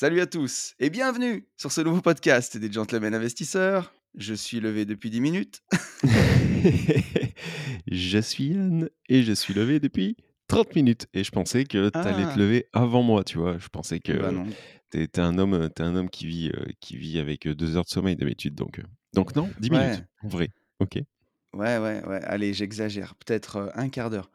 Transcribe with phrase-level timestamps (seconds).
[0.00, 3.92] Salut à tous et bienvenue sur ce nouveau podcast des Gentlemen Investisseurs.
[4.14, 5.64] Je suis levé depuis 10 minutes.
[7.90, 10.16] je suis Yann et je suis levé depuis
[10.46, 11.08] 30 minutes.
[11.14, 12.32] Et je pensais que tu allais Ah.
[12.32, 13.58] te lever avant moi, tu vois.
[13.58, 14.30] Je pensais que Bah
[14.92, 17.82] tu es, un homme, un homme qui vit, euh, qui vit avec euh, deux heures
[17.82, 18.54] de sommeil d'habitude.
[18.54, 18.84] Donc, euh,
[19.14, 20.50] donc non, 10 Ouais, minutes, en vrai.
[20.78, 20.92] Ok.
[21.54, 22.20] ouais, ouais, ouais.
[22.22, 23.16] Allez, j'exagère.
[23.16, 24.30] Peut-être un quart d'heure.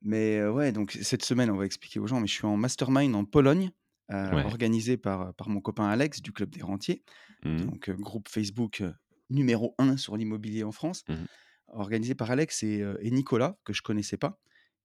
[0.00, 2.56] Mais euh, ouais, donc cette semaine, on va expliquer aux gens, mais je suis en
[2.56, 3.72] mastermind en Pologne,
[4.12, 4.44] euh, Ouais.
[4.44, 7.02] organisé par, par mon copain Alex du Club des Rentiers,
[7.44, 8.92] Mhm, donc euh, groupe Facebook euh,
[9.30, 11.26] numéro 1 sur l'immobilier en France, mhm.
[11.68, 14.38] organisé par Alex et, euh, et Nicolas, que je connaissais pas,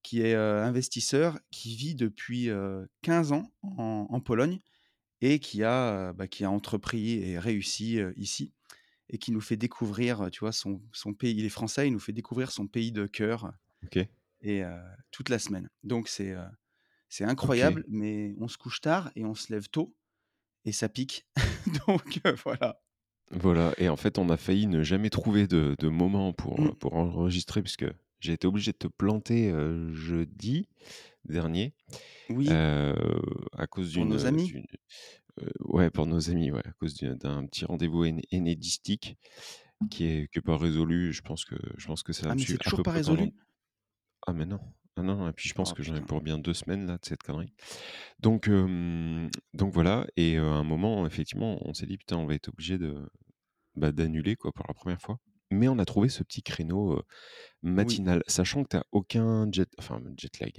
[0.03, 4.59] qui est euh, investisseur, qui vit depuis euh, 15 ans en, en Pologne
[5.21, 8.53] et qui a, euh, bah, qui a entrepris et réussi euh, ici
[9.09, 11.35] et qui nous fait découvrir, euh, tu vois, son, son pays.
[11.37, 13.51] Il est français, il nous fait découvrir son pays de cœur
[14.41, 14.77] et euh,
[15.11, 15.69] toute la semaine.
[15.83, 16.45] Donc c'est euh,
[17.09, 19.95] c'est incroyable, mais on se couche tard et on se lève tôt
[20.65, 21.27] et ça pique.
[21.87, 22.81] Donc euh, voilà.
[23.31, 23.73] Voilà.
[23.77, 26.67] Et en fait, on a failli ne jamais trouver de, de moment pour, Mm.
[26.67, 27.85] euh, pour enregistrer, puisque
[28.19, 30.67] j'ai été obligé de te planter euh, jeudi
[31.25, 31.73] dernier.
[32.29, 32.93] Oui, euh,
[33.53, 34.53] à cause pour d'une nos amis.
[35.61, 39.17] ouais pour nos amis ouais à cause d'un petit rendez-vous éné- énédistique
[39.91, 42.41] qui est qui est pas résolu je pense que je pense que ça Ah, mais
[42.45, 43.31] c'est toujours peu pas résolu?
[44.25, 44.59] Ah mais non
[44.97, 46.05] ah non et puis je pense Oh que j'en ai putain.
[46.05, 47.53] pour bien deux semaines là de cette connerie
[48.19, 52.25] donc euh, donc voilà et euh, à un moment effectivement on s'est dit putain on
[52.25, 52.95] va être obligé de
[53.75, 55.19] bah, d'annuler quoi pour la première fois
[55.51, 57.03] mais on a trouvé ce petit créneau euh,
[57.63, 60.53] Oui, matinal sachant que t'as aucun jet enfin jet lag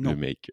[0.00, 0.14] le non.
[0.14, 0.50] mec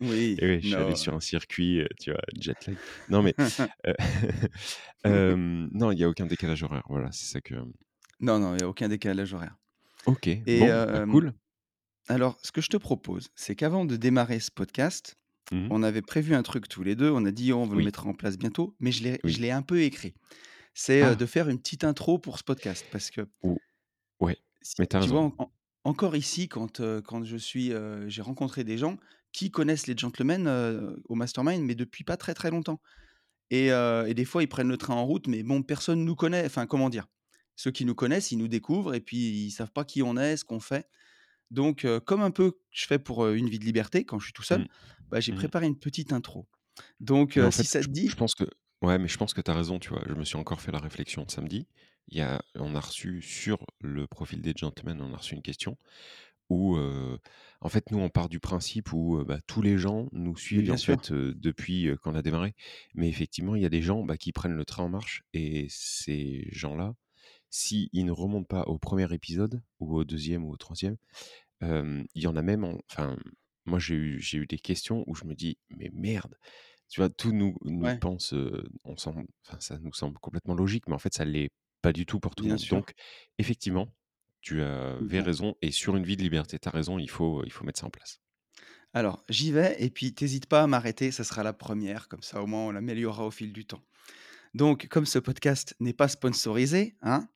[0.00, 0.94] Oui, Et ouais, je suis allé non.
[0.94, 2.76] sur un circuit, euh, tu vois, jet lag.
[3.08, 3.34] Non, mais
[3.86, 3.94] euh,
[5.06, 5.36] euh,
[5.72, 6.84] non, il n'y a aucun décalage horaire.
[6.88, 7.54] Voilà, c'est ça que.
[8.20, 9.56] Non, non, il n'y a aucun décalage horaire.
[10.06, 11.32] Ok, Et bon, bah, euh, cool.
[12.08, 15.16] Alors, ce que je te propose, c'est qu'avant de démarrer ce podcast,
[15.50, 15.68] Mhm.
[15.70, 17.10] on avait prévu un truc tous les deux.
[17.10, 19.50] On a dit, oh, on va le mettre en place bientôt, mais je l'ai, oui.
[19.50, 20.14] un peu écrit.
[20.74, 22.86] C'est euh, Ah, de faire une petite intro pour ce podcast.
[22.90, 23.58] Parce que, ou-
[24.20, 25.34] ouais, si- mais tu vois, raison.
[25.38, 25.52] en- en-
[25.84, 28.96] encore ici, quand, euh, quand je suis, euh, j'ai rencontré des gens
[29.32, 32.80] qui connaissent les gentlemen euh, au mastermind, mais depuis pas très très longtemps.
[33.50, 36.46] Et, et des fois, ils prennent le train en route, mais bon, personne nous connaît.
[36.46, 37.06] Enfin, comment dire?
[37.54, 40.38] Ceux qui nous connaissent, ils nous découvrent et puis ils savent pas qui on est,
[40.38, 40.88] ce qu'on fait.
[41.52, 44.24] Donc, euh, comme un peu je fais pour euh, une vie de liberté quand je
[44.24, 44.68] suis tout seul, Mhm,
[45.10, 45.38] bah, j'ai mhm.
[45.38, 46.48] préparé une petite intro.
[46.98, 48.44] Donc, euh, si fait, ça je, te je dit, pense que.
[48.80, 50.02] Ouais, mais je pense que t'as raison, tu vois.
[50.08, 51.68] Je me suis encore fait la réflexion samedi.
[52.08, 55.42] Il y a, on a reçu sur le profil des gentlemen, on a reçu une
[55.42, 55.76] question
[56.50, 56.76] où,
[57.60, 60.74] en fait, nous, on part du principe où bah, tous les gens nous suivent, bien
[60.74, 62.54] en sûr, fait, depuis qu'on a démarré.
[62.94, 65.66] Mais effectivement, il y a des gens bah, qui prennent le train en marche et
[65.70, 66.94] ces gens-là,
[67.52, 70.96] s'ils ne remontent pas au premier épisode ou au deuxième ou au troisième,
[71.62, 73.16] euh, il y en a même, en- enfin,
[73.66, 76.36] moi, j'ai eu, j'ai eu des questions où je me dis, mais merde,
[76.88, 80.54] tu vois, tout nous, nous ouais, pense, euh, on semble, enfin, ça nous semble complètement
[80.54, 81.50] logique, mais en fait, ça l'est
[81.82, 82.66] pas du tout pour tout le bien monde.
[82.66, 82.68] sûr.
[82.68, 82.92] Donc,
[83.38, 83.88] effectivement,
[84.40, 87.44] tu avais Bon, raison, et sur une vie de liberté, tu as raison, il faut,
[87.44, 88.18] il faut mettre ça en place.
[88.94, 92.42] alors j'y vais et puis t'hésites pas à m'arrêter, ça sera la première, comme ça
[92.42, 93.82] au moins on l'améliorera au fil du temps.
[94.54, 97.26] Donc, comme ce podcast n'est pas sponsorisé, hein,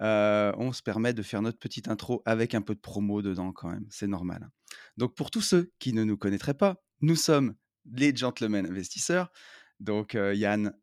[0.00, 3.52] euh, on se permet de faire notre petite intro avec un peu de promo dedans
[3.52, 4.42] quand même, c'est normal.
[4.44, 4.50] hein.
[4.98, 7.54] Donc, pour tous ceux qui ne nous connaîtraient pas, nous sommes
[7.90, 9.32] les gentlemen investisseurs.
[9.80, 10.74] Donc, euh, Yann,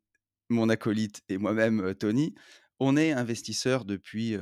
[0.49, 2.33] mon acolyte et moi-même, euh, Tony,
[2.79, 4.35] on est investisseurs depuis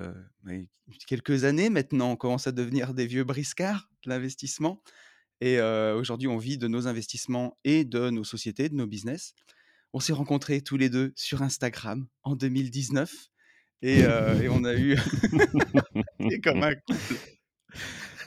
[1.07, 2.11] quelques années maintenant.
[2.11, 4.81] On commence à devenir des vieux briscards de l'investissement.
[5.39, 9.35] Et aujourd'hui, on vit de nos investissements et de nos sociétés, de nos business.
[9.93, 13.29] On s'est rencontrés tous les deux sur Instagram en 2019
[13.83, 14.97] et, euh, et on a eu,
[16.43, 17.15] comme un couple,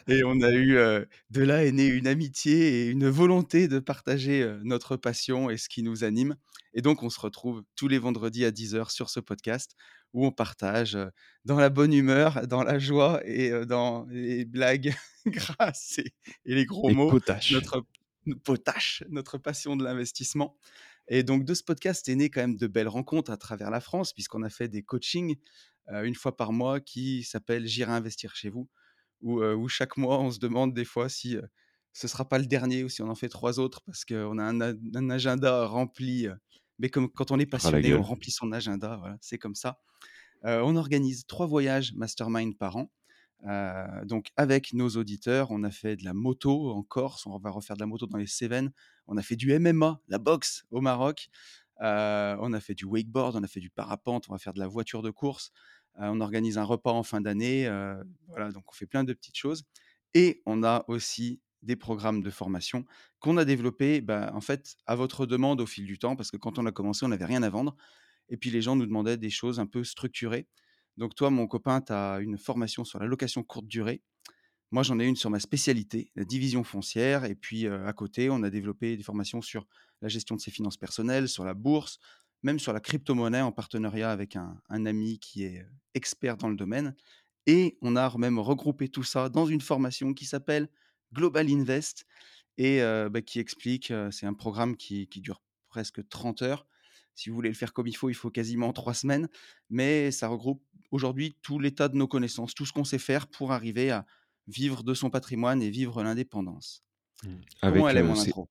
[0.06, 3.80] et on a eu, euh, de là est née une amitié et une volonté de
[3.80, 6.36] partager euh, notre passion et ce qui nous anime.
[6.74, 9.74] Et donc, on se retrouve tous les vendredis à 10h sur ce podcast
[10.12, 10.96] où on partage
[11.44, 14.94] dans la bonne humeur, dans la joie et dans les blagues
[15.26, 16.12] grasses et,
[16.44, 17.52] et les gros mots, potache.
[17.52, 17.84] notre
[18.44, 20.56] potache, notre passion de l'investissement.
[21.08, 23.80] Et donc, de ce podcast est né quand même de belles rencontres à travers la
[23.80, 25.36] France, puisqu'on a fait des coachings
[25.92, 28.68] euh, une fois par mois qui s'appellent J'irai investir chez vous,
[29.22, 31.48] où, chaque mois, on se demande des fois si, heu,
[31.92, 34.44] ce sera pas le dernier ou si on en fait 3 autres parce qu'on a
[34.44, 36.28] un agenda rempli,
[36.78, 39.80] mais comme quand on est Ah passionné, on remplit son agenda, voilà, c'est comme ça.
[40.42, 42.92] On organise 3 voyages mastermind par an.
[44.04, 47.76] Donc avec nos auditeurs, on a fait de la moto en Corse, on va refaire
[47.76, 48.72] de la moto dans les Cévennes.
[49.08, 51.28] On a fait du MMA, la boxe au Maroc.
[51.82, 54.60] Heu, on a fait du wakeboard, on a fait du parapente, on va faire de
[54.60, 55.50] la voiture de course.
[55.98, 57.96] Heu, on organise un repas en fin d'année, heu,
[58.28, 59.64] voilà, donc on fait plein de petites choses
[60.14, 62.84] et on a aussi des programmes de formation
[63.18, 66.36] qu'on a développés, bah, en fait, à votre demande au fil du temps parce que
[66.36, 67.76] quand on a commencé, on n'avait rien à vendre
[68.30, 70.48] et puis les gens nous demandaient des choses un peu structurées.
[70.96, 74.02] Donc toi, mon copain, tu as une formation sur la location courte durée.
[74.72, 77.24] Moi, j'en ai une sur ma spécialité, la division foncière.
[77.24, 79.66] Et puis à côté, on a développé des formations sur
[80.02, 81.98] la gestion de ses finances personnelles, sur la bourse,
[82.42, 86.94] même sur la crypto-monnaie en partenariat avec un, ami qui est expert dans le domaine.
[87.46, 90.68] Et on a même regroupé tout ça dans une formation qui s'appelle
[91.12, 92.06] Global Invest
[92.58, 92.80] et
[93.10, 96.66] bah, qui explique, c'est un programme qui, qui dure presque 30 heures.
[97.14, 99.28] Si vous voulez le faire comme il faut, il faut quasiment trois semaines,
[99.70, 103.52] mais ça regroupe aujourd'hui tout l'état de nos connaissances, tout ce qu'on sait faire pour
[103.52, 104.04] arriver à
[104.46, 106.82] vivre de son patrimoine et vivre l'indépendance.
[107.24, 107.28] Mmh.
[107.62, 108.48] Comment elle est mon intro?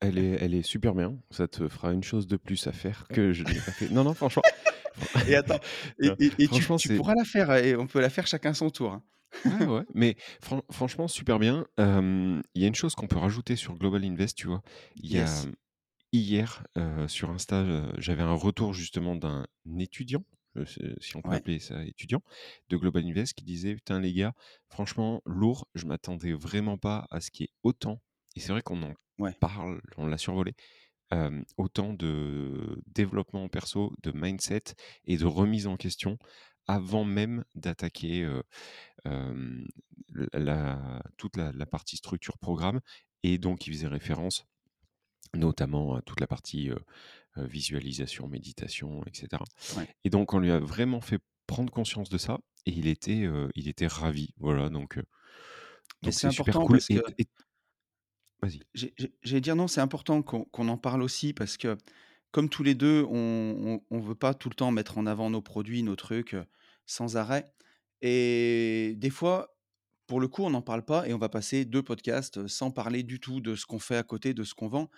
[0.00, 1.18] elle est elle est super bien.
[1.30, 3.88] Ça te fera une chose de plus à faire que je n'ai pas fait.
[3.90, 4.42] Non, non, franchement
[5.28, 5.58] Et attends,
[6.00, 8.92] et, franchement, tu pourras la faire et on peut la faire chacun son tour.
[8.92, 9.02] hein.
[9.44, 11.66] ouais, ouais, mais fran franchement super bien.
[11.78, 14.62] Il y a une chose qu'on peut rajouter sur Global Invest, tu vois?
[14.96, 15.48] Il y a Yes.
[16.12, 17.64] hier, heu, sur Insta,
[17.98, 19.46] j'avais un retour justement d'un
[19.78, 20.24] étudiant,
[20.66, 22.22] si on peut Ouais, appeler ça étudiant,
[22.68, 24.34] de Global Invest qui disait: «Putain les gars,
[24.68, 28.02] franchement lourd, je m'attendais vraiment pas à ce qu'il y ait autant»
[28.36, 29.38] et c'est vrai qu'on en ouais.
[29.40, 30.54] parle, on l'a survolé,
[31.56, 34.74] autant de développement perso, de mindset
[35.04, 36.18] et de remise en question
[36.66, 38.28] avant même d'attaquer,
[40.32, 42.80] la toute la la partie structure programme
[43.22, 44.46] et donc il faisait référence
[45.34, 46.70] notamment toute la partie,
[47.36, 49.44] visualisation, méditation et cetera
[49.76, 49.88] Ouais.
[50.04, 53.68] et donc on lui a vraiment fait prendre conscience de ça et il était, il
[53.68, 54.34] était ravi.
[54.38, 54.98] Voilà donc
[56.10, 57.26] c'est super cool et et
[58.40, 58.60] vas-y.
[59.22, 61.76] j'allais dire non, c'est important qu'on en parle aussi parce que
[62.30, 65.40] comme tous les deux, on ne veut pas tout le temps mettre en avant nos
[65.40, 66.44] produits, nos trucs euh,
[66.86, 67.50] sans arrêt.
[68.02, 69.56] Et des fois,
[70.06, 73.02] pour le coup, on n'en parle pas et on va passer deux podcasts sans parler
[73.02, 74.90] du tout de ce qu'on fait à côté, de ce qu'on vend.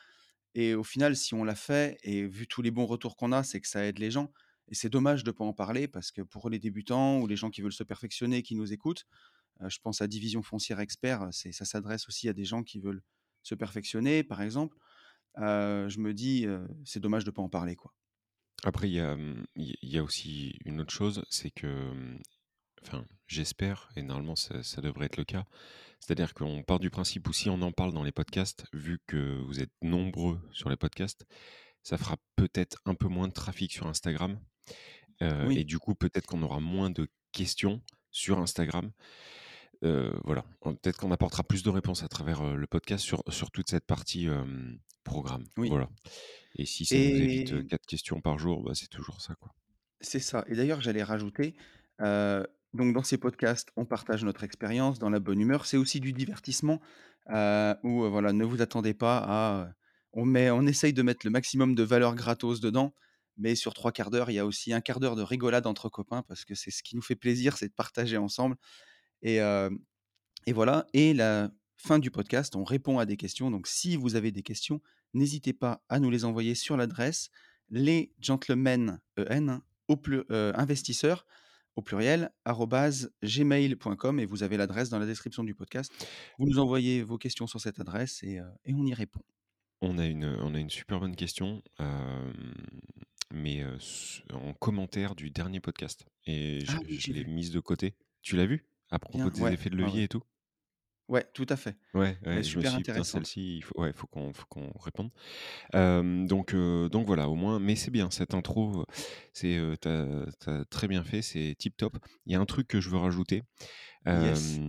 [0.55, 3.43] Et au final, si on l'a fait et vu tous les bons retours qu'on a,
[3.43, 4.33] c'est que ça aide les gens.
[4.69, 7.37] Et c'est dommage de ne pas en parler parce que pour les débutants ou les
[7.37, 9.07] gens qui veulent se perfectionner, qui nous écoutent,
[9.67, 13.03] je pense à Division Foncière Expert, ça s'adresse aussi à des gens qui veulent
[13.43, 14.77] se perfectionner, par exemple.
[15.37, 16.47] Je me dis,
[16.85, 17.95] c'est dommage de ne pas en parler, quoi.
[18.63, 22.21] Après il y a, mmh, il y a aussi une autre chose, c'est que, mmh,
[22.85, 25.45] enfin j'espère et normalement ça ça devrait être le cas,
[26.01, 29.39] c'est-à-dire qu'on part du principe où si on en parle dans les podcasts, vu que
[29.41, 31.27] vous êtes nombreux sur les podcasts,
[31.85, 34.41] ça fera peut-être un peu moins de trafic sur Instagram,
[35.23, 37.83] heu et du coup peut-être qu'on aura moins de questions
[38.13, 38.93] sur Instagram.
[39.85, 43.51] Heu, voilà, peut-être qu'on apportera plus de réponses à travers, heu, le podcast sur sur
[43.51, 44.29] toute cette partie,
[45.05, 45.71] programme, oui.
[45.71, 45.91] voilà
[46.57, 49.55] et si ça nous évite, Et 4 questions par jour, bah, c'est toujours ça, quoi.
[50.01, 50.45] c'est ça.
[50.49, 51.55] Et d'ailleurs, j'allais rajouter,
[52.01, 55.67] euh, donc dans ces podcasts, on partage notre expérience dans la bonne humeur.
[55.67, 56.81] C'est aussi du divertissement
[57.31, 59.63] euh, où euh, voilà, ne vous attendez pas à.
[59.63, 59.71] euh,
[60.13, 62.95] on met, essaye de mettre le maximum de valeur gratos dedans,
[63.37, 65.89] mais sur trois quarts d'heure, il y a aussi un quart d'heure de rigolade entre
[65.89, 68.57] copains parce que c'est ce qui nous fait plaisir, c'est de partager ensemble.
[69.23, 69.39] Et,
[70.49, 70.87] voilà.
[70.95, 73.53] Et la fin du podcast, on répond à des questions.
[73.53, 74.81] Donc, si vous avez des questions,
[75.15, 77.31] n'hésitez pas à nous les envoyer sur l'adresse
[77.69, 79.61] les gentlemen en
[80.29, 81.25] investisseurs
[81.77, 82.31] au pluriel
[83.23, 85.93] gmail.com et vous avez l'adresse dans la description du podcast.
[86.39, 89.21] Vous nous envoyez vos questions sur cette adresse et, euh, et on y répond.
[89.81, 91.63] On a une, on a une super bonne question,
[93.33, 93.65] mais
[94.33, 97.95] en commentaire du dernier podcast et je Ah oui, je l'ai mise de côté.
[98.21, 98.67] Tu l'as vu?
[98.91, 100.05] À propos Bien, des ouais, effets de levier ouais.
[100.05, 100.23] et tout?
[101.11, 101.77] Ouais, tout à fait.
[101.93, 103.03] Ouais, Euh, ouais, super suis dit: «Putain, intéressant.
[103.03, 105.11] celle-ci, il faut ouais, faut qu'on faut qu'on réponde».
[105.75, 108.85] Donc donc voilà, au moins mais c'est bien cette intro,
[109.33, 111.99] c'est, heu, tu as très bien fait, c'est tip top.
[112.27, 113.43] Il y a un truc que je veux rajouter,
[114.13, 114.61] Yes.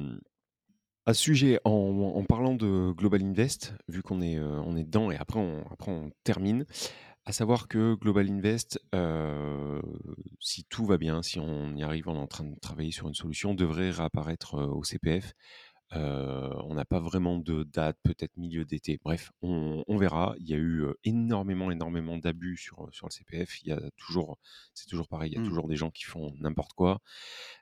[1.05, 5.10] à ce sujet, en en parlant de Global Invest, vu qu'on est, on est dedans
[5.12, 6.65] et après on après on termine,
[7.25, 8.79] à savoir que Global Invest,
[10.39, 13.07] si tout va bien, si on y arrive, on est en train de travailler sur
[13.07, 15.33] une solution, devrait réapparaître, au CPF,
[15.93, 19.00] on n'a pas vraiment de date, peut-être milieu d'été.
[19.03, 20.36] Bref, on, on verra.
[20.39, 23.62] Il y a eu énormément, énormément d'abus sur, sur le CPF.
[23.63, 24.38] Il y a toujours,
[24.74, 25.48] c'est toujours pareil, il y a Mmh.
[25.48, 27.01] toujours des gens qui font n'importe quoi.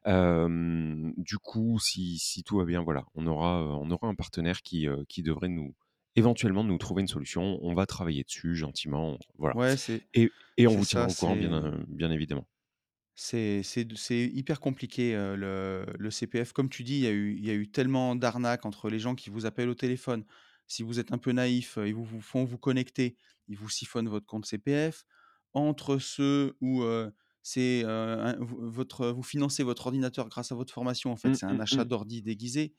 [0.07, 4.61] Euh, du coup, si, si tout va bien, voilà, on aura, on aura un partenaire
[4.61, 5.73] qui, qui devrait nous
[6.15, 7.59] éventuellement nous trouver une solution.
[7.61, 9.55] On va travailler dessus gentiment, voilà.
[9.55, 9.75] Ouais,
[10.13, 12.45] Et, et on vous tiendra ça, au courant, bien, bien évidemment.
[13.21, 13.61] C'est
[14.11, 16.53] hyper compliqué, le le CPF.
[16.53, 18.99] Comme tu dis, il y a eu il y a eu tellement d'arnaques entre les
[18.99, 20.25] gens qui vous appellent au téléphone.
[20.67, 24.07] Si vous êtes un peu naïf, ils vous vous font vous connecter, ils vous siphonnent
[24.09, 25.05] votre compte CPF.
[25.53, 26.83] Entre ceux où,
[27.41, 27.83] c'est,
[28.39, 31.61] votre vous financez votre ordinateur grâce à votre formation, en fait, Mmh, c'est un mmh,
[31.61, 31.87] achat mmh.
[31.87, 32.75] d'ordi déguisé.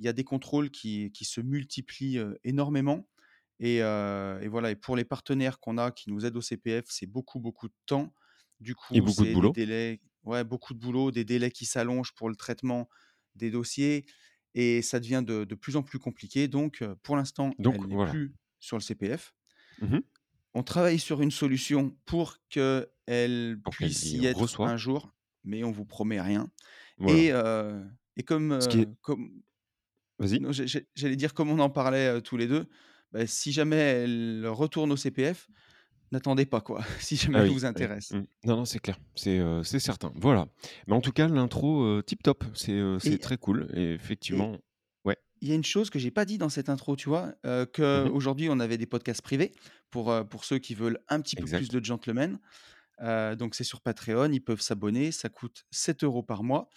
[0.00, 3.08] Il y a des contrôles qui qui se multiplient, énormément
[3.60, 7.06] et et voilà et pour les partenaires qu'on a qui nous aident au CPF, c'est
[7.06, 8.12] beaucoup, beaucoup de temps.
[8.60, 12.12] Du Et coup, beaucoup de des délais ouais, beaucoup de boulot, des délais qui s'allongent
[12.14, 12.88] pour le traitement
[13.34, 14.06] des dossiers
[14.54, 18.10] et ça devient de de plus en plus compliqué donc pour l'instant, elle n'est voilà.
[18.10, 19.34] plus sur le CPF.
[19.78, 20.02] Mmh
[20.54, 24.64] On travaille sur une solution pour qu'elle puisse y y être reçoit.
[24.64, 26.50] un jour, mais on vous promet rien
[26.98, 27.26] Voilà.
[27.26, 27.32] et
[28.18, 28.86] et comme, Ce qui est...
[28.86, 29.42] heu, comme
[30.18, 30.46] Vas-y.
[30.94, 32.66] j'allais dire comme on en parlait, tous les 2,
[33.12, 35.48] bah, si jamais elle retourne au CPF,
[36.12, 37.66] n'attendez pas quoi, si jamais Ah elle oui, vous oui.
[37.66, 38.24] intéresse Mmh.
[38.44, 40.12] Non, non, c'est clair, c'est euh, c'est certain.
[40.16, 40.46] Voilà.
[40.86, 43.68] Mais en tout cas, l'intro, euh, tip top, c'est euh, c'est et très cool.
[43.74, 44.56] Et et effectivement,
[45.04, 45.16] ouais.
[45.40, 47.34] il y a une chose que j'ai pas dit dans cette intro, tu vois?
[47.44, 47.66] Mhm.
[47.72, 49.52] qu'aujourd'hui on avait des podcasts privés
[49.90, 51.72] pour, pour ceux qui veulent un petit peu plus Exact.
[51.72, 52.38] de gentlemen.
[53.00, 56.68] Donc c'est sur Patreon, ils peuvent s'abonner, ça coûte 7 euros par mois.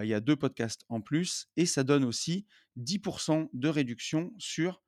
[0.00, 4.82] Il y a 2 podcasts en plus et ça donne aussi 10% de réduction sur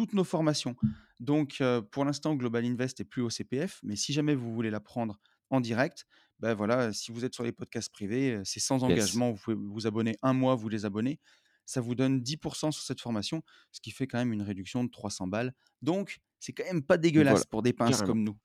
[0.00, 0.76] toutes nos formations.
[1.18, 4.70] Donc heu, pour l'instant, Global Invest est plus au CPF, mais si jamais vous voulez
[4.70, 5.18] la prendre
[5.50, 6.06] en direct,
[6.38, 8.84] bah, voilà, si vous êtes sur les podcasts privés, heu, c'est sans Yes.
[8.84, 9.30] engagement.
[9.32, 11.20] Vous pouvez vous abonner un mois, vous les abonnez.
[11.66, 12.38] Ça vous donne 10
[12.72, 13.42] sur cette formation,
[13.72, 15.52] ce qui fait quand même une réduction de 300 balles.
[15.82, 17.02] Donc c'est quand même pas Voilà.
[17.02, 18.06] dégueulasse pour des pinces Carrément.
[18.06, 18.38] comme nous.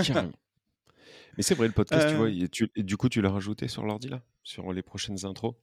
[0.00, 0.32] Carrément.
[1.36, 3.84] Mais c'est vrai, le podcast, tu vois, tu- et du coup, tu l'as rajouté sur
[3.84, 5.54] l'ordi là, sur les prochaines intros?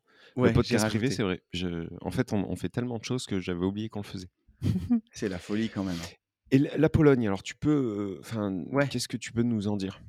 [0.42, 1.42] Le ouais, j'ai podcast privé, c'est vrai.
[1.54, 1.88] Je...
[2.02, 4.30] En fait, on, on fait tellement de choses que j'avais oublié qu'on le faisait.
[5.12, 6.14] C'est la folie quand même, hein.
[6.52, 7.70] Et la Pologne, alors tu peux,
[8.16, 8.88] euh, enfin, Ouais.
[8.88, 10.00] qu'est-ce que tu peux nous en dire?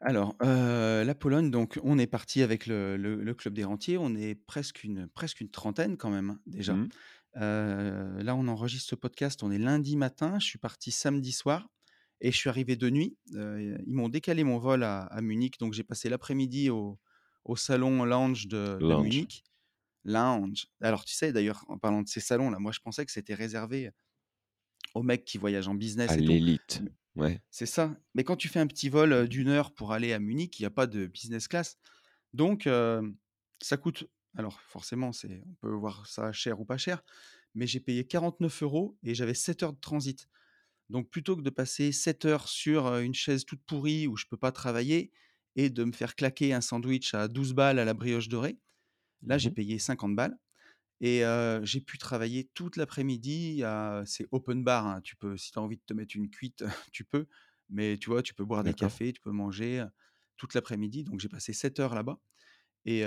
[0.00, 3.98] Alors, la Pologne, donc on est parti avec le le le club des rentiers.
[3.98, 6.74] On est presque une presque une trentaine quand même, hein, déjà.
[7.36, 10.38] Heu, là, on enregistre ce podcast, on est lundi matin.
[10.38, 11.68] Je suis parti samedi soir
[12.20, 13.16] et je suis arrivé de nuit.
[13.32, 16.98] Ils m'ont décalé mon vol à à Munich, donc j'ai passé l'après-midi au
[17.44, 18.78] au salon lounge de.
[18.80, 19.42] Munich.
[20.08, 20.66] Lounge.
[20.80, 23.90] Alors tu sais d'ailleurs, en parlant de ces salons-là, moi je pensais que c'était réservé
[24.94, 26.82] aux mecs qui voyagent en business À l'élite.
[27.14, 27.40] Ouais.
[27.50, 27.96] C'est ça.
[28.14, 30.66] Mais quand tu fais un petit vol, d'1 heure pour aller à Munich, il y
[30.66, 31.78] a pas de business class.
[32.32, 32.68] Donc
[33.60, 37.02] ça coûte alors forcément, c'est on peut voir ça cher ou pas cher,
[37.54, 40.28] mais j'ai payé 49 euros et j'avais 7 heures de transit.
[40.90, 44.36] Donc plutôt que de passer 7 heures sur, une chaise toute pourrie où je peux
[44.36, 45.10] pas travailler
[45.56, 48.58] et de me faire claquer un sandwich à 12 balles à la brioche dorée,
[49.22, 49.52] là, j'ai Mhm.
[49.52, 50.38] payé 50 balles
[51.00, 51.22] et
[51.64, 55.62] j'ai pu travailler toute l'après-midi à c'est open bar, hein, tu peux si tu as
[55.62, 57.26] envie de te mettre une cuite, tu peux,
[57.70, 59.84] mais tu vois, tu peux boire des cafés, tu peux manger,
[60.36, 61.04] toute l'après-midi.
[61.04, 62.18] Donc j'ai passé 7 heures là-bas
[62.86, 63.02] et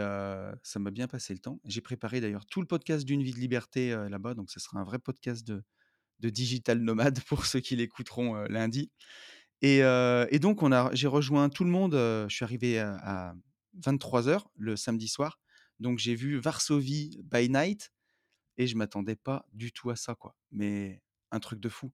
[0.63, 1.59] ça m'a bien passé le temps.
[1.65, 4.83] J'ai préparé d'ailleurs tout le podcast d'Une vie de liberté, là-bas, donc ça sera un
[4.85, 5.63] vrai podcast de
[6.21, 8.91] de digital nomade pour ceux qui l'écouteront, lundi
[9.61, 12.95] et donc on a j'ai rejoint tout le monde, je suis arrivé à
[13.29, 13.35] à
[13.73, 15.39] 23:00 le samedi soir,
[15.81, 17.93] donc j'ai vu Varsovie by night
[18.57, 20.35] et je m'attendais pas du tout à ça, quoi.
[20.51, 21.91] Mais un truc de fou.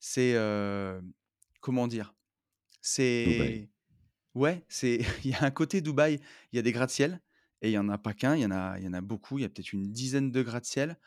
[0.00, 1.02] C'est, heu,
[1.60, 2.14] comment dire?
[3.24, 3.58] Dubaï.
[3.60, 3.70] C'est
[4.34, 6.20] ouais, c'est il y a un côté Dubaï,
[6.52, 7.20] il y a des gratte-ciel
[7.62, 9.00] et il y en a pas qu'un, il y en a il y en a
[9.00, 10.98] beaucoup, il y a peut-être une dizaine de gratte-ciel.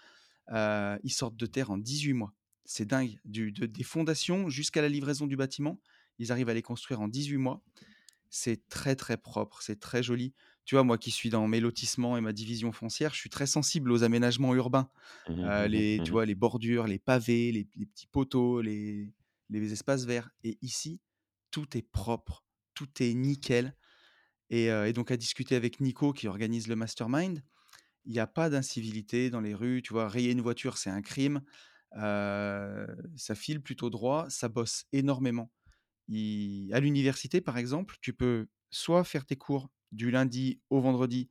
[0.52, 2.34] Heu, ils sortent de terre en 18 mois.
[2.66, 5.82] C'est dingue, du de des fondations jusqu'à la livraison du bâtiment,
[6.20, 7.64] ils arrivent à les construire en 18 mois.
[8.30, 10.34] C'est très, très propre, c'est très joli.
[10.68, 13.48] Tu vois, moi qui suis dans mes lotissements et ma division foncière, je suis très
[13.48, 14.92] sensible aux aménagements urbains.
[15.28, 16.16] Mhm, Heu, mhm, les tu mhm.
[16.16, 19.14] vois, les bordures, les pavés, les les petits poteaux, les
[19.50, 21.02] les espaces verts et ici,
[21.52, 22.46] tout est propre,
[22.76, 23.76] tout est nickel
[24.50, 27.44] et et donc à discuter avec Nico qui organise le mastermind,
[28.06, 30.10] il y a pas d'incivilité dans les rues, tu vois?
[30.10, 31.44] Rayer une voiture, c'est un crime.
[31.98, 35.52] Heu, ça file plutôt droit, ça bosse énormément.
[36.10, 41.30] Il à l'université, par exemple, tu peux soit faire tes cours du lundi au vendredi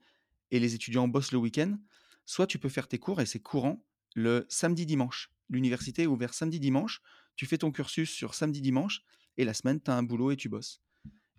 [0.51, 1.79] et les étudiants bossent le week-end,
[2.25, 3.85] soit tu peux faire tes cours et c'est courant
[4.15, 5.31] le samedi-dimanche.
[5.49, 7.03] L'université est ouverte samedi-dimanche,
[7.37, 9.03] tu fais ton cursus sur samedi-dimanche
[9.37, 10.83] et la semaine, tu as un boulot et tu bosses.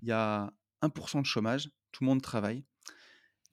[0.02, 2.64] Il y a 1% de chômage, tout le monde travaille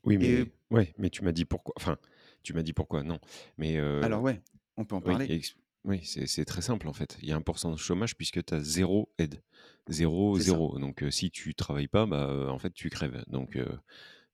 [0.04, 1.72] Oui, et mais ouais, mais tu m'as dit pourquoi.
[1.76, 1.96] Enfin,
[2.42, 3.18] tu m'as dit pourquoi, non.
[3.56, 4.42] Mais euh, Alors ouais,
[4.76, 5.42] on peut en parler.
[5.84, 7.18] Oui, c'est très simple en fait.
[7.20, 9.42] Il y a un pourcentage de chômage puisque tu as zéro aide.
[9.88, 10.44] Zéro, ça.
[10.44, 10.78] zéro.
[10.78, 13.22] Donc euh, si tu travailles pas, bah, euh, en fait, tu crèves.
[13.26, 13.66] Donc euh,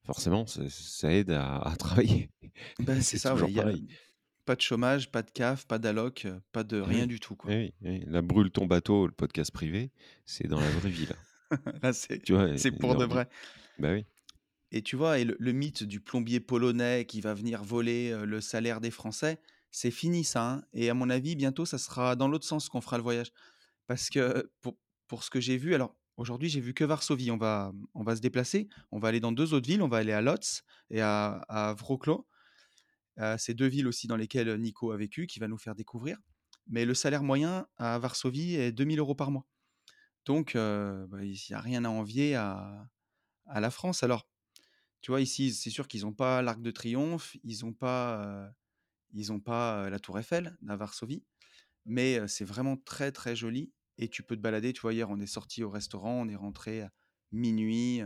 [0.05, 2.31] forcément, ça, ça aide à, à travailler.
[2.79, 3.41] Ben, c'est ça, ouais.
[3.41, 3.73] toujours y a
[4.45, 7.53] pas de chômage, pas de CAF, pas d'alloc, pas de rien oui, du tout, quoi.
[7.53, 8.03] oui, oui.
[8.07, 9.91] La brûle ton bateau, le podcast privé,
[10.25, 11.17] c'est dans la vraie vie là.
[11.83, 13.29] Là, c'est pour de vrai.
[13.79, 14.05] Bah oui.
[14.71, 18.41] Et tu vois, et le, le mythe du plombier polonais qui va venir voler le
[18.41, 19.41] salaire des Français,
[19.71, 20.51] c'est fini ça.
[20.51, 20.63] hein.
[20.73, 23.31] Et à mon avis, bientôt, ça sera dans l'autre sens qu'on fera le voyage.
[23.87, 27.31] Parce que pour, pour ce que j'ai vu, alors aujourd'hui, j'ai vu que Varsovie.
[27.31, 28.69] On va, on va se déplacer.
[28.91, 29.83] On va aller dans deux autres villes.
[29.83, 32.27] On va aller à Lodz et à, Wrocław.
[33.19, 36.19] Euh, c'est deux villes aussi dans lesquelles Nico a vécu, qui va nous faire découvrir.
[36.67, 39.47] Mais le salaire moyen à Varsovie est 2000 euros par mois.
[40.25, 42.87] Donc, euh, bah, il n'y a rien à envier à,
[43.47, 44.03] à la France.
[44.03, 44.29] Alors,
[45.01, 48.49] tu vois, ici, c'est sûr qu'ils n'ont pas l'Arc de Triomphe, ils n'ont pas, euh,
[49.13, 51.25] ils ont pas la Tour Eiffel à Varsovie,
[51.87, 54.73] mais c'est vraiment très très joli et tu peux te balader.
[54.73, 56.91] Tu vois, hier, on est sorti au restaurant, on est rentré à
[57.33, 58.03] minuit.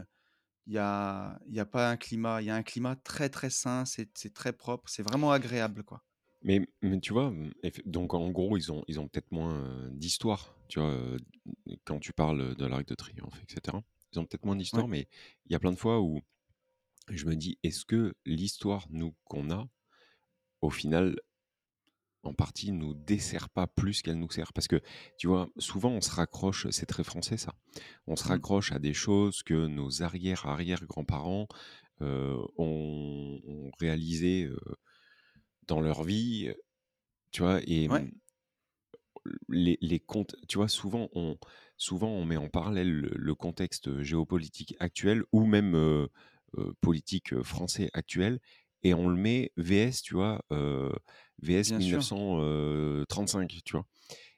[0.67, 3.31] Il y a, il y a pas un climat, il y a un climat très
[3.31, 6.05] très sain, c'est très propre, c'est vraiment agréable, quoi.
[6.43, 7.33] Mais, mais tu vois,
[7.63, 11.17] eff- donc en gros, ils ont, ils ont peut-être moins d'histoire, tu vois,
[11.85, 13.83] quand tu parles de l'Arc de Triomphe, etc.
[14.13, 14.89] Ils ont peut-être moins d'histoire, Ouais.
[14.89, 15.09] mais
[15.47, 16.21] il y a plein de fois où
[17.11, 19.69] je me dis, est-ce que l'histoire, nous, qu'on a,
[20.65, 21.17] au final,
[22.23, 24.55] en partie, nous dessert pas plus qu'elle nous sert.
[24.55, 24.81] Parce que,
[25.19, 27.53] tu vois, souvent, on se raccroche, c'est très français ça,
[28.07, 28.25] on se Mhm.
[28.25, 31.49] raccroche à des choses que nos arrière-arrière-grands-parents
[32.01, 34.57] euh, ont, ont réalisées euh,
[35.67, 36.53] dans leur vie,
[37.33, 38.05] tu vois, et Ouais,
[39.49, 41.39] les, les comptes, tu vois, souvent on,
[41.77, 46.09] souvent on met en parallèle le, le contexte géopolitique actuel ou même euh,
[46.81, 48.41] politique français actuel
[48.85, 50.93] et on le met VS, tu vois, euh,
[51.43, 52.17] VS bien sûr.
[52.17, 53.87] 1935, tu vois.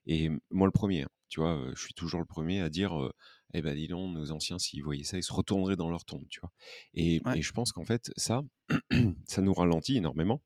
[0.07, 3.13] Et moi le premier, hein, tu vois, je suis toujours le premier à dire, euh,
[3.55, 6.27] eh ben dis donc, nos anciens, s'ils voyaient ça, ils se retourneraient dans leur tombe,
[6.29, 6.53] tu vois.
[6.95, 8.43] Et, Ouais, et je pense qu'en fait, ça,
[9.27, 10.41] ça nous ralentit énormément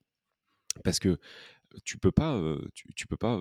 [0.83, 1.19] parce que
[1.85, 3.39] tu peux pas, euh, tu, tu peux pas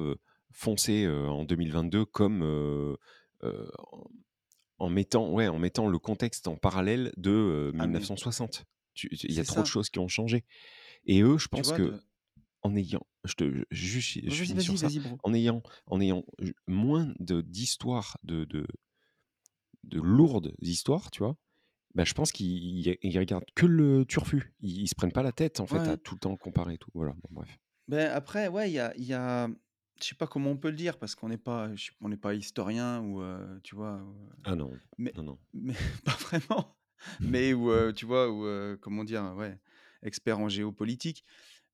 [0.52, 2.44] foncer en 2022 comme
[4.80, 8.66] en, mettant, ouais, en mettant le contexte en parallèle de euh, ah mais 1960.
[9.04, 9.72] Il y a trop de ça.
[9.72, 10.46] choses qui ont changé.
[11.06, 12.02] Et eux, je pense vois, que de...
[12.62, 14.88] en ayant, je te, juste, je finis sur ça,
[15.24, 16.24] en ayant, en ayant
[16.68, 18.68] moins de d'histoires, de, de,
[19.84, 21.36] de lourdes histoires, tu vois.
[21.96, 24.54] Bah, je pense qu'ils ils- ils regardent que le turfu.
[24.62, 25.98] Ils, ils se prennent pas la tête en fait à Ouais.
[25.98, 26.92] tout le temps comparer tout.
[26.94, 27.14] Voilà.
[27.14, 27.58] Bon, bref.
[27.88, 29.48] Ben après, ouais, il y a, y a,
[30.00, 32.36] je sais pas comment on peut le dire parce qu'on n'est pas, on n'est pas
[32.36, 35.40] historien ou euh, tu vois, euh, Ah non, mais, non, non.
[35.54, 35.74] mais
[36.06, 36.78] pas vraiment,
[37.20, 39.60] mais ou euh, tu vois, euh, comment dire, ouais,
[40.04, 41.24] expert en géopolitique.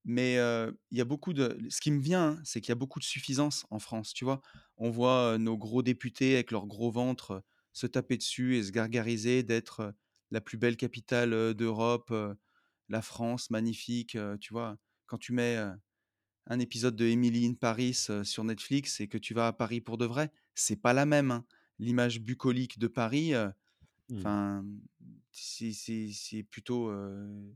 [0.04, 2.76] Mais il y a beaucoup de, ce qui me vient, hein, c'est qu'il y a
[2.76, 4.14] beaucoup de suffisance en France.
[4.14, 4.40] Tu vois,
[4.76, 9.42] on voit nos gros députés avec leur gros ventre se taper dessus et se gargariser
[9.42, 9.92] d'être
[10.30, 12.14] la plus belle capitale d'Europe,
[12.88, 14.16] la France, magnifique.
[14.40, 15.58] tu vois, quand tu mets
[16.46, 19.98] un épisode de Emily in Paris sur Netflix et que tu vas à Paris pour
[19.98, 21.32] de vrai, c'est pas la même.
[21.32, 21.44] hein.
[21.80, 23.34] L'image bucolique de Paris.
[24.14, 24.64] Enfin,
[25.32, 27.52] c'est plutôt euh,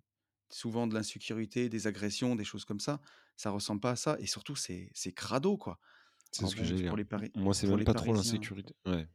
[0.50, 3.00] souvent de l'insécurité, des agressions, des choses comme ça.
[3.36, 4.16] Ça ressemble pas à ça.
[4.20, 5.78] Et surtout, c'est crado, quoi.
[6.32, 6.96] C'est ce que j'allais dire.
[6.96, 8.34] les, Pari- Moi, c'est même pas trop Parisiens.
[8.34, 8.74] l'insécurité.
[8.86, 9.08] Ouais.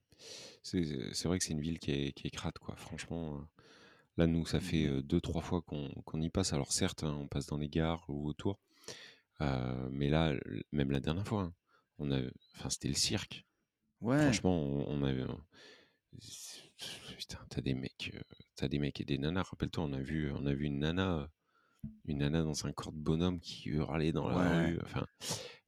[0.63, 2.75] C'est vrai que c'est une ville qui est, qui est crade, quoi.
[2.75, 3.47] Franchement,
[4.17, 6.53] là, nous, ça fait Mais- euh, deux, trois fois qu'on qu'on y passe.
[6.53, 8.59] Alors, certes, hein, on passe dans les gares ou autour.
[9.41, 10.33] euh, mais là,
[10.71, 11.53] même la dernière fois, hein,
[11.99, 12.19] on a,
[12.55, 13.45] enfin, c'était le cirque.
[14.01, 15.25] Ouais, Franchement, on, on avait.
[17.17, 18.19] Putain, t'as des mecs, euh,
[18.55, 19.43] t'as des mecs et des nanas.
[19.43, 21.27] Rappelle-toi, on a vu, on a vu une nana, euh,
[22.05, 24.79] une nana dans un corps de bonhomme qui hurlait dans la ouais, rue.
[24.83, 25.05] Enfin,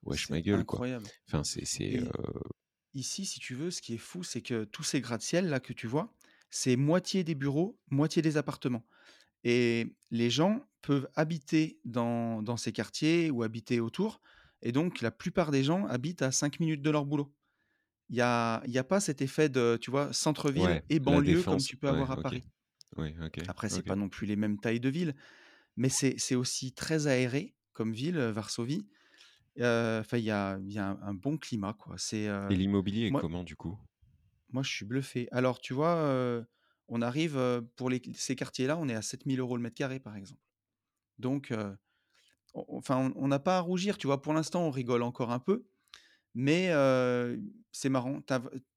[0.04, 0.88] wesh ma gueule, quoi.
[1.28, 2.10] Enfin, c'est, euh,
[2.94, 5.74] ici, si tu veux, ce qui est fou, c'est que tous ces gratte-ciel là que
[5.74, 6.14] tu vois,
[6.50, 8.86] c'est moitié des bureaux, moitié des appartements.
[9.44, 14.22] Et les gens peuvent habiter dans, dans ces quartiers ou habiter autour.
[14.62, 17.34] Et donc, la plupart des gens habitent à 5 minutes de leur boulot.
[18.10, 21.22] Il n'y a, y a pas cet effet de, tu vois, centre-ville ouais, et la
[21.22, 21.66] banlieue comme défense.
[21.66, 22.34] tu peux Ouais, avoir à ok.
[22.34, 22.46] Paris.
[23.22, 23.88] Ok, Après, c'est ok.
[23.88, 25.16] pas non plus les mêmes tailles de villes,
[25.78, 28.88] mais c'est c'est aussi très aéré comme ville, euh, Varsovie.
[29.60, 31.96] Euh, Enfin, il y a, il y a un, un bon climat, quoi.
[32.00, 33.80] C'est Et euh, l'immobilier est moi, comment du coup?
[34.52, 35.28] moi, je suis bluffé.
[35.32, 36.44] Alors, tu vois, euh,
[36.88, 40.00] on arrive euh, pour les, ces quartiers-là, on est à 7000 euros le mètre carré,
[40.00, 40.42] par exemple.
[41.20, 41.76] Donc, euh,
[42.56, 44.22] on- enfin, on on n'a pas à rougir, tu vois.
[44.22, 45.68] Pour l'instant, on rigole encore un peu,
[46.38, 46.72] mais
[47.72, 48.22] c'est marrant.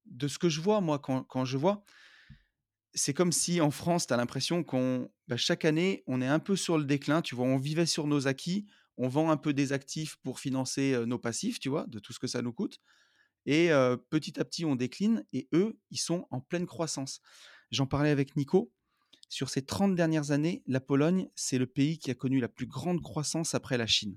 [0.07, 1.85] De ce que je vois, moi, quand, je vois,
[2.95, 6.39] c'est comme si en France, tu as l'impression qu'on, bah, chaque année, on est un
[6.39, 7.21] peu sur le déclin.
[7.21, 11.05] Tu vois, on vivait sur nos acquis, on vend un peu des actifs pour financer
[11.07, 12.81] nos passifs, tu vois, de tout ce que ça nous coûte.
[13.45, 13.69] Et
[14.09, 17.21] petit à petit, on décline et eux, ils sont en pleine croissance.
[17.71, 18.73] J'en parlais avec Nico.
[19.29, 22.67] Sur ces 30 dernières années, la Pologne, c'est le pays qui a connu la plus
[22.67, 24.17] grande croissance après la Chine.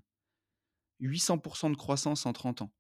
[1.02, 2.72] 800% de croissance en 30 ans.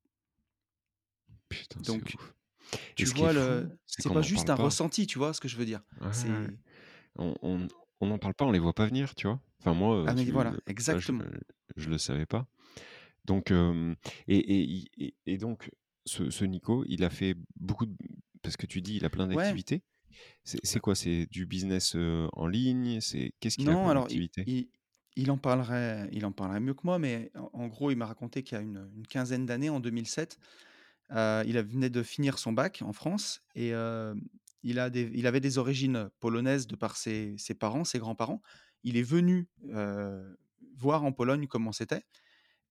[1.59, 2.33] Putain, Donc, ouf.
[2.95, 3.69] Tu ce vois, le...
[3.87, 4.63] c'est pas juste un pas.
[4.65, 5.81] ressenti, tu vois ce que je veux dire?
[6.01, 6.49] Ouais, ouais.
[7.17, 9.39] On, n'en parle pas, on les voit pas venir, tu vois?
[9.59, 11.23] Enfin, moi, euh, ah mais tu, voilà, ça, je, exactement.
[11.77, 12.47] je le savais pas.
[13.25, 13.95] Donc, euh,
[14.27, 15.71] et, et, et, et donc,
[16.05, 17.95] ce, ce Nico, il a fait beaucoup de...
[18.41, 19.35] Parce que tu dis, il a plein Ouais.
[19.35, 19.83] d'activités.
[20.43, 20.95] C'est c'est quoi?
[20.95, 23.01] C'est du business euh, en ligne?
[23.01, 24.45] C'est Qu'est-ce qu'il a comme alors il, activité?
[24.45, 24.69] il-
[25.15, 28.07] il en parlerait, il en parlerait mieux que moi, mais en, en gros, il m'a
[28.07, 30.39] raconté qu'il y a une, une quinzaine d'années, en 2007,
[31.11, 34.15] euh, il venait de finir son bac en France et euh,
[34.63, 38.41] il, a il avait des origines polonaises de par ses, ses parents, ses grands-parents.
[38.83, 40.33] Il est venu euh,
[40.75, 42.03] voir en Pologne comment c'était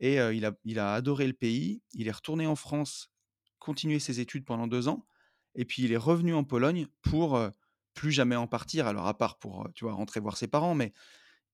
[0.01, 1.81] et il, a, il a adoré le pays.
[1.93, 3.13] Il est retourné en France,
[3.61, 5.07] continuer ses études pendant deux ans
[5.55, 7.41] et puis il est revenu en Pologne pour
[7.95, 8.89] plus jamais en partir.
[8.89, 10.93] Alors à part pour, tu vois, rentrer voir ses parents, mais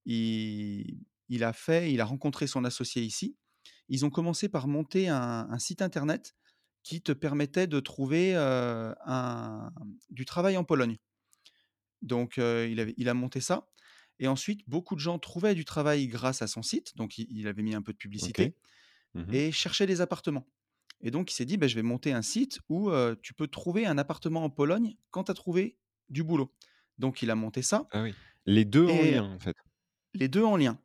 [0.06, 3.36] il, il a fait, il a rencontré son associé ici.
[3.90, 6.34] Ils ont commencé par monter un site internet
[6.88, 9.70] qui te permettait de trouver euh, un-
[10.08, 10.96] du travail en Pologne.
[12.00, 13.68] Donc euh, il, avait- il a monté ça.
[14.20, 16.96] Et ensuite, beaucoup de gens trouvaient du travail grâce à son site.
[16.96, 18.54] Donc il, il avait mis un peu de publicité
[19.14, 19.34] Mhm.
[19.34, 20.46] et cherchait des appartements.
[21.02, 23.48] Et donc il s'est dit, bah, je vais monter un site où euh, tu peux
[23.48, 25.76] trouver un appartement en Pologne quand tu as trouvé
[26.08, 26.54] du boulot.
[26.98, 28.14] Donc il a monté ça Ah oui.
[28.46, 29.56] Les deux en lien, en fait.
[30.14, 30.78] les deux en lien.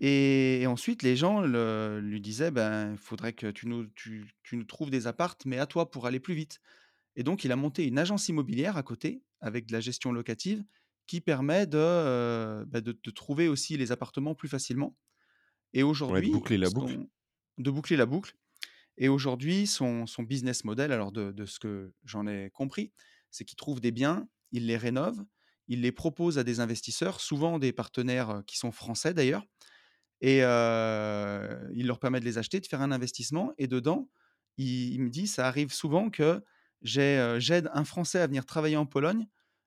[0.00, 4.30] Et, et ensuite, les gens le- lui disaient, ben, il faudrait que tu nous, tu,
[4.42, 6.60] tu nous trouves des appartes, mais à toi pour aller plus vite.
[7.16, 10.64] Et donc, il a monté une agence immobilière à côté, avec de la gestion locative,
[11.06, 14.96] qui permet de, euh, bah, de, de trouver aussi les appartements plus facilement.
[15.72, 16.94] Et Ouais, aujourd'hui, boucler la boucle.
[16.94, 17.10] son-
[17.58, 18.36] de boucler la boucle.
[18.98, 22.92] Et aujourd'hui, son, son business model, alors de, de ce que j'en ai compris,
[23.30, 25.24] c'est qu'il trouve des biens, il les rénove,
[25.68, 29.44] il les propose à des investisseurs, souvent des partenaires qui sont français d'ailleurs,
[30.20, 33.52] et il leur permet de les acheter, de faire un investissement.
[33.58, 34.08] Et dedans,
[34.56, 36.42] il, me dit, ça arrive souvent que
[36.82, 39.26] j'ai, j'aide un Français à venir travailler en Pologne,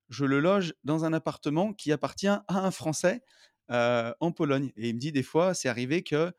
[0.10, 3.21] je le loge dans un appartement qui appartient à un Français
[3.69, 4.71] en Pologne.
[4.77, 6.31] Et il me dit, des fois, c'est arrivé que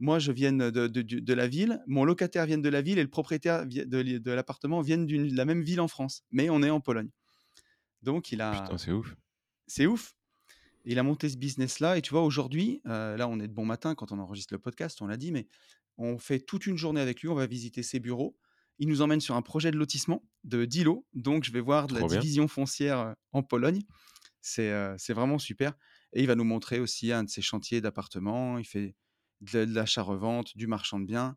[0.00, 3.66] moi, je vienne de, la ville, mon locataire vienne de la ville et le propriétaire
[3.66, 3.84] de,
[4.18, 7.10] de l'appartement vienne de la même ville en France, mais on est en Pologne.
[8.02, 9.14] Donc, il a, Putain, c'est ouf.
[9.66, 10.14] c'est ouf.
[10.84, 11.96] Il a monté ce business-là.
[11.98, 14.58] Et tu vois, aujourd'hui, euh, là, on est de bon matin quand on enregistre le
[14.58, 15.46] podcast, on l'a dit, mais
[15.98, 17.28] on fait toute une journée avec lui.
[17.28, 18.36] On va visiter ses bureaux.
[18.78, 21.06] Il nous emmène sur un projet de lotissement de 10 lots.
[21.14, 22.18] Donc, je vais voir de la bien.
[22.18, 23.82] division foncière euh, en Pologne.
[24.40, 25.74] C'est euh, c'est vraiment super.
[26.12, 28.58] Et il va nous montrer aussi un de ses chantiers d'appartements.
[28.58, 28.96] Il fait
[29.40, 31.36] de l'achat-revente, du marchand de biens.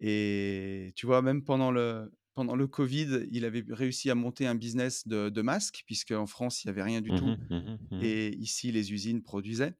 [0.00, 4.54] Et tu vois, même pendant le, pendant le Covid, il avait réussi à monter un
[4.54, 7.36] business de, de masques, puisque en France, il n'y avait rien du tout.
[7.40, 8.00] Mhm, mhm, mhm.
[8.00, 9.74] Et ici, les usines produisaient.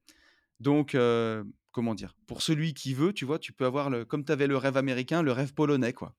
[0.60, 2.16] Donc, euh, comment dire?
[2.26, 4.76] Pour celui qui veut, tu vois, tu peux avoir, le, comme tu avais le rêve
[4.76, 6.16] américain, le rêve polonais, quoi.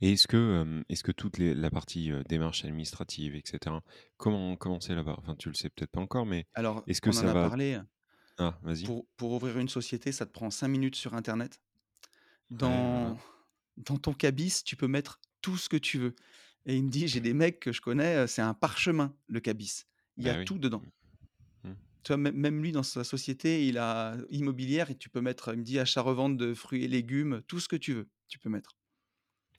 [0.00, 3.82] Et est-ce que, est-ce que toute les- la partie euh, démarche administrative, etc.,
[4.16, 5.16] comment c'est là-bas?
[5.18, 7.34] Enfin, tu le sais peut-être pas encore, mais Alors, est-ce que on en ça a
[7.34, 7.42] va...
[7.42, 7.78] parlé.
[8.38, 8.84] Ah, vas-y.
[8.84, 11.60] Pour, pour ouvrir une société, ça te prend 5 minutes sur Internet.
[12.50, 13.18] Dans,
[13.76, 16.14] dans ton cabis, tu peux mettre tout ce que tu veux.
[16.66, 19.84] Et il me dit, j'ai des mecs que je connais, c'est un parchemin, le cabis.
[20.16, 20.44] Il y a oui.
[20.44, 20.82] tout dedans.
[21.64, 21.72] Mm.
[22.04, 25.58] Tu vois, même lui, dans sa société, il a immobilière et tu peux mettre, il
[25.58, 28.76] me dit, achat-revente de fruits et légumes, tout ce que tu veux, tu peux mettre.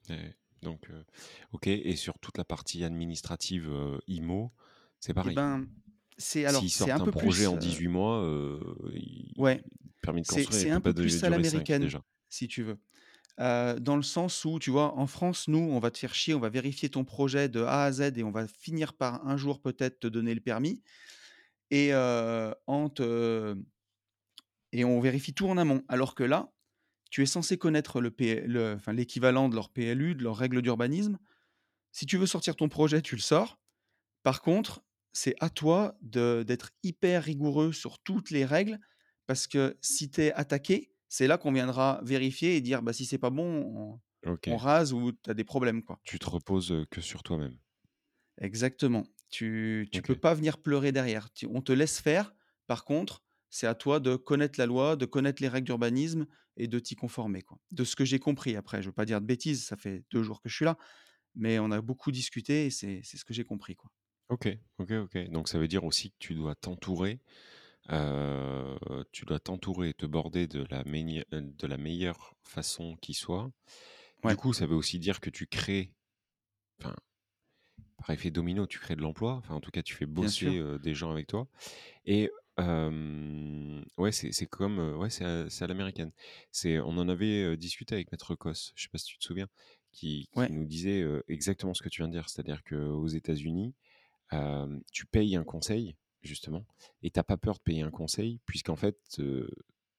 [0.09, 0.35] Ouais.
[0.61, 1.03] Donc, euh,
[1.51, 1.67] ok.
[1.67, 4.53] Et sur toute la partie administrative euh, IMO,
[4.99, 5.35] c'est Eh pareil.
[5.35, 5.67] ben,
[6.17, 7.47] c'est alors, c'est un un peu projet plus.
[7.47, 8.59] en euh, 18 mois, euh,
[8.93, 9.61] il- ouais,
[10.01, 12.03] permis de construire, c'est un peu plus à durer 5 l'américaine, déjà.
[12.29, 12.77] si tu veux.
[13.37, 16.39] Dans le sens où, tu vois, en France, nous, on va te faire chier, on
[16.39, 19.61] va vérifier ton projet de A à Z et on va finir par un jour
[19.61, 20.83] peut-être te donner le permis.
[21.71, 21.93] Et,
[24.85, 25.83] on vérifie tout en amont.
[25.87, 26.53] Alors que là,
[27.09, 31.19] tu es censé connaître le P- le- l'équivalent de leur PLU, de leurs règles d'urbanisme.
[31.91, 33.59] Si tu veux sortir ton projet, tu le sors.
[34.23, 38.79] Par contre, c'est à toi d'être hyper rigoureux sur toutes les règles
[39.27, 43.05] parce que si tu es attaqué, c'est là qu'on viendra vérifier et dire bah, si
[43.05, 43.99] c'est pas bon,
[44.47, 45.83] on, rase ou tu as des problèmes.
[45.83, 45.99] Quoi.
[46.03, 47.55] Tu te reposes que sur toi-même.
[48.41, 49.03] Exactement.
[49.29, 51.31] Tu ne peux pas venir pleurer derrière.
[51.31, 52.33] Tu- on te laisse faire.
[52.65, 53.21] Par contre,
[53.51, 56.25] c'est à toi de connaître la loi, de connaître les règles d'urbanisme
[56.57, 57.43] et de t'y conformer.
[57.43, 57.59] Quoi.
[57.71, 58.55] De ce que j'ai compris.
[58.55, 60.65] Après, je ne veux pas dire de bêtises, ça fait deux jours que je suis
[60.65, 60.79] là,
[61.35, 63.75] mais on a beaucoup discuté et c'est c'est ce que j'ai compris.
[63.75, 63.91] Quoi.
[64.29, 64.47] Ok,
[64.79, 65.29] ok, ok.
[65.29, 67.19] Donc ça veut dire aussi que tu dois t'entourer
[67.91, 68.77] euh,
[69.11, 73.51] tu dois t'entourer, te border de la, euh, de la meilleure façon qui soit.
[74.23, 75.91] Du coup, ça veut aussi dire que tu crées,
[76.79, 76.95] enfin,
[77.97, 79.33] par effet domino, tu crées de l'emploi.
[79.33, 81.49] Enfin, en tout cas, tu fais bosser euh, des gens avec toi.
[82.05, 86.11] Et euh, ouais, c'est comme, ouais, c'est à, l'américaine.
[86.51, 89.47] C'est, on en avait discuté avec Maître Cos, je sais pas si tu te souviens,
[89.91, 93.73] qui, qui Ouais, nous disait exactement ce que tu viens de dire, c'est-à-dire qu'aux États-Unis,
[94.33, 96.65] euh, tu payes un conseil, justement,
[97.01, 99.47] et t'as pas peur de payer un conseil, puisqu'en fait, euh,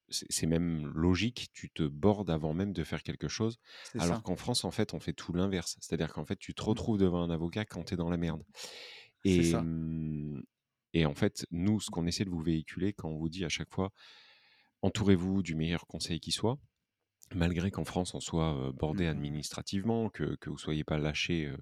[0.09, 3.57] c'est même logique, tu te bordes avant même de faire quelque chose,
[3.97, 6.85] alors qu'en France, en fait, on fait tout l'inverse, c'est-à-dire qu'en fait, tu te Mmh,
[6.85, 8.43] retrouves devant un avocat quand tu es dans la merde.
[9.23, 9.59] Et, ça.
[9.59, 10.43] hum,
[10.93, 13.49] et en fait, nous, ce qu'on essaie de vous véhiculer quand on vous dit à
[13.49, 13.91] chaque fois,
[14.81, 16.59] entourez-vous du meilleur conseil qui soit,
[17.35, 21.57] malgré qu'en France, on soit bordé Mmh administrativement, que, que vous soyez pas lâché, euh,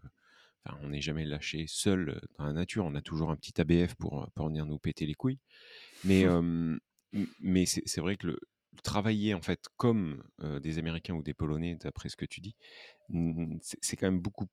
[0.66, 3.60] enfin, on n'est jamais lâché seul euh, dans la nature, on a toujours un petit
[3.60, 5.40] ABF pour, euh, pour venir nous péter les couilles.
[6.04, 6.78] Mais, euh,
[7.40, 8.40] mais c'est vrai que le,
[8.84, 12.56] travailler en fait comme euh, des Américains ou des Polonais, d'après ce que tu dis,
[13.82, 14.48] c'est quand même beaucoup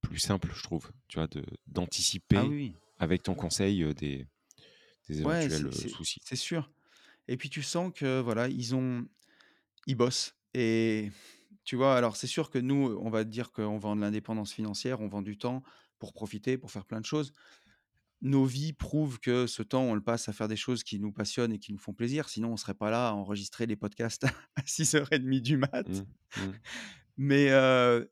[0.00, 4.26] plus simple, je trouve, tu vois, Ah d'anticiper oui, avec ton conseil euh, des,
[5.08, 6.20] des Ouais, éventuels soucis.
[6.24, 6.70] c'est sûr.
[7.28, 9.06] Et puis tu sens que voilà, ils ont
[9.86, 11.10] ils bossent et
[11.64, 11.96] tu vois?
[11.96, 15.22] Alors c'est sûr que nous, on va dire qu'on vend de l'indépendance financière, on vend
[15.22, 15.62] du temps
[15.98, 17.32] pour profiter, pour faire plein de choses.
[18.22, 21.12] Nos vies prouvent que ce temps, on le passe à faire des choses qui nous
[21.12, 24.24] passionnent et qui nous font plaisir, sinon on serait pas là à enregistrer les podcasts
[24.56, 25.88] à 6:30 du mat.
[26.36, 26.52] Mm, mm,
[27.16, 27.50] Mais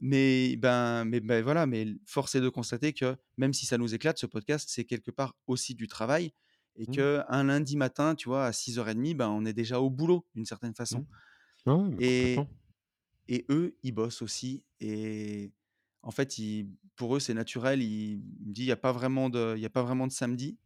[0.01, 3.95] mais ben mais ben, voilà, mais force est de constater que même si ça nous
[3.95, 6.33] éclate, ce podcast, c'est quelque part aussi du travail
[6.77, 10.27] et mm, qu'un lundi matin, tu vois, à 6:30, ben, on est déjà au boulot
[10.35, 11.07] d'une certaine façon
[11.67, 12.49] Ah ouais, et
[13.29, 15.53] et eux, ils bossent aussi et
[16.03, 17.83] en fait, ils pour eux, c'est naturel.
[17.83, 20.13] Ils il me dit: «Il y a pas vraiment de y a pas vraiment de
[20.13, 20.59] samedi,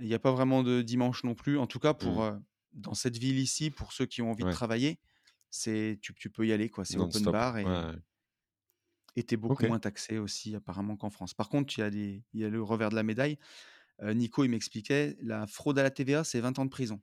[0.00, 1.58] il y a pas vraiment de dimanche non plus».
[1.58, 2.40] En tout cas pour, heu,
[2.74, 5.00] dans cette ville ici, pour ceux qui ont envie de travailler,
[5.50, 7.98] c'est tu tu peux y aller quoi, c'est open bar et ouais.
[9.16, 9.64] et tu beaucoup Ok.
[9.64, 11.34] moins taxé aussi apparemment qu'en France.
[11.34, 13.38] Par contre, il y a des il y a le revers de la médaille.
[14.02, 17.02] Nico, il m'expliquait, la fraude à la TVA, c'est 20 ans de prison,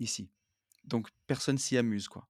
[0.00, 0.30] ici.
[0.84, 2.28] Donc personne s'y amuse, quoi.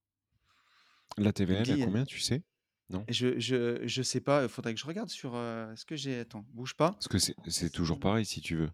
[1.17, 2.43] La elle est à combien, tu sais?
[2.89, 3.05] Non?
[3.09, 6.19] je je je sais pas, il faudrait que je regarde sur, heu, est-ce que j'ai
[6.19, 6.91] attends, bouge pas.
[6.91, 7.17] Parce que
[7.51, 8.69] c'est toujours pareil si tu veux.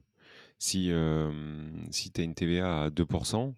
[0.60, 3.58] Si, euh, si tu as une TVA à 2%,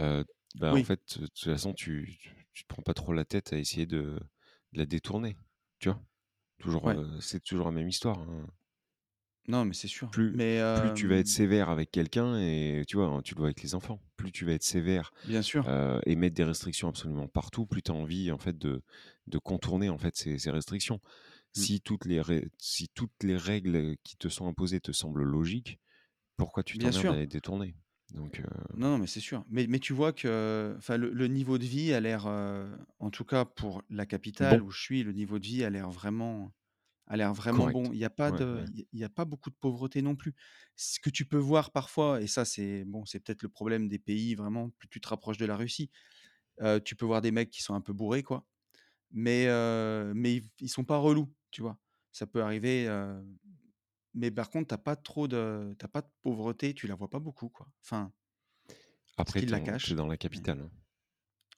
[0.00, 0.24] euh,
[0.56, 3.52] bah en fait, de toute façon, tu, tu, tu te prends pas trop la tête
[3.52, 4.20] à essayer de,
[4.72, 5.36] de la détourner.
[5.80, 6.02] Tu vois?
[6.58, 6.98] Toujours, ouais.
[6.98, 8.20] euh, c'est toujours la même histoire.
[8.20, 8.46] hein.
[9.48, 10.10] Non, mais c'est sûr.
[10.10, 13.34] Plus, Mais plus tu vas être hem, sévère avec quelqu'un, et tu vois, hein, tu
[13.34, 15.64] le vois avec les enfants, plus tu vas être sévère bien sûr.
[15.66, 18.82] euh, et mettre des restrictions absolument partout, plus tu as envie en fait de,
[19.26, 21.00] de contourner en fait ces, ces restrictions.
[21.56, 22.22] Mmh, Si toutes, les
[22.58, 25.80] si toutes les règles qui te sont imposées te semblent logiques,
[26.38, 27.76] pourquoi tu t'emmerdes à les détourner?
[28.12, 29.44] Donc, euh, Non, non, mais c'est sûr.
[29.48, 33.44] Mais mais tu vois que le le niveau de vie a l'air, en tout cas
[33.44, 36.52] pour la capitale bon, où je suis, le niveau de vie a l'air vraiment
[37.08, 37.92] A l'air vraiment bon.
[37.92, 38.68] Il y a pas Ouais, de ouais.
[38.92, 40.34] il y a pas beaucoup de pauvreté non plus.
[40.76, 43.98] Ce que tu peux voir parfois et ça c'est bon, c'est peut-être le problème des
[43.98, 45.90] pays vraiment, plus tu te rapproches de la Russie,
[46.84, 48.46] tu peux voir des mecs qui sont un peu bourrés quoi,
[49.12, 51.78] mais heu, mais ils sont pas relous, tu vois?
[52.12, 52.88] Ça peut arriver,
[54.14, 57.20] mais par contre tu pas trop de tu pas de pauvreté, tu la vois pas
[57.20, 57.68] beaucoup quoi.
[57.84, 58.12] Enfin,
[59.18, 60.60] Après, t'es la cachent, dans la capitale.
[60.60, 60.70] hein.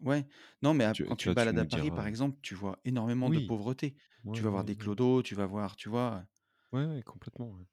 [0.00, 0.26] Ouais.
[0.62, 2.08] Non, mais Tu, quand tu tu te vois, tu balades à Paris par diras.
[2.08, 3.96] exemple, tu vois énormément de Oui, pauvreté.
[4.24, 4.76] ouais, Tu vas voir ouais, des ouais.
[4.76, 6.24] clodos, tu vas voir, tu vois?
[6.72, 7.50] Ouais, ouais, complètement.
[7.52, 7.66] ouais.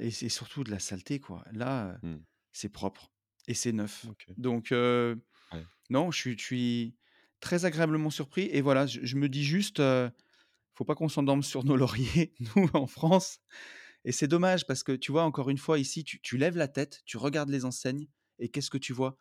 [0.00, 1.44] Et c'est surtout de la saleté, quoi.
[1.52, 3.12] Là, Hmm, c'est propre
[3.48, 4.08] et c'est neuf.
[4.08, 4.24] ok.
[4.36, 4.72] Donc
[5.52, 5.66] Ouais.
[5.90, 6.96] non, je suis je suis
[7.40, 10.10] très agréablement surpris et voilà, je je me dis juste, heu,
[10.74, 13.40] faut pas qu'on s'endorme sur nos lauriers, nous, en France
[14.04, 16.68] et c'est dommage parce que, tu vois, encore une fois, ici, tu tu lèves la
[16.68, 18.08] tête, tu regardes les enseignes
[18.38, 19.16] et qu'est-ce que tu vois?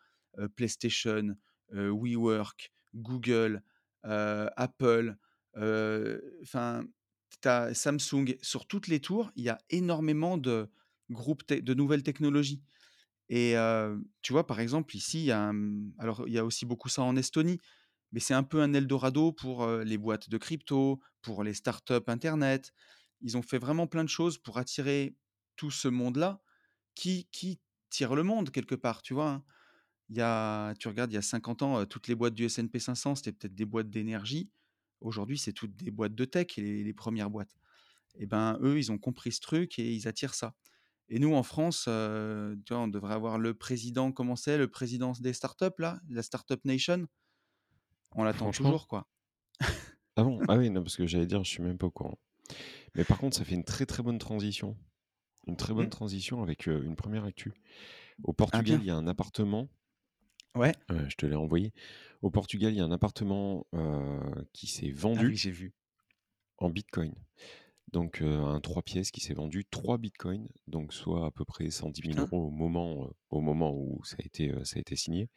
[0.56, 1.36] PlayStation,
[1.74, 3.64] WeWork, Google,
[4.06, 5.18] heu, Apple,
[5.58, 6.86] heu, enfin,
[7.46, 8.36] as Samsung.
[8.42, 10.70] Sur toutes les tours, il y a énormément de
[11.10, 12.62] groupes de nouvelles technologies
[13.30, 13.56] et
[14.22, 15.52] tu vois, par exemple, ici, il y a
[16.00, 17.60] alors il y a aussi beaucoup ça en Estonie,
[18.12, 22.74] mais c'est un peu un eldorado pour, les boîtes de crypto, pour les startups internet.
[23.22, 25.16] Ils ont fait vraiment plein de choses pour attirer
[25.58, 26.42] tout ce monde-là
[26.96, 29.46] qui qui tire le monde quelque part, tu vois, hein?
[30.10, 32.80] Il y a tu regardes, il y a 50 ans, toutes les boîtes du S&P
[32.80, 34.52] 500, c'était peut-être des boîtes d'énergie.
[35.02, 37.56] Aujourd'hui, c'est toutes des boîtes de tech, les les 1 boîtes.
[38.16, 40.56] Et ben, eux, ils ont compris ce truc et ils attirent ça.
[41.10, 44.58] Et nous, en France, heu, tu vois, on devrait avoir le président comment c'est?
[44.58, 47.08] Le président des startups là, la Startup Nation?
[48.12, 49.10] On l'attend toujours, quoi.
[50.16, 50.44] ah bon?
[50.48, 52.18] Ah oui, non, parce que j'allais dire, je suis même pas au courant.
[52.96, 54.78] Mais par contre, ça fait une très très bonne transition.
[55.48, 57.54] Une très bonne Mmh, transition avec euh, une première actu.
[58.24, 59.70] Au Ah Portugal, il y a un appartement,
[60.56, 60.74] Ouais.
[60.92, 61.74] heu, je te l'ai envoyé.
[62.22, 63.66] Au Portugal, il y a un appartement,
[64.54, 65.74] qui s'est Ah oui, vendu j'ai vu.
[66.58, 67.16] en bitcoin.
[67.94, 72.04] Donc, un 3 pièces qui s'est vendu 3 bitcoins, donc soit à peu près 110
[72.04, 72.20] 000 Putain.
[72.20, 75.30] euros au moment, au moment où ça a été, ça a été signé.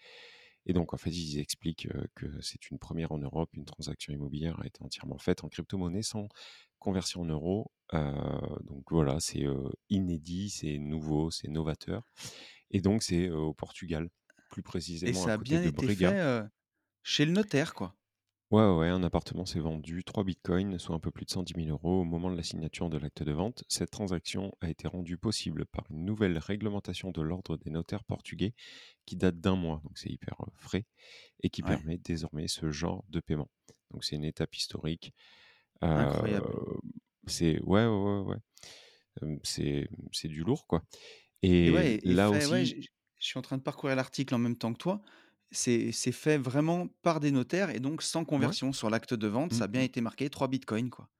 [0.66, 4.60] Et donc en fait, ils expliquent, que c'est une première en Europe, une transaction immobilière
[4.60, 6.28] a été entièrement faite en crypto-monnaie sans
[6.78, 7.72] conversion en euros.
[7.92, 9.44] Donc voilà, c'est,
[9.90, 12.04] inédit, c'est nouveau, c'est novateur
[12.70, 14.08] et donc c'est, au Portugal,
[14.52, 14.62] plus
[15.04, 15.88] Et précisément à ça a côté bien de été Brega.
[15.88, 16.48] fait, heu,
[17.02, 17.96] chez le notaire, quoi?
[18.50, 21.70] Ouais, ouais, un appartement s'est vendu 3 bitcoins, soit un peu plus de 110 000
[21.70, 23.64] euros au moment de la signature de l'acte de vente.
[23.68, 28.54] Cette transaction a été rendue possible par une nouvelle réglementation de l'ordre des notaires portugais
[29.06, 30.86] qui date d'un mois, donc c'est hyper euh, frais,
[31.42, 33.50] et qui Ouais, permet désormais ce genre de paiement.
[33.92, 35.14] Donc c'est une étape historique.
[35.84, 36.58] Euh, incroyable.
[37.26, 38.36] c'est ouais, ouais, ouais, ouais.
[39.22, 40.84] Euh, c'est c'est du lourd, quoi.
[41.64, 42.88] Et Et ouais et là fait ouais, aussi, j
[43.22, 45.02] je suis en train de parcourir l'article en même temps que toi.
[45.50, 48.52] C'est fait vraiment par des notaires et donc sans ouais.
[48.52, 51.10] conversion sur l'acte de vente, mm, ça a bien été marqué 3 bitcoins, quoi.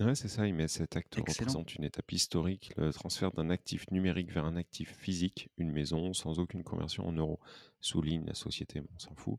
[0.00, 1.56] Ouais, c'est ça, mais cet acte Excellent.
[1.56, 6.14] représente une étape historique, le transfert d'un actif numérique vers un actif physique, une maison,
[6.14, 7.38] sans aucune conversion en euros,
[7.80, 9.38] souligne la société, mais on s'en fout.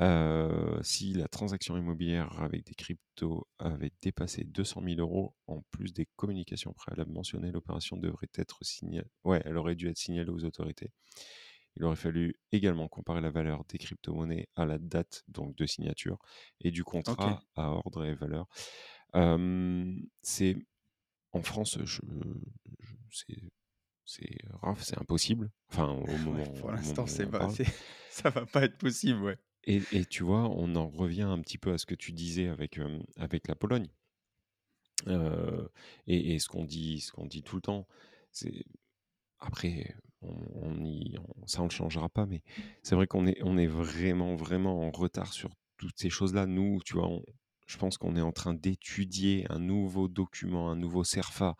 [0.00, 5.94] Euh, si la transaction immobilière avec des cryptos avait dépassé 200 000 euros, en plus
[5.94, 9.08] des communications préalables mentionnées, l'opération devrait être signalée.
[9.24, 10.90] Ouais, elle aurait dû être signalée aux autorités.
[11.76, 16.18] Il aurait fallu également comparer la valeur des crypto-monnaies à la date donc de signature
[16.60, 18.46] et du contrat à ordre et valeur.
[19.14, 20.56] Euh, c'est
[21.32, 22.02] en France, je, je-
[23.10, 23.36] c'est
[24.04, 25.50] c'est rare, c'est impossible.
[25.70, 27.06] Enfin, au Ouais, moment, pour au moment l'instant,
[28.10, 29.38] ça va pas être possible, ouais.
[29.66, 32.48] Et, et tu vois, on en revient un petit peu à ce que tu disais
[32.48, 33.88] avec, euh, avec la Pologne.
[35.08, 35.68] Euh,
[36.06, 37.86] et, et ce qu'on dit, ce qu'on dit tout le temps,
[38.32, 38.64] c'est
[39.40, 42.42] après, on, on y, on- ça on le changera pas, mais
[42.82, 46.46] c'est vrai qu'on est, on est vraiment, vraiment en retard sur toutes ces choses-là.
[46.46, 47.24] Nous, tu vois, on-
[47.66, 51.56] je pense qu'on est en train d'étudier un nouveau document, un nouveau CERFA,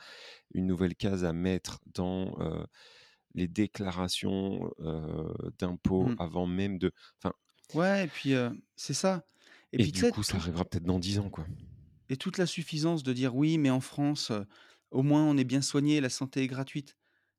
[0.54, 2.64] une nouvelle case à mettre dans euh,
[3.34, 6.16] les déclarations euh, d'impôts Mmh.
[6.18, 6.92] avant même de.
[7.22, 7.34] Enfin,
[7.74, 8.32] Ouais et puis,
[8.76, 9.24] c'est ça
[9.72, 11.46] et et puis du coup, ça arrivera peut-être dans 10 ans, quoi.
[12.08, 14.32] et toute la suffisance de dire: «Oui, mais en France,
[14.90, 16.96] au moins on est bien soigné, la santé est gratuite».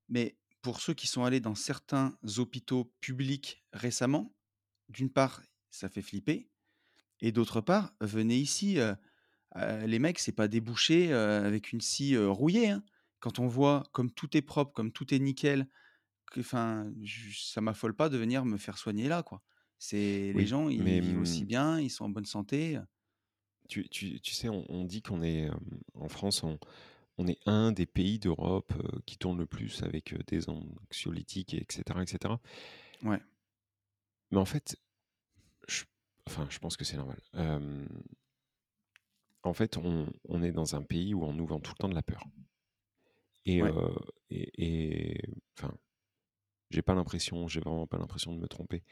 [0.10, 4.36] Mais pour ceux qui sont allés dans certains hôpitaux publics récemment,
[4.90, 6.50] d'une part, ça fait flipper
[7.22, 8.80] et d'autre part, venez ici,
[9.88, 10.48] les mecs, c'est pas
[11.12, 12.84] heu, avec une scie, rouillée, hein.
[13.22, 15.68] Quand on voit comme tout est propre, comme tout est nickel,
[16.32, 19.44] que enfin, j ça m'affole pas de venir me faire soigner là, quoi.
[19.80, 22.80] C'est les gens, ils mais vivent aussi hum, bien, ils sont en bonne santé,
[23.68, 25.56] tu, tu, tu sais, on, on dit qu'on est euh,
[25.96, 26.58] en France, on,
[27.18, 31.54] on est un des pays d'Europe euh, qui tourne le plus avec euh, des anxiolytiques,
[31.54, 32.36] et etc., etc.
[33.04, 33.22] ouais,
[34.32, 34.78] Mais en fait,
[35.68, 35.84] je,
[36.28, 37.22] enfin, je pense que c'est normal.
[39.44, 41.90] En fait, on, on est dans un pays où on nous vend tout le temps
[41.90, 42.24] de la peur.
[43.46, 43.72] Et, ouais,
[44.30, 45.22] et, et,
[45.58, 45.74] enfin,
[46.70, 48.84] j'ai pas l'impression, j'ai vraiment pas l'impression de me tromper.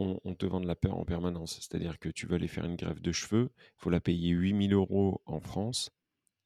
[0.00, 1.56] On, on te vend de la peur en permanence.
[1.60, 4.72] C'est-à-dire que tu veux aller faire une greffe de cheveux, il faut la payer 8000
[4.72, 5.90] euros en France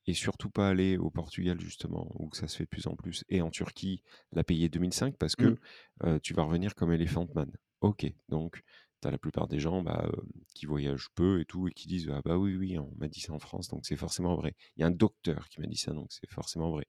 [0.06, 3.24] et surtout pas aller au Portugal justement où ça se fait de plus en plus
[3.28, 5.56] et en Turquie la payer 2005 parce mmh, que
[6.04, 7.50] euh, tu vas revenir comme Elephant Man.
[7.80, 8.62] Ok, donc
[9.00, 10.22] tu as la plupart des gens bah, euh,
[10.54, 13.20] qui voyagent peu et tout et qui disent ah bah oui oui on m'a dit
[13.20, 14.54] ça en France donc c'est forcément vrai.
[14.76, 16.86] Il y a un docteur qui m'a dit ça donc c'est forcément vrai.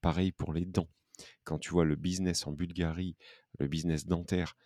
[0.00, 0.88] Pareil pour les dents.
[1.44, 3.16] Quand tu vois le business en Bulgarie,
[3.58, 4.56] le business dentaire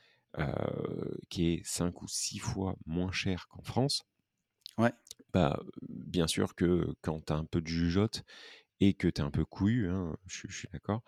[1.29, 4.05] qui est 5 ou 6 fois moins cher qu'en France,
[4.79, 4.93] ouais,
[5.33, 8.25] bah, bien sûr que quand tu as un peu de jugeote
[8.81, 11.03] et que tu es un peu couillu, hein, je, je suis d'accord,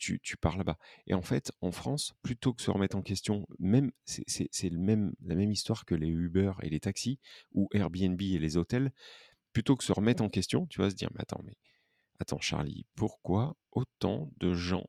[0.00, 0.78] tu, tu pars là-bas.
[1.06, 5.34] Et en fait, en France, plutôt que se remettre en question, même c'est même, la
[5.34, 7.20] même histoire que les Uber et les taxis,
[7.52, 8.92] ou Airbnb et les hôtels,
[9.52, 11.56] plutôt que se remettre en question, tu vas se dire, mais attends, mais
[12.18, 14.86] attends Charlie, pourquoi autant de gens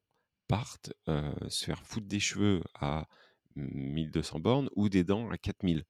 [0.47, 3.07] partent euh, se faire foutre des cheveux à
[3.55, 5.85] 1200 bornes ou des dents à 4000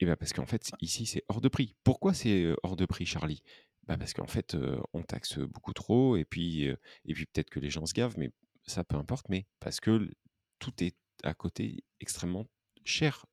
[0.00, 1.76] et bah, parce qu'en fait, ici, c'est hors de prix.
[1.84, 3.40] Pourquoi c'est, hors de prix, Charlie?
[3.84, 4.56] Bah, parce qu'en fait,
[4.92, 8.32] on taxe, beaucoup trop et puis, et puis peut-être que les gens se gavent, mais
[8.66, 10.10] ça, peu importe, mais parce que
[10.58, 12.48] tout est à côté extrêmement
[12.84, 13.26] cher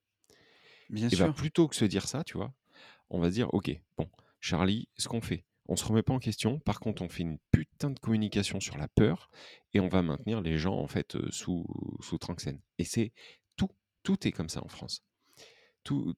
[0.89, 1.33] bien et bah, sûr.
[1.33, 2.53] plutôt que se dire ça, tu vois?
[3.09, 4.09] On va se dire: «OK, bon,
[4.39, 6.59] Charlie, ce qu'on fait, on se remet pas en question.
[6.59, 9.29] Par contre, on fait une putain de communication sur la peur
[9.73, 11.65] et on va maintenir les gens, en fait, heu, sous
[12.01, 13.13] sous tranxène» et c'est
[13.57, 13.69] tout,
[14.03, 15.01] tout est comme ça en France.
[15.83, 16.13] Tout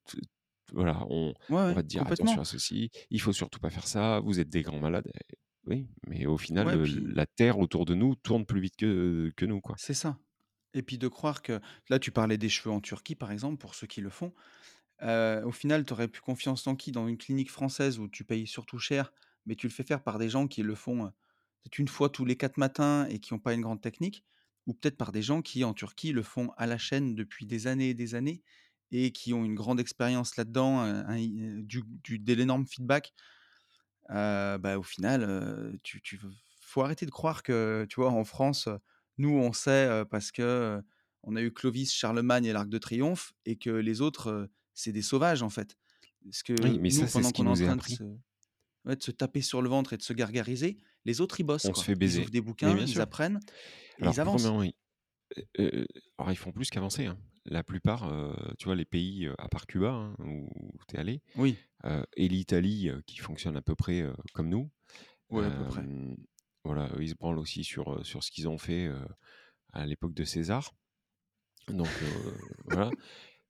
[0.73, 3.69] voilà, on Ouais, on ouais, va te dire: «Attention à ceci, il faut surtout pas
[3.71, 5.11] faire ça, vous êtes des grands malades».
[5.15, 5.35] Eh
[5.67, 8.75] oui, mais au final, Ouais, heu, puis la terre autour de nous tourne plus vite
[8.77, 9.77] que que nous, quoi.
[9.77, 10.19] c'est ça
[10.73, 13.75] Et puis de croire que là, tu parlais des cheveux en Turquie, par exemple, pour
[13.75, 14.33] ceux qui le font.
[15.03, 16.91] Heu, au final, tu aurais plus confiance en qui?
[16.93, 19.13] Dans une clinique française où tu payes surtout cher,
[19.45, 21.05] mais tu le fais faire par des gens qui le font,
[21.63, 24.25] peut-être 1 fois tous les 4 matins et qui ont pas une grande technique?
[24.67, 27.67] Ou peut-être par des gens qui, en Turquie, le font à la chaîne depuis des
[27.67, 28.43] années et des années
[28.91, 31.17] et qui ont une grande expérience là-dedans, un
[31.63, 33.13] du du de l'énorme feedback.
[34.09, 36.19] Bah, au final, heu, tu tu
[36.61, 38.69] faut arrêter de croire que, tu vois, en France,
[39.19, 40.81] nous, on sait, parce que,
[41.23, 45.01] on a eu Clovis, Charlemagne et l'Arc de Triomphe et que les autres, c'est des
[45.03, 45.77] sauvages, en fait.
[46.25, 48.03] Parce Oui, que mais nous, ça, c'est pendant qu'on est en est train de se
[48.85, 51.69] ouais, de se taper sur le ventre et de se gargariser, les autres, ils bossent,
[51.69, 53.41] On se Ils ouvrent des bouquins, ils apprennent
[53.97, 54.53] et Alors ils avancent.
[54.63, 54.73] ils
[55.59, 57.19] heu heu, alors ils font plus qu'avancer, hein.
[57.45, 60.49] La plupart, heu, tu vois, les pays, à part Cuba, hein, où
[60.87, 61.61] tu es allé, Oui.
[62.17, 64.71] et l'Italie, qui fonctionne à peu près, comme nous.
[65.29, 65.87] Ouais, à peu près.
[65.87, 66.17] Hem,
[66.65, 68.89] voilà, ils se branlent aussi sur, sur ce qu'ils ont fait,
[69.73, 70.73] à l'époque de César.
[71.69, 72.01] Donc
[72.65, 72.93] voilà.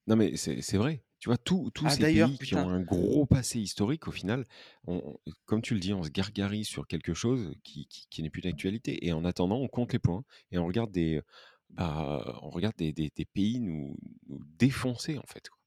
[0.08, 1.04] Non, mais c'est vrai.
[1.22, 4.48] Tu vois, tous Ah ces pays qui ont un gros passé historique, au final,
[4.88, 8.24] on on comme tu le dis, on se gargarise sur quelque chose qui qui qui
[8.24, 11.22] n'est plus d'actualité et en attendant, on compte les points et on regarde des,
[11.70, 13.96] bah, on regarde des des des pays nous
[14.28, 15.58] nous défoncer, en fait, quoi.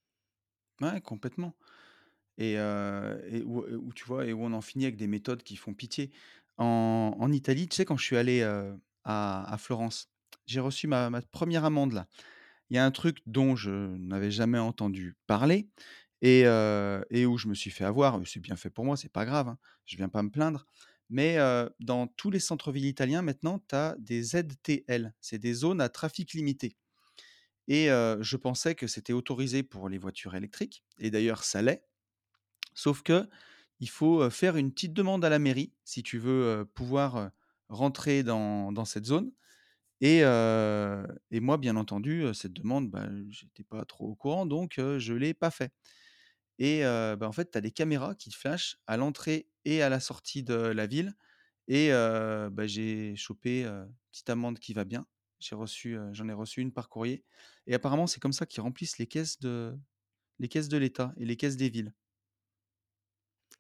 [0.81, 1.55] Ouais, complètement
[2.39, 5.75] et et où tu vois et où on en finit avec des méthodes qui font
[5.75, 6.13] pitié.
[6.59, 8.75] En en Italie, tu sais, quand je suis allé, à
[9.55, 10.11] à Florence,
[10.47, 12.09] j'ai reçu ma ma 1re amende, là.
[12.71, 15.69] Il y a un truc dont je n'avais jamais entendu parler
[16.23, 16.47] et
[17.27, 19.59] où je me suis fait avoir, c'est bien fait pour moi, c'est pas grave, hein,
[19.87, 20.67] je viens pas me plaindre.
[21.11, 21.37] Mais
[21.81, 26.33] dans tous les centres-villes italiens, maintenant, tu as des ZTL, c'est des zones à trafic
[26.35, 26.77] limité
[27.69, 31.85] et je pensais que c'était autorisé pour les voitures électriques et d'ailleurs, ça l'est.
[32.75, 37.31] Sauf qu'il faut, heu, faire une petite demande à la mairie si tu veux, pouvoir,
[37.69, 39.33] rentrer dans cette zone
[40.05, 45.35] et moi, bien entendu, cette demande, bah, j'étais pas trop au courant donc je l'ai
[45.35, 45.73] pas fait
[46.59, 50.01] et bah, en fait, tu as des caméras qui flashent à l'entrée et à la
[50.01, 51.15] sortie de la ville
[51.69, 55.07] et bah, j'ai chopé, heu, petite amende qui va bien.
[55.41, 57.25] J'ai reçu, j'en ai reçu 1 par courrier
[57.67, 59.77] et apparemment, c'est comme ça qu'ils remplissent les caisses de
[60.41, 61.95] les caisses de l'État et les caisses des villes.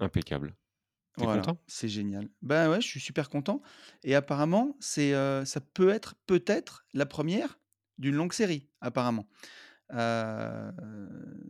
[0.00, 0.56] Impeccable.
[1.16, 1.58] Voilà, content?
[1.68, 2.28] c'est génial.
[2.42, 3.62] Bah, ouais, je suis super content
[4.02, 7.60] et apparemment, c'est, heu, ça peut être, peut-être, la 1re
[7.98, 9.28] d'une longue série, apparemment.
[9.92, 10.72] Heu,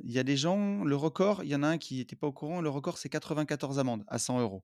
[0.04, 2.28] il y a des gens le record, il y en a un qui était pas
[2.28, 4.62] au courant, le record, c'est 94 amendes à 100 €.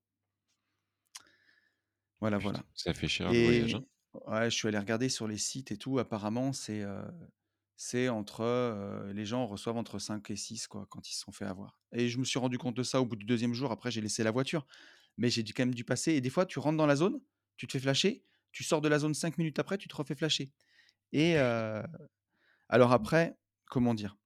[2.20, 3.84] Voilà, Putain, voilà ça fait cher le voyage, hein.
[4.26, 7.02] ouais, je suis allé regarder sur les sites et tout, apparemment, c'est, heu,
[7.82, 11.46] c'est entre, les gens reçoivent entre 5 et 6, quoi, quand ils se sont fait
[11.46, 13.72] avoir et je me suis rendu compte de ça au bout du 2e jour.
[13.72, 14.66] Après, j'ai laissé la voiture,
[15.16, 17.20] mais j'ai dû quand même dû passer et des fois, tu rentres dans la zone,
[17.56, 20.14] tu te fais flasher, tu sors de la zone 5 minutes après, tu te refais
[20.14, 20.52] flasher
[21.12, 21.36] et
[22.68, 24.16] alors après, comment dire?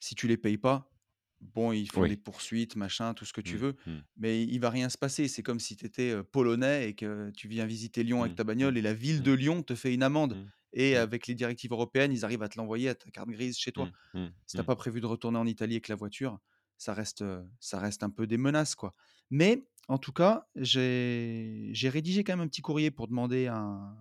[0.00, 0.92] Si tu les payes pas,
[1.40, 4.00] bon, ils font des poursuites, machin, tout ce que tu Mmh, veux, mmh.
[4.16, 5.28] mais il va rien se passer.
[5.28, 8.44] C'est comme si tu étais, polonais et que tu viens visiter Lyon avec Mmh, ta
[8.44, 10.40] bagnole et la ville de Lyon te fait une amende
[10.72, 10.98] et mmh.
[10.98, 13.88] avec les directives européennes, ils arrivent à te l'envoyer à ta carte grise chez toi.
[13.88, 14.66] Mmh, mmh, Si tu as mmh.
[14.66, 16.38] pas prévu de retourner en Italie avec la voiture,
[16.78, 17.24] ça reste,
[17.60, 18.94] ça reste un peu des menaces, quoi,
[19.30, 23.96] mais en tout cas, j'ai rédigé quand même un petit courrier pour demander un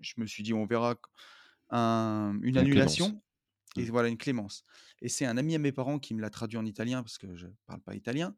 [0.00, 0.96] je me suis dit: «On verra
[1.70, 3.12] un une Une clémence.
[3.12, 3.22] annulation»
[3.78, 3.90] et Mmh.
[3.90, 4.64] voilà, une clémence
[5.02, 7.36] et c'est un ami à mes parents qui me l'a traduit en italien parce que
[7.36, 8.36] je parle pas italien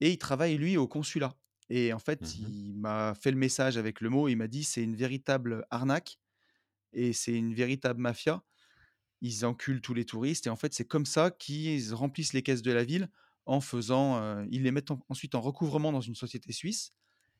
[0.00, 1.36] et il travaille, lui, au consulat
[1.70, 4.82] et en fait, il m'a fait le message avec le mot, il m'a dit: «C'est
[4.84, 6.18] une véritable arnaque
[6.94, 8.44] et c'est une véritable mafia.
[9.20, 12.62] Ils enculent tous les touristes et en fait, c'est comme ça qu'ils remplissent les caisses
[12.62, 13.10] de la ville
[13.46, 16.92] en faisant, heu, ils les mettent en ensuite en recouvrement dans une société suisse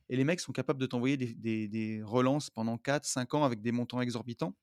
[0.09, 3.61] et les mecs sont capables de t'envoyer des des des relances pendant 4-5 ans avec
[3.61, 4.55] des montants exorbitants,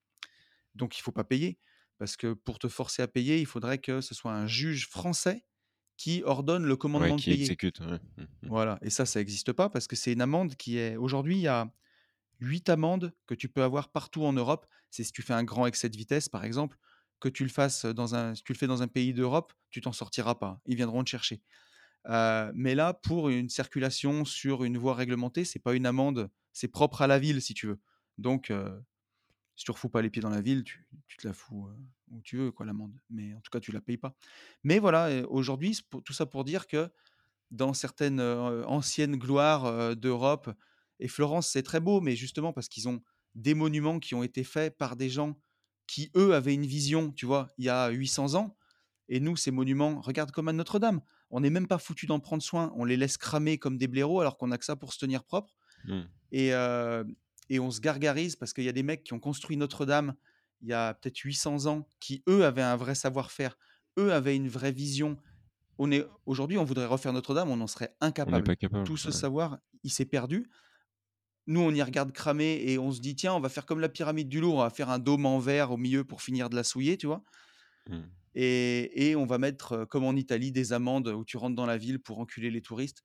[0.75, 1.59] donc il faut pas payer
[1.99, 5.45] parce que pour te forcer à payer, il faudrait que ce soit un juge français
[5.99, 7.55] qui ordonne le Ouais, commandement de qui payer».
[7.55, 7.99] exécute, ouais.
[8.17, 8.49] Mmh mh.
[8.49, 11.43] Voilà et ça, ça existe pas parce que c'est une amende qui est aujourd'hui, il
[11.43, 11.73] y a
[12.41, 14.67] 8 amendes que tu peux avoir partout en Europe.
[14.93, 16.77] C'est si tu fais un grand excès de vitesse, par exemple,
[17.19, 19.81] que tu le fasses dans un si tu le fais dans un pays d'Europe, tu
[19.81, 20.61] t'en sortiras pas.
[20.67, 21.43] Ils viendront te chercher,
[22.07, 27.03] mais là, pour une circulation sur une voie réglementée, c'est pas une amende, c'est propre
[27.03, 27.81] à la ville, si tu veux,
[28.19, 28.53] donc
[29.57, 30.85] si tu refous pas les pieds dans la ville, tu
[31.17, 31.69] te la fous,
[32.11, 34.15] où tu veux, quoi, l'amende, mais en tout cas, tu la payes pas,
[34.63, 36.91] mais voilà aujourd'hui, tout ça pour dire que
[37.51, 40.51] dans certaines, anciennes gloires, d'Europe
[40.99, 43.01] et Florence, c'est très beau, mais justement parce qu'ils ont
[43.35, 45.39] des monuments qui ont été faits par des gens
[45.87, 47.49] qui, eux, avaient une vision, tu vois?
[47.59, 48.57] Il y a 800 ans
[49.09, 52.43] et nous, ces monuments, regarde comme à Notre-Dame, on n'est même pas foutus d'en prendre
[52.43, 52.73] soin.
[52.77, 55.25] On les laisse cramer comme des blaireaux alors qu'on a que ça pour se tenir
[55.25, 55.55] propre
[55.85, 56.03] Mmh.
[56.31, 56.53] et
[57.49, 60.15] et on se gargarise parce qu'il y a des mecs qui ont construit Notre-Dame
[60.61, 63.59] il y a peut-être 800 ans, qui eux avaient un vrai savoir-faire,
[63.99, 65.19] eux avaient une vraie vision.
[65.79, 68.45] On est aujourd'hui, on voudrait refaire Notre-Dame, on en serait On incapable.
[68.45, 68.85] pas capable.
[68.85, 69.13] Tout ce ouais.
[69.13, 70.49] savoir, il s'est perdu.
[71.47, 73.89] Nous, on y regarde cramer et on se dit tiens, on va faire comme la
[73.89, 76.57] pyramide du Louvre, on va faire un dôme en verre au milieu pour finir de
[76.57, 77.23] la souiller, tu vois.
[77.91, 77.97] Mm.
[78.35, 81.67] Et, et on va mettre, euh, comme en Italie, des amendes où tu rentres dans
[81.67, 83.03] la ville pour enculer les touristes.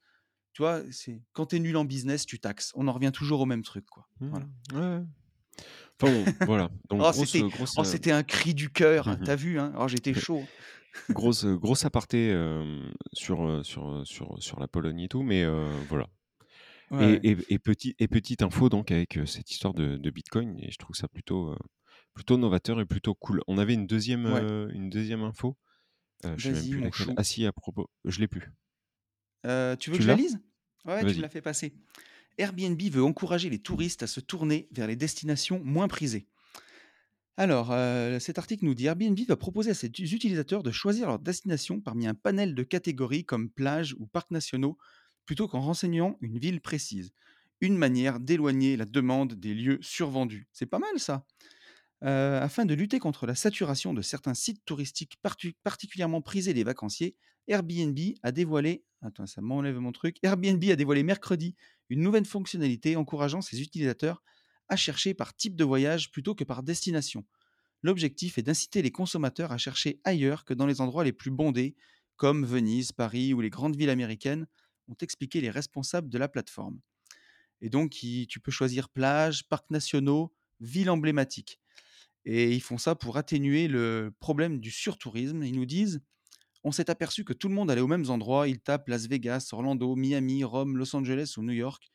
[0.53, 2.71] Tu vois, c'est quand t'es nul en business, tu taxes.
[2.75, 4.07] On en revient toujours au même truc, quoi.
[4.19, 4.45] Voilà.
[4.73, 4.75] Mm.
[4.77, 5.03] Ouais.
[5.99, 6.69] Enfin bon, voilà.
[6.89, 9.23] Donc Oh, c'était, oh, euh, c'était un cri du cœur, Mhm.
[9.25, 10.43] t'as vu, hein Oh, j'étais chaud.
[11.09, 15.69] grosse, grosse aparté euh, sur, euh, sur, sur, sur la Pologne et tout, mais euh,
[15.89, 16.07] voilà.
[16.91, 17.19] Ouais.
[17.23, 20.71] Et, et, et, petit, et petite info donc avec cette histoire de, de Bitcoin, et
[20.71, 21.57] je trouve ça plutôt, euh,
[22.13, 23.41] plutôt novateur et plutôt cool.
[23.47, 24.41] On avait une deuxième, Ouais.
[24.41, 25.57] euh, une deuxième info.
[26.25, 27.05] Euh, je sais même plus.
[27.17, 28.51] Ah si, à propos, je l'ai plus.
[29.43, 30.39] Tu veux Tu que je la lise?
[30.85, 31.73] Ouais, tu me l'as fait passer.
[32.37, 36.27] Airbnb veut encourager les touristes à se tourner vers les destinations moins prisées.
[37.35, 41.19] Alors, euh, cet article nous dit Airbnb va proposer à ses utilisateurs de choisir leur
[41.19, 44.77] destination parmi un panel de catégories comme plage ou parcs nationaux,
[45.27, 47.11] plutôt qu'en renseignant une ville précise.
[47.61, 50.47] Une manière d'éloigner la demande des lieux survendus.
[50.51, 51.25] C'est pas mal ça.
[52.03, 55.17] Euh, afin de lutter contre la saturation de certains sites touristiques
[55.63, 57.15] particulièrement prisés des vacanciers,
[57.47, 58.83] Airbnb a dévoilé.
[59.01, 60.17] Attends, ça m'enlève mon truc.
[60.23, 61.55] Airbnb a dévoilé mercredi
[61.89, 64.23] une nouvelle fonctionnalité encourageant ses utilisateurs
[64.69, 67.25] à chercher par type de voyage plutôt que par destination.
[67.83, 71.75] L'objectif est d'inciter les consommateurs à chercher ailleurs que dans les endroits les plus bondés,
[72.15, 74.47] comme Venise, Paris ou les grandes villes américaines,
[74.87, 76.79] ont expliqué les responsables de la plateforme.
[77.61, 81.59] Et donc, tu peux choisir plage, parcs nationaux, villes emblématiques.
[82.25, 85.43] Et ils font ça pour atténuer le problème du surtourisme.
[85.43, 86.01] Ils nous disent
[86.63, 88.47] on s'est aperçu que tout le monde allait aux mêmes endroits.
[88.47, 91.89] Ils tapent Las Vegas, Orlando, Miami, Rome, Los Angeles ou New York.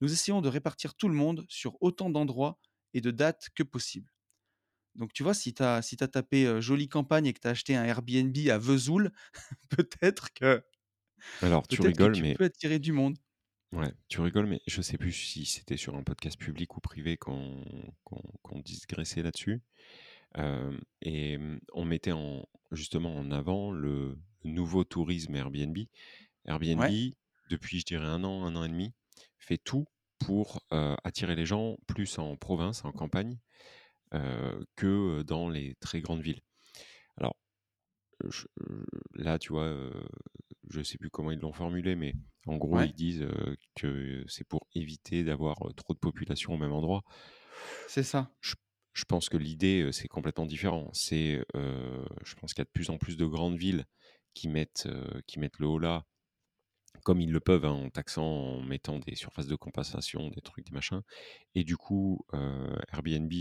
[0.00, 2.58] Nous essayons de répartir tout le monde sur autant d'endroits
[2.92, 4.10] et de dates que possible.
[4.96, 7.76] Donc, tu vois, si tu as, si tapé jolie campagne et que tu as acheté
[7.76, 9.12] un Airbnb à Vesoul,
[9.70, 10.64] peut-être que,
[11.40, 13.16] Alors tu peut-être que rigoles, tu mais peux attirer du monde.
[13.72, 17.16] ouais, tu rigoles, mais je sais plus si c'était sur un podcast public ou privé
[17.16, 17.62] qu'on
[18.04, 19.62] qu'on qu'on digressait là-dessus.
[20.38, 21.38] Euh, et
[21.74, 25.78] on mettait en, justement en avant le nouveau tourisme Airbnb.
[26.46, 26.96] Airbnb, Ouais,
[27.50, 28.92] depuis, je dirais, un an, un an et demi,
[29.38, 29.86] fait tout
[30.18, 33.38] pour euh, attirer les gens plus en province, en campagne,
[34.14, 36.42] euh, que dans les très grandes villes.
[37.18, 37.36] Alors,
[38.28, 38.46] je-
[39.14, 39.92] là, tu vois,
[40.70, 42.14] je sais plus comment ils l'ont formulé, mais
[42.46, 46.58] en gros, ouais, ils disent euh, que c'est pour éviter d'avoir trop de population au
[46.58, 47.02] même endroit.
[47.86, 48.30] c'est ça.
[48.40, 48.54] Je,
[48.92, 50.88] je pense que l'idée, c'est complètement différent.
[50.92, 53.84] C'est, euh, je pense qu'il y a de plus en plus de grandes villes
[54.34, 56.04] qui mettent, euh, qui mettent le haut là,
[57.04, 60.66] comme ils le peuvent, hein, en taxant, en mettant des surfaces de compensation, des trucs,
[60.66, 61.02] des machins.
[61.54, 62.24] Et du coup,
[62.92, 63.32] Airbnb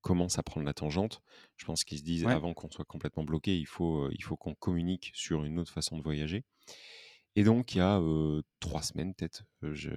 [0.00, 1.22] euh, commence à prendre la tangente.
[1.56, 4.36] Je pense qu'ils se disent, Ouais, avant qu'on soit complètement bloqué, il faut, il faut
[4.36, 6.44] qu'on communique sur une autre façon de voyager.
[7.36, 9.90] Et donc, il y a euh, trois semaines, peut-être, je,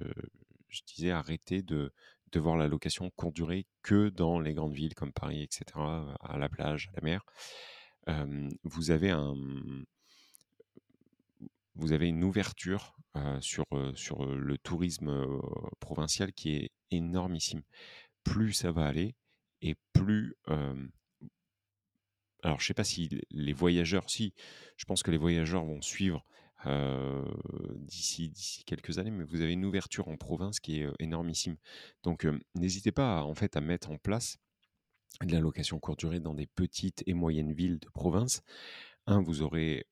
[0.68, 1.92] je disais arrêter de,
[2.32, 6.38] de voir la location courte durée que dans les grandes villes comme Paris, etc., à
[6.38, 7.24] la plage, à la mer.
[8.08, 9.34] Euh, vous avez un,
[11.74, 15.26] vous avez une ouverture euh, sur, sur le tourisme
[15.80, 17.62] provincial qui est énormissime.
[18.22, 19.16] Plus ça va aller
[19.64, 20.36] et plus
[22.44, 24.34] alors, je sais pas si les voyageurs, si,
[24.76, 26.24] je pense que les voyageurs vont suivre
[27.76, 31.56] d'ici quelques années, mais vous avez une ouverture en province qui est énormissime.
[32.02, 34.38] Donc, n'hésitez pas en fait à mettre en place
[35.22, 38.42] de la location courte durée dans des petites et moyennes villes de province.
[39.06, 39.86] Un, vous aurez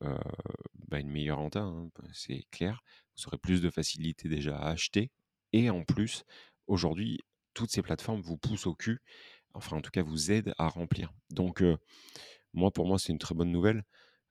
[0.88, 2.82] bah, une meilleure renta, hein, c'est clair.
[3.16, 5.10] Vous aurez plus de facilité déjà à acheter.
[5.52, 6.24] Et en plus,
[6.66, 7.18] aujourd'hui,
[7.54, 9.00] toutes ces plateformes vous poussent au cul.
[9.54, 11.12] Enfin, en tout cas, vous aident à remplir.
[11.30, 11.76] Donc, euh,
[12.52, 13.84] moi, pour moi, c'est une très bonne nouvelle.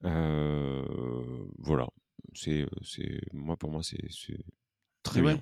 [0.03, 0.83] Euh,
[1.57, 1.87] voilà.
[2.33, 3.97] C'est, c'est, moi, pour moi, c'est,
[5.03, 5.41] très bien.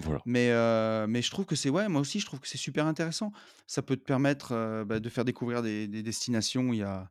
[0.00, 0.20] Voilà.
[0.24, 2.86] Mais, euh, mais je trouve que c'est ouais, moi aussi je trouve que c'est super
[2.86, 3.32] intéressant.
[3.66, 7.10] Ça peut te permettre bah, de faire découvrir des, des destinations où il y a,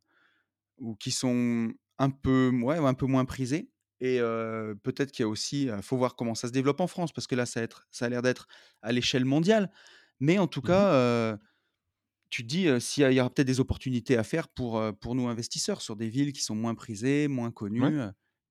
[0.80, 3.70] ou qui sont un peu, ouais, un peu moins prisées.
[4.02, 6.88] Et euh, peut-être qu'il y a aussi, il faut voir comment ça se développe en
[6.88, 8.48] France, parce que là, ça, a être- ça a l'air d'être
[8.82, 9.72] à l'échelle mondiale.
[10.20, 10.62] Mais en tout Mhm.
[10.62, 11.38] cas, euh,
[12.30, 15.28] tu te dis euh, s'il y, aura peut-être des opportunités à faire pour, pour nous
[15.28, 18.00] investisseurs sur des villes qui sont moins prisées, moins connues,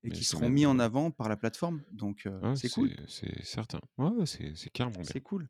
[0.05, 1.85] et Mais qui seront mis en avant par la plateforme.
[1.93, 3.81] Donc ouais, c'est cool, c'est, certain.
[3.97, 5.49] Ouais, c'est, carrément c'est cool.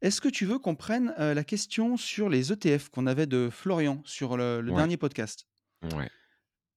[0.00, 3.50] Est-ce que tu veux qu'on prenne euh, la question sur les ETF qu'on avait de
[3.50, 4.72] Florian sur le, le Ouais.
[4.72, 5.46] dernier podcast?
[5.82, 6.10] Ouais.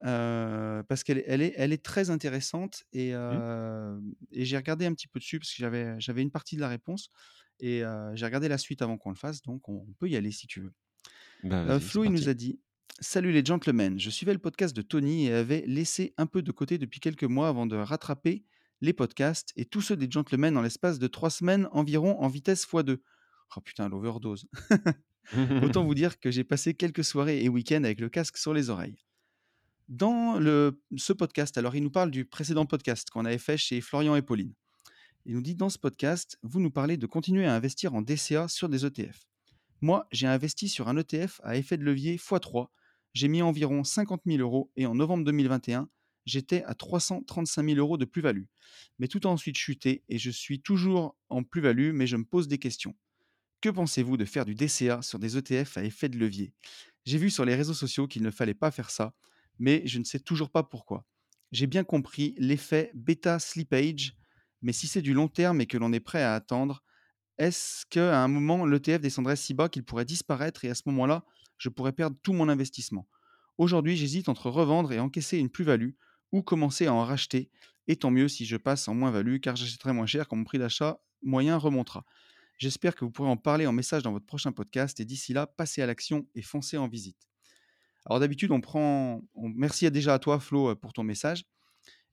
[0.06, 4.00] Euh, parce qu'elle elle est, elle est très intéressante et, euh,
[4.32, 6.70] et j'ai regardé un petit peu dessus parce que j'avais, j'avais une partie de la
[6.70, 7.10] réponse
[7.60, 10.32] Et euh, j'ai regardé la suite avant qu'on le fasse, donc on peut y aller
[10.32, 10.74] si tu veux.
[11.46, 12.60] Euh, c'est Flo, il nous a dit
[13.00, 16.52] Salut les gentlemen, je suivais le podcast de Tony et avais laissé un peu de
[16.52, 18.44] côté depuis quelques mois avant de rattraper
[18.82, 22.66] les podcasts et tous ceux des gentlemen en l'espace de trois semaines environ en vitesse
[22.68, 22.98] x2.
[23.56, 24.48] Oh putain, l'overdose.
[25.64, 28.70] Autant vous dire que j'ai passé quelques soirées et week-ends avec le casque sur les
[28.70, 29.06] oreilles.
[29.88, 33.82] Dans le, ce podcast, alors il nous parle du précédent podcast qu'on avait fait chez
[33.82, 34.54] Florian et Pauline.
[35.30, 38.48] Il nous dit dans ce podcast, vous nous parlez de continuer à investir en DCA
[38.48, 39.28] sur des ETF.
[39.80, 42.70] Moi, j'ai investi sur un ETF à effet de levier x3.
[43.14, 45.88] J'ai mis environ 50 000 euros et en novembre 2021,
[46.26, 48.46] j'étais à 335 000 euros de plus-value.
[48.98, 52.48] Mais tout a ensuite chuté et je suis toujours en plus-value, mais je me pose
[52.48, 52.96] des questions.
[53.62, 56.54] Que pensez-vous de faire du DCA sur des ETF à effet de levier?
[57.06, 59.14] J'ai vu sur les réseaux sociaux qu'il ne fallait pas faire ça,
[59.60, 61.06] mais je ne sais toujours pas pourquoi.
[61.52, 64.16] J'ai bien compris l'effet bêta slippage,
[64.62, 66.84] mais si c'est du long terme et que l'on est prêt à attendre,
[67.38, 71.24] est-ce qu'à un moment, l'ETF descendrait si bas qu'il pourrait disparaître et à ce moment-là,
[71.58, 73.08] je pourrais perdre tout mon investissement?
[73.58, 75.92] Aujourd'hui, j'hésite entre revendre et encaisser une plus-value
[76.32, 77.50] ou commencer à en racheter,
[77.88, 80.60] et tant mieux si je passe en moins-value car j'achèterai moins cher quand mon prix
[80.60, 82.06] d'achat moyen remontera.
[82.58, 85.48] J'espère que vous pourrez en parler en message dans votre prochain podcast et d'ici là,
[85.48, 87.30] passez à l'action et foncez en visite.
[88.06, 89.22] Alors d'habitude, on prend...
[89.36, 91.44] Merci déjà à toi, Flo, euh, pour ton message.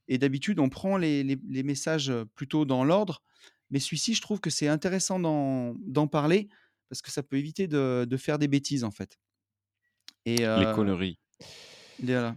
[0.08, 3.22] Et d'habitude, on prend les, les- les messages plutôt dans l'ordre.
[3.70, 6.48] Mais celui-ci, je trouve que c'est intéressant d'en parler
[6.88, 9.18] parce que ça peut éviter de, de faire des bêtises, en fait.
[10.24, 11.18] Et Les euh, conneries.
[12.00, 12.36] voilà.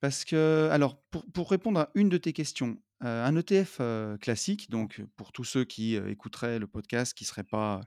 [0.00, 4.18] Parce que, alors, pour, pour répondre à une de tes questions, euh, un ETF euh,
[4.18, 7.80] classique, donc pour tous ceux qui écouteraient le podcast, qui ne seraient pas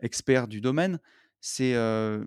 [0.00, 0.98] experts du domaine,
[1.40, 2.26] c'est un,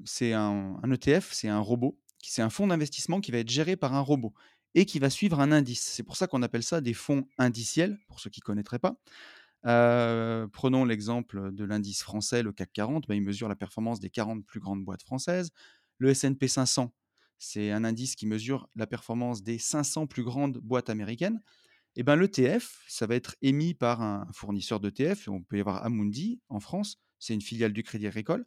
[0.82, 4.00] un ETF, c'est un robot, c'est un fonds d'investissement qui va être géré par un
[4.02, 4.34] robot
[4.76, 5.82] et qui va suivre un indice.
[5.82, 8.96] C'est pour ça qu'on appelle ça des fonds indiciels, pour ceux qui ne connaîtraient pas.
[9.66, 14.10] Euh, prenons l'exemple de l'indice français, le CAC 40, bah, il mesure la performance des
[14.10, 15.52] 40 plus grandes boîtes françaises.
[15.98, 16.94] Le S&P 500,
[17.38, 21.42] c'est un indice qui mesure la performance des 500 plus grandes boîtes américaines.
[21.96, 25.84] Et ben l'ETF, ça va être émis par un fournisseur d'ETF, on peut y avoir
[25.86, 28.46] Amundi en France, c'est une filiale du Crédit Agricole.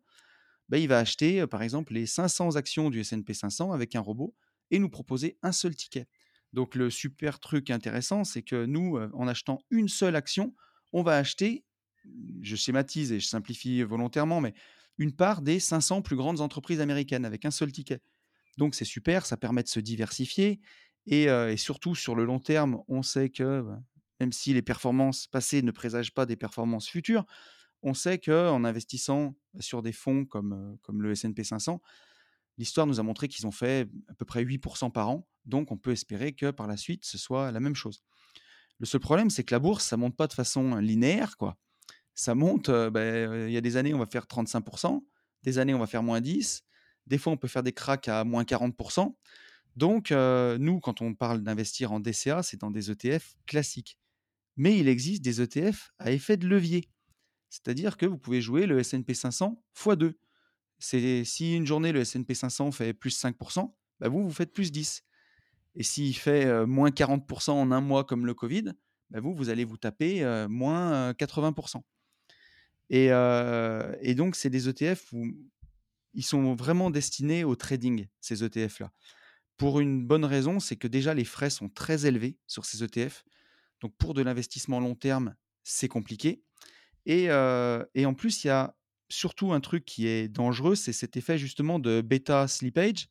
[0.70, 4.00] Ben, il va acheter euh, par exemple les 500 actions du S&P 500 avec un
[4.00, 4.34] robot
[4.74, 6.08] et nous proposer un seul ticket.
[6.52, 10.52] Donc le super truc intéressant, c'est que nous, euh, en achetant une seule action,
[10.92, 11.64] on va acheter,
[12.42, 14.52] je schématise et je simplifie volontairement, mais
[14.98, 18.00] une part des 500 plus grandes entreprises américaines avec un seul ticket.
[18.58, 20.60] Donc c'est super, ça permet de se diversifier
[21.06, 23.80] et, euh, et surtout sur le long terme, on sait que bah,
[24.18, 27.24] même si les performances passées ne présagent pas des performances futures,
[27.82, 31.80] on sait qu'en investissant sur des fonds comme, euh, comme le S&P 500,
[32.58, 35.28] l'histoire nous a montré qu'ils ont fait à peu près 8% par an.
[35.44, 38.02] Donc on peut espérer que par la suite, ce soit la même chose.
[38.78, 41.56] Le seul problème, c'est que la bourse, ça monte pas de façon linéaire, quoi.
[42.14, 45.04] Ça monte, euh, il y a des années, on va faire 35%,
[45.42, 46.62] des années, on va faire moins 10%,
[47.06, 49.14] des fois, on peut faire des cracks à moins 40%.
[49.76, 53.98] Donc, nous, quand on parle d'investir en DCA, c'est dans des ETF classiques.
[54.56, 56.88] Mais il existe des ETF à effet de levier.
[57.50, 60.14] C'est-à-dire que vous pouvez jouer le S&P 500 x2.
[60.84, 65.02] Si une journée, le S&P 500 fait plus 5%, bah vous, vous faites plus 10.
[65.76, 68.74] Et s'il fait moins 40% en un mois comme le Covid,
[69.10, 71.82] bah vous, vous allez vous taper moins euh, 80%.
[72.90, 75.26] Et, donc, c'est des ETF où
[76.12, 78.92] ils sont vraiment destinés au trading, ces ETF-là.
[79.56, 83.24] Pour une bonne raison, c'est que déjà, les frais sont très élevés sur ces ETF.
[83.80, 86.42] Donc, pour de l'investissement long terme, c'est compliqué.
[87.06, 88.76] Et en plus, il y a
[89.08, 93.08] surtout un truc qui est dangereux, c'est cet effet justement de bêta slippage.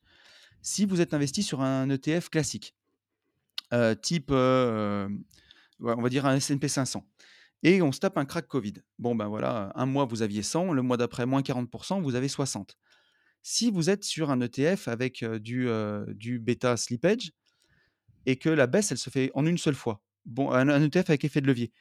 [0.62, 2.76] Si vous êtes investi sur un ETF classique,
[3.74, 5.10] euh, type, euh,
[5.80, 7.06] on va dire un S&P 500,
[7.64, 8.74] et on se tape un crack Covid.
[9.00, 12.28] Bon, ben voilà, un mois, vous aviez 100, le mois d'après, moins 40%, vous avez
[12.28, 12.78] 60.
[13.42, 17.32] Si vous êtes sur un ETF avec euh, du, bêta slippage,
[18.26, 21.26] et que la baisse, elle se fait en une seule fois, bon, un, ETF avec
[21.26, 21.72] effet de levier,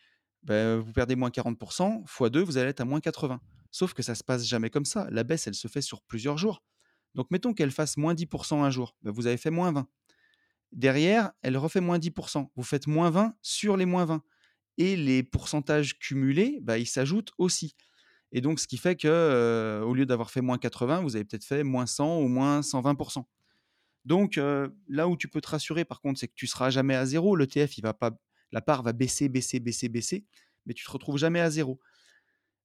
[0.43, 3.41] ben, vous perdez moins 40%, x 2, vous allez être à moins 80.
[3.73, 5.09] Sauf que ça se passe jamais comme ça.
[5.11, 6.63] La baisse, elle se fait sur plusieurs jours.
[7.17, 9.89] Donc, mettons qu'elle fasse moins 10% un jour, ben, vous avez fait moins 20.
[10.71, 12.49] Derrière, elle refait moins 10%.
[12.55, 14.23] Vous faites moins 20 sur les moins 20.
[14.79, 17.75] Et les pourcentages cumulés, ben, ils s'ajoutent aussi.
[18.31, 21.45] Et donc, ce qui fait que au lieu d'avoir fait moins 80, vous avez peut-être
[21.45, 23.25] fait moins 100 ou moins 120%.
[24.07, 24.41] Donc,
[24.89, 27.37] là où tu peux te rassurer, par contre, c'est que tu seras jamais à zéro.
[27.37, 28.11] L'ETF, il va pas,
[28.51, 30.25] la part va baisser, baisser, baisser, baisser,
[30.65, 31.79] mais tu te retrouves jamais à zéro.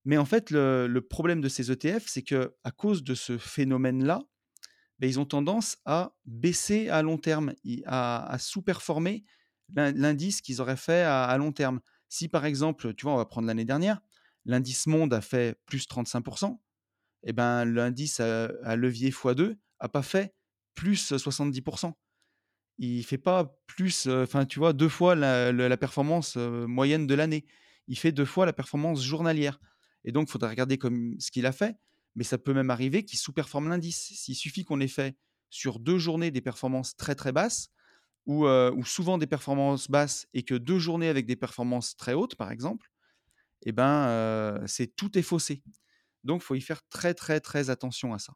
[0.08, 4.22] Mais en fait, le, problème de ces ETF, c'est que à cause de ce phénomène-là,
[5.00, 7.54] ben, ils ont tendance à baisser à long terme,
[7.86, 9.26] à, sous-performer
[9.76, 11.82] l'in- l'indice qu'ils auraient fait à, long terme.
[12.08, 14.00] Si par exemple, tu vois, on va prendre l'année dernière,
[14.46, 16.58] l'indice monde a fait plus 35%,
[17.24, 20.34] et ben l'indice à, levier x2 a pas fait
[20.74, 21.92] plus 70%.
[22.78, 27.46] Il fait pas plus, enfin tu vois, deux fois la performance euh, moyenne de l'année.
[27.90, 29.60] Il fait deux fois la performance journalière.
[30.08, 31.76] Et donc, il faudrait regarder comme ce qu'il a fait,
[32.16, 34.14] mais ça peut même arriver qu'il sous-performe l'indice.
[34.16, 35.18] S'il suffit qu'on ait fait
[35.50, 37.70] sur deux journées des performances très très basses,
[38.26, 42.14] ou, euh, ou souvent des performances basses, et que deux journées avec des performances très
[42.14, 42.90] hautes, par exemple,
[43.64, 45.62] eh ben, euh, c'est tout est faussé.
[46.24, 48.34] Donc, il faut y faire très très très attention à ça.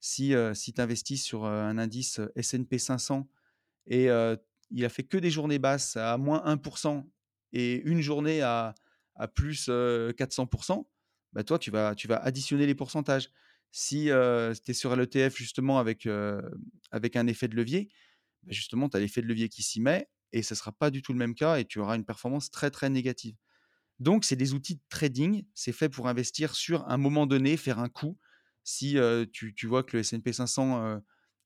[0.00, 3.28] Si, euh, si tu investis sur un indice S&P 500
[3.86, 4.08] et
[4.72, 7.08] il a fait que des journées basses à moins 1%
[7.52, 8.74] et une journée à,
[9.16, 10.86] à plus euh, 400%,
[11.36, 13.28] bah toi, tu vas, additionner les pourcentages.
[13.70, 17.90] Si tu es sur l'ETF justement avec, un effet de levier,
[18.42, 20.90] bah justement, tu as l'effet de levier qui s'y met et ce ne sera pas
[20.90, 23.36] du tout le même cas et tu auras une performance très très négative.
[23.98, 25.44] Donc, c'est des outils de trading.
[25.52, 28.16] C'est fait pour investir sur un moment donné, faire un coup.
[28.64, 28.96] Si
[29.30, 30.98] tu, tu vois que le S&P 500 euh,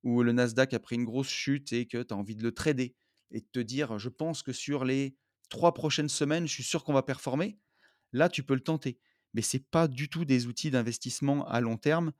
[0.04, 2.52] ou le Nasdaq a pris une grosse chute et que tu as envie de le
[2.52, 2.94] trader
[3.32, 5.16] et de te dire, je pense que sur les
[5.48, 7.58] trois prochaines semaines, je suis sûr qu'on va performer,
[8.12, 9.00] là, tu peux le tenter.
[9.34, 12.12] Mais ce n'est pas du tout des outils d'investissement à long terme,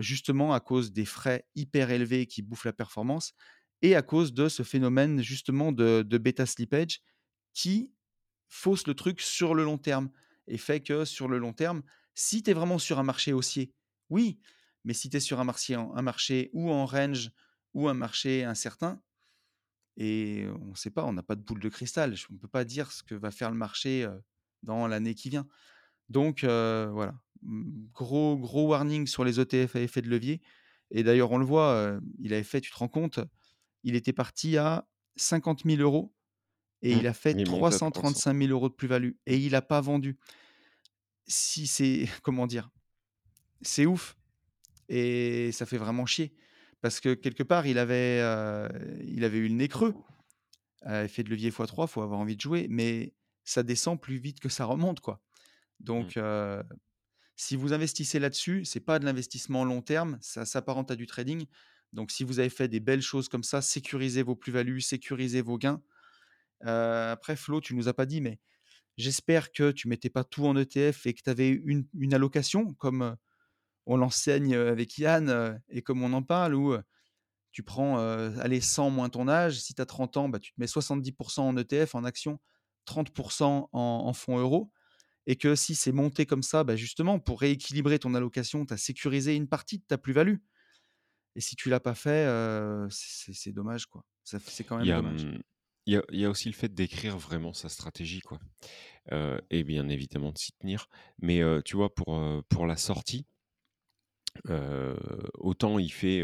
[0.00, 3.34] justement à cause des frais hyper élevés qui bouffent la performance
[3.82, 7.00] et à cause de ce phénomène justement de, de bêta slippage
[7.52, 7.92] qui
[8.48, 10.10] fausse le truc sur le long terme
[10.46, 11.82] et fait que sur le long terme,
[12.14, 13.74] si tu es vraiment sur un marché haussier,
[14.08, 14.40] oui,
[14.84, 17.30] mais si tu es sur un marché, un marché ou en range
[17.74, 19.02] ou un marché incertain,
[19.96, 22.48] et on ne sait pas, on n'a pas de boule de cristal, on ne peut
[22.48, 24.08] pas dire ce que va faire le marché
[24.62, 25.46] dans l'année qui vient.
[26.08, 27.14] Donc voilà,
[27.92, 30.40] gros, gros warning sur les ETF à effet de levier.
[30.90, 33.20] Et d'ailleurs, on le voit, il avait fait, tu te rends compte,
[33.84, 36.14] il était parti à 50 000 euros
[36.82, 36.98] et Mmh.
[36.98, 37.90] il a fait Il monte à 300.
[37.90, 40.18] 335 000 euros de plus-value et il n'a pas vendu.
[41.26, 42.70] Si c'est, comment dire,
[43.62, 44.16] c'est ouf
[44.88, 46.34] et ça fait vraiment chier
[46.80, 48.68] parce que quelque part il avait, euh,
[49.04, 49.94] il avait eu le nez creux.
[50.86, 54.38] Euh, effet de levier x3, faut avoir envie de jouer, mais ça descend plus vite
[54.38, 55.20] que ça remonte quoi.
[55.80, 56.20] Donc Mmh.
[56.20, 56.62] euh,
[57.36, 61.46] si vous investissez là-dessus, c'est pas de l'investissement long terme, ça s'apparente à du trading.
[61.92, 65.58] Donc si vous avez fait des belles choses comme ça, sécurisez vos plus-values, sécurisez vos
[65.58, 65.82] gains.
[66.64, 68.40] Euh, après, Flo, tu nous as pas dit, mais
[68.96, 72.74] j'espère que tu mettais pas tout en ETF et que tu avais une, une allocation,
[72.74, 73.16] comme
[73.86, 76.76] on l'enseigne avec Yann et comme on en parle, où
[77.52, 79.60] tu prends euh, allez, 100 moins ton âge.
[79.60, 82.38] Si tu as 30 ans, bah, tu te mets 70% en ETF, en action,
[82.86, 84.70] 30% en, en fonds euros.
[85.28, 88.78] Et que si c'est monté comme ça, bah, justement, pour rééquilibrer ton allocation, tu as
[88.78, 90.38] sécurisé une partie de ta plus-value.
[91.36, 94.04] Et si tu l'as pas fait, euh, c'est dommage, quoi.
[94.24, 95.24] C'est quand Il même y a, dommage.
[95.26, 95.38] mmh,
[95.86, 98.38] il y a, il y a aussi le fait d'écrire vraiment sa stratégie, quoi.
[99.12, 100.88] Euh, et bien évidemment de s'y tenir.
[101.20, 103.26] Mais euh, tu vois, pour, pour la sortie,
[105.38, 106.22] autant il fait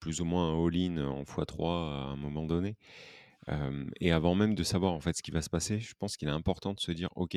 [0.00, 2.76] plus ou moins un all-in en x3 à un moment donné.
[3.48, 6.16] Euh, et avant même de savoir en fait ce qui va se passer, je pense
[6.16, 7.36] qu'il est important de se dire, ok,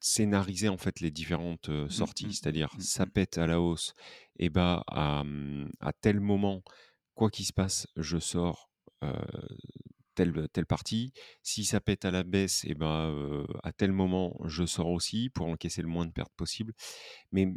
[0.00, 3.60] scénariser en fait les différentes euh, Mm, sorties, mm, c'est-à-dire mm, ça pète à la
[3.60, 3.94] hausse,
[4.38, 5.24] et bah à,
[5.80, 6.62] à tel moment,
[7.14, 8.70] quoi qu'il se passe, je sors
[9.02, 9.12] euh,
[10.14, 11.12] telle, telle partie.
[11.42, 15.46] Si ça pète à la baisse, et euh, à tel moment, je sors aussi pour
[15.46, 16.72] encaisser le moins de pertes possible.
[17.32, 17.48] Mais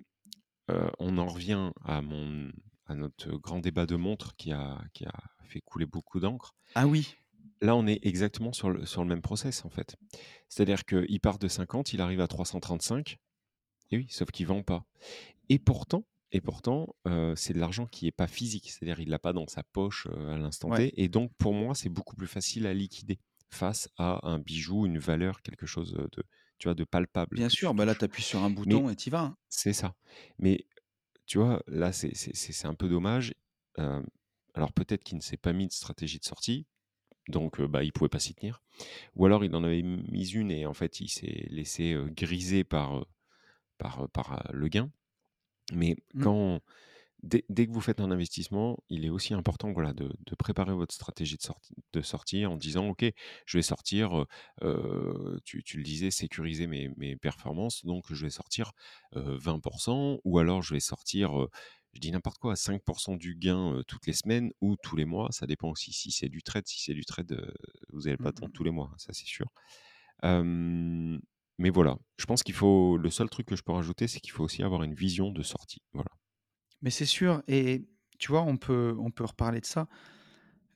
[1.00, 2.50] on en revient à mon
[2.86, 6.56] à notre grand débat de montre qui a, qui a fait couler beaucoup d'encre.
[6.76, 7.16] Ah oui,
[7.62, 9.96] Là, on est exactement sur le, sur le même process, en fait.
[10.50, 13.18] C'est-à-dire qu'il part de 50, il arrive à 335,
[13.92, 14.86] et oui, sauf qu'il vend pas.
[15.50, 19.20] Et pourtant, et pourtant euh, c'est de l'argent qui n'est pas physique, c'est-à-dire il l'a
[19.20, 20.90] pas dans sa poche euh, à l'instant Ouais.
[20.92, 24.86] T, et donc pour moi, c'est beaucoup plus facile à liquider face à un bijou,
[24.86, 26.24] une valeur, quelque chose de,
[26.58, 27.36] tu vois, de palpable.
[27.36, 27.74] bien sûr.
[27.74, 29.22] Bah là, tu appuies sur un bouton et tu vas.
[29.24, 29.38] hein.
[29.50, 29.94] C'est ça.
[30.40, 30.66] Mais
[31.26, 33.34] tu vois, là, c'est un peu dommage.
[33.78, 34.02] Euh,
[34.54, 36.66] alors peut-être qu'il ne s'est pas mis de stratégie de sortie,
[37.28, 38.62] donc bah, il pouvait pas s'y tenir.
[39.16, 43.06] Ou alors il en avait mis une et en fait il s'est laissé griser par,
[43.78, 44.92] par, par le gain.
[45.74, 46.24] Mais Mm.
[46.24, 46.62] quand,
[47.24, 50.74] dès, dès que vous faites un investissement, il est aussi important voilà, de, de préparer
[50.74, 53.06] votre stratégie de sortie, de sortie en disant, OK,
[53.46, 54.26] je vais sortir,
[54.64, 58.74] euh, tu, tu le disais, sécuriser mes, mes performances, donc je vais sortir
[59.16, 61.50] euh, 20%, ou alors je vais sortir, euh,
[61.94, 65.28] je dis n'importe quoi, 5% du gain euh, toutes les semaines ou tous les mois,
[65.32, 67.52] ça dépend aussi si c'est du trade, si c'est du trade, euh,
[67.92, 69.48] vous n'allez pas attendre tous les mois, hein, ça c'est sûr.
[70.24, 71.18] Euh,
[71.58, 74.32] mais voilà, je pense qu'il faut, le seul truc que je peux rajouter, c'est qu'il
[74.32, 75.82] faut aussi avoir une vision de sortie.
[75.94, 76.10] Voilà.
[76.82, 77.44] Mais c'est sûr.
[77.48, 77.86] Et
[78.18, 79.88] tu vois, on peut, on peut reparler de ça.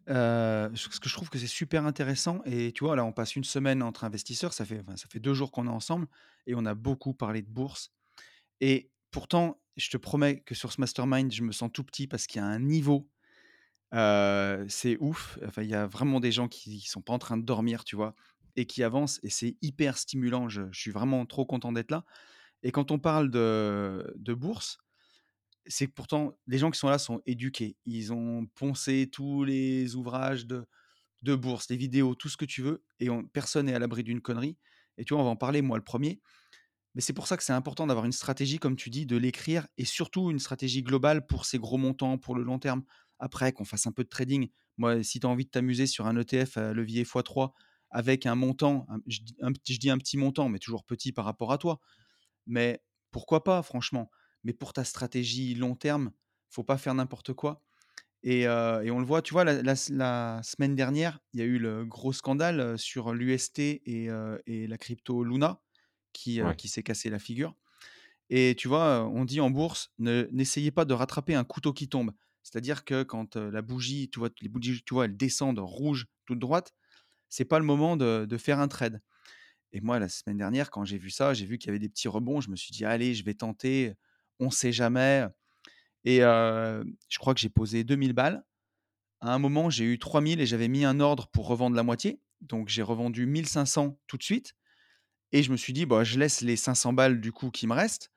[0.07, 3.43] Ce que je trouve que c'est super intéressant et tu vois, là, on passe une
[3.43, 6.07] semaine entre investisseurs, ça fait enfin, ça fait 2 jours qu'on est ensemble
[6.45, 7.91] et on a beaucoup parlé de bourse
[8.61, 12.27] et pourtant, je te promets que sur ce mastermind, je me sens tout petit parce
[12.27, 13.09] qu'il y a un niveau,
[14.67, 15.39] c'est ouf.
[15.45, 17.83] Enfin, il y a vraiment des gens qui qui sont pas en train de dormir,
[17.83, 18.15] tu vois?
[18.55, 20.47] Et qui avancent et c'est hyper stimulant.
[20.49, 22.05] Je suis vraiment trop content d'être là
[22.63, 24.79] et quand on parle de de bourse,
[25.67, 27.77] c'est pourtant les gens qui sont là sont éduqués.
[27.85, 30.65] Ils ont poncé tous les ouvrages de
[31.23, 34.03] de bourse, des vidéos, tout ce que tu veux et on personne n'est à l'abri
[34.03, 34.57] d'une connerie
[34.97, 36.21] et tu vois, on va en parler, moi le premier.
[36.95, 39.67] Mais c'est pour ça que c'est important d'avoir une stratégie, comme tu dis, de l'écrire
[39.77, 42.83] et surtout une stratégie globale pour ces gros montants, pour le long terme.
[43.19, 44.49] Après, qu'on fasse un peu de trading.
[44.77, 47.51] Moi, si tu as envie de t'amuser sur un ETF à levier x3
[47.91, 51.79] avec un montant, je, dis un petit montant, mais toujours petit par rapport à toi,
[52.45, 52.81] mais
[53.11, 54.09] pourquoi pas, franchement?
[54.43, 56.11] Mais pour ta stratégie long terme,
[56.49, 57.61] faut pas faire n'importe quoi.
[58.23, 61.85] Et, euh, on le voit, tu vois, la, semaine dernière, il y a eu le
[61.85, 65.61] gros scandale euh, sur l'UST euh, et la crypto Luna
[66.15, 66.55] qui, Ouais.
[66.55, 67.55] qui s'est cassé la figure.
[68.29, 71.87] Et tu vois, on dit en bourse, ne- n'essayez pas de rattraper un couteau qui
[71.89, 72.11] tombe.
[72.41, 76.39] C'est-à-dire que quand la bougie, tu vois, les bougies, tu vois, elles descendent rouge toute
[76.39, 76.73] droite,
[77.29, 79.01] c'est pas le moment de, de faire un trade.
[79.73, 81.89] Et moi, la semaine dernière, quand j'ai vu ça, j'ai vu qu'il y avait des
[81.89, 82.39] petits rebonds.
[82.41, 83.93] Je me suis dit, allez, je vais tenter.
[84.39, 85.25] On sait jamais.
[86.05, 88.43] Et euh, je crois que j'ai posé 2000 balles.
[89.21, 92.21] À un moment, j'ai eu 3000 et j'avais mis un ordre pour revendre la moitié.
[92.41, 94.53] Donc, j'ai revendu 1500 tout de suite.
[95.35, 97.73] Et je me suis dit, bah, je laisse les 500 balles du coup qui me
[97.73, 98.09] restent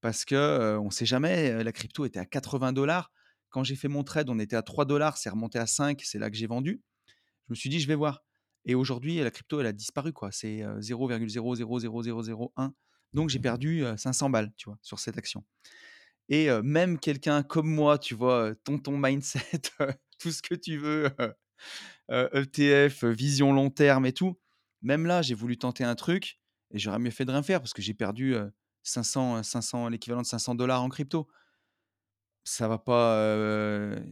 [0.00, 1.62] parce que euh, on sait jamais.
[1.62, 3.12] La crypto était à 80 dollars.
[3.50, 5.16] Quand j'ai fait mon trade, on était à 3 dollars.
[5.16, 6.02] C'est remonté à 5.
[6.02, 6.82] C'est là que j'ai vendu.
[7.46, 8.24] Je me suis dit, je vais voir.
[8.64, 10.12] Et aujourd'hui, la crypto, elle a disparu.
[10.12, 10.32] quoi.
[10.32, 12.72] C'est euh, 0,000001.
[13.12, 15.44] Donc, j'ai perdu euh, 500 balles, tu vois, sur cette action.
[16.28, 19.40] Et euh, même quelqu'un comme moi, tu vois, euh, ton, ton mindset,
[20.18, 21.08] tout ce que tu veux,
[22.10, 24.38] euh, ETF, euh, vision long terme et tout,
[24.82, 26.40] même là, j'ai voulu tenter un truc
[26.70, 28.48] et j'aurais mieux fait de rien faire parce que j'ai perdu euh,
[28.82, 31.28] 500, euh, 500, l'équivalent de 500 dollars en crypto.
[32.44, 33.16] Ça va pas,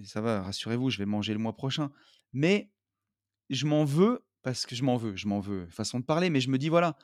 [0.05, 1.91] ça va, rassurez-vous, je vais manger le mois prochain.
[2.33, 2.71] Mais
[3.51, 6.41] je m'en veux parce que je m'en veux, je m'en veux, façon de parler, mais
[6.41, 6.97] je me dis voilà,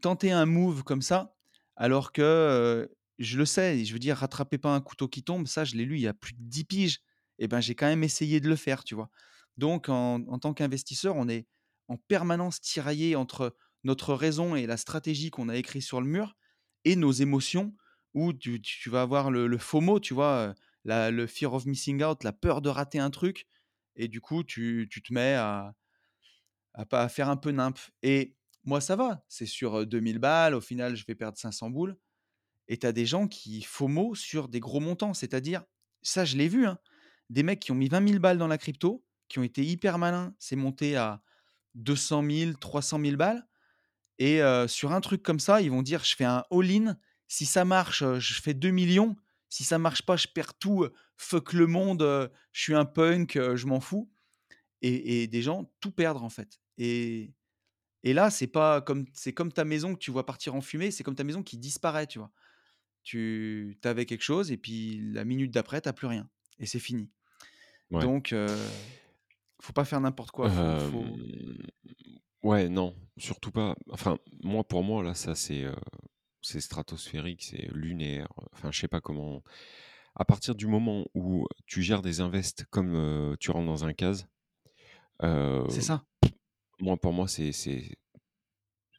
[0.00, 1.34] tenter un move comme ça,
[1.74, 2.88] alors que
[3.18, 5.84] je le sais, je veux dire, rattrapez pas un couteau qui tombe, ça je l'ai
[5.84, 7.00] lu il y a plus de 10 piges,
[7.40, 9.10] et ben j'ai quand même essayé de le faire, tu vois.
[9.56, 11.48] Donc en tant qu'investisseur, on est
[11.88, 13.56] en permanence tiraillé entre
[13.86, 16.36] notre raison et la stratégie qu'on a écrit sur le mur
[16.84, 17.74] et nos émotions,
[18.14, 20.54] où tu, tu vas avoir le, le FOMO, tu vois,
[20.86, 23.46] euh, le fear of missing out, la peur de rater un truc,
[23.96, 25.74] et du coup, tu, tu te mets à,
[26.74, 27.78] à, à faire un peu nimp.
[28.02, 29.24] Et moi, ça va.
[29.28, 30.54] C'est sur euh, 2000 balles.
[30.54, 31.96] Au final, je vais perdre 500 boules.
[32.68, 35.14] Et tu as des gens qui FOMO sur des gros montants.
[35.14, 35.64] C'est-à-dire,
[36.02, 36.78] ça, je l'ai vu, hein,
[37.30, 39.98] des mecs qui ont mis 20 000 balles dans la crypto, qui ont été hyper
[39.98, 40.34] malins.
[40.38, 41.22] C'est monté à
[41.74, 43.46] 200 000, 300 000 balles.
[44.18, 46.96] Et euh, sur un truc comme ça, ils vont dire, je fais un all-in.
[47.28, 49.16] Si ça marche, euh, je fais 2 millions.
[49.48, 50.84] Si ça marche pas, je perds tout.
[50.84, 52.02] euh, Fuck le monde.
[52.02, 53.36] euh, Je suis un punk.
[53.36, 54.10] euh, Je m'en fous
[54.82, 56.60] et, et des gens tout perdre en fait.
[56.78, 57.32] Et,
[58.02, 60.90] et là, c'est pas comme c'est comme ta maison que tu vois partir en fumée,
[60.90, 62.30] c'est comme ta maison qui disparaît, tu vois.
[63.02, 67.10] Tu avais quelque chose et puis la minute d'après, t'as plus rien et c'est fini.
[67.90, 68.00] Ouais.
[68.02, 68.48] Donc, euh,
[69.60, 70.50] faut pas faire n'importe quoi.
[70.50, 71.04] Faut, faut...
[72.46, 73.74] Ouais, non, surtout pas.
[73.90, 75.74] Enfin, moi, pour moi, là, ça, c'est euh,
[76.42, 78.28] c'est stratosphérique, c'est lunaire.
[78.52, 79.42] Enfin, je sais pas comment.
[80.14, 83.92] À partir du moment où tu gères des invests comme euh, tu rentres dans un
[83.94, 84.28] case,
[85.24, 86.04] euh, C'est ça.
[86.78, 87.98] moi, pour moi, c'est c'est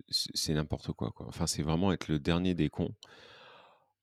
[0.09, 1.27] c'est c'est n'importe quoi, quoi.
[1.29, 2.93] Enfin, c'est vraiment être le dernier des cons.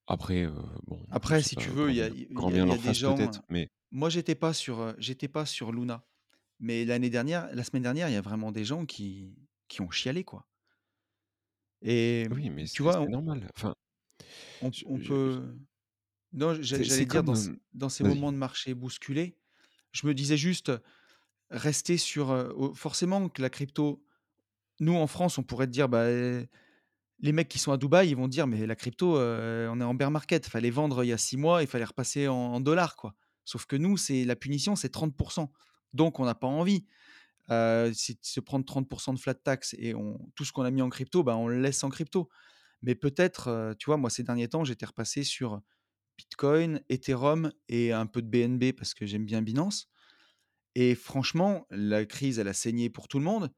[0.07, 0.51] Après, euh,
[0.87, 2.51] bon, je Après, sais si pas, tu veux, grand il y a, bien, il grand
[2.51, 3.15] y a- bien il y a leur des gens.
[3.17, 6.03] peut-être, euh, mais Moi, j'étais pas sur, euh, j'étais pas sur Luna,
[6.65, 9.37] mais l'année dernière, la semaine dernière, il y a vraiment des gens qui
[9.69, 10.47] qui ont chialé quoi.
[11.83, 13.47] Et oui, mais tu c'est vois, on, normal.
[13.57, 13.75] Enfin,
[14.62, 15.57] on- je- on je- peut.
[16.33, 17.35] Non, j'allais dire dans,
[17.75, 19.37] dans ces moments de marché bousculés,
[19.93, 20.73] je me disais juste
[21.51, 22.31] rester sur.
[22.33, 24.05] euh, forcément que la crypto,
[24.81, 26.07] nous en France, on pourrait te dire, bah,
[27.21, 29.85] les mecs qui sont à Dubaï, ils vont dire, mais la crypto, euh, on est
[29.85, 30.47] en bear market.
[30.47, 33.15] Fallait vendre il y a six mois, il fallait repasser en, en dollars, quoi.
[33.45, 35.51] Sauf que nous, c'est la punition, c'est 30%.
[35.95, 36.87] Donc, on n'a pas envie.
[37.51, 40.89] Euh, se prendre 30% de flat tax et on, tout ce qu'on a mis en
[40.89, 42.29] crypto, bah, on le laisse en crypto.
[42.83, 45.61] Mais peut-être, euh, tu vois, moi, ces derniers temps, j'étais repassé sur
[46.17, 49.89] Bitcoin, Ethereum et un peu de BNB parce que j'aime bien Binance.
[50.75, 53.53] Et franchement, la crise, elle a saigné pour tout le monde.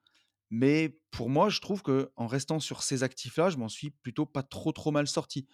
[0.51, 4.26] Mais pour moi, je trouve que en restant sur ces actifs-là, je m'en suis plutôt
[4.26, 5.49] pas trop trop mal sorti.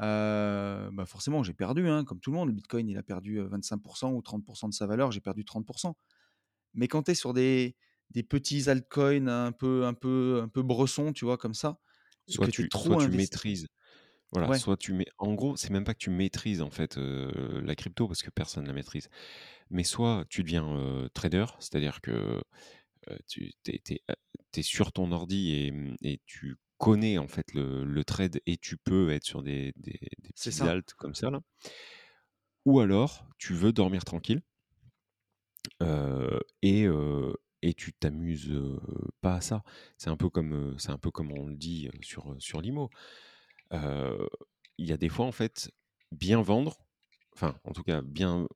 [0.00, 2.48] Euh, bah forcément, j'ai perdu, hein, comme tout le monde.
[2.48, 5.10] Le Bitcoin, il a perdu euh, 25% ou 30% de sa valeur.
[5.12, 5.96] J'ai perdu 30%.
[6.74, 7.76] Mais quand tu es sur des,
[8.10, 11.80] des petits altcoins un peu, un peu, un peu bressons, tu vois, comme ça,
[12.26, 13.66] Soit que tu es soit tu maîtrises
[14.32, 16.98] voilà, Ouais, soit tu mets en gros, c'est même pas que tu maîtrises en fait,
[16.98, 19.08] la crypto parce que personne la maîtrise.
[19.70, 22.42] Mais soit tu deviens, trader, c'est-à-dire que,
[23.28, 24.00] tu tu
[24.56, 28.56] es sur ton ordi et mmh et tu connais en fait le le trade et
[28.56, 31.40] tu peux être sur des des des alts comme ça là.
[32.66, 34.42] Ou alors tu veux dormir tranquille,
[35.82, 38.78] heu et heu et tu t'amuses, heu,
[39.20, 39.64] pas à ça.
[39.96, 42.88] C'est un peu comme, c'est un peu comme on le dit, sur, sur l'IMO.
[43.72, 45.70] Il y a des fois, en fait,
[46.12, 46.78] bien vendre,
[47.34, 48.48] enfin, en tout cas, bien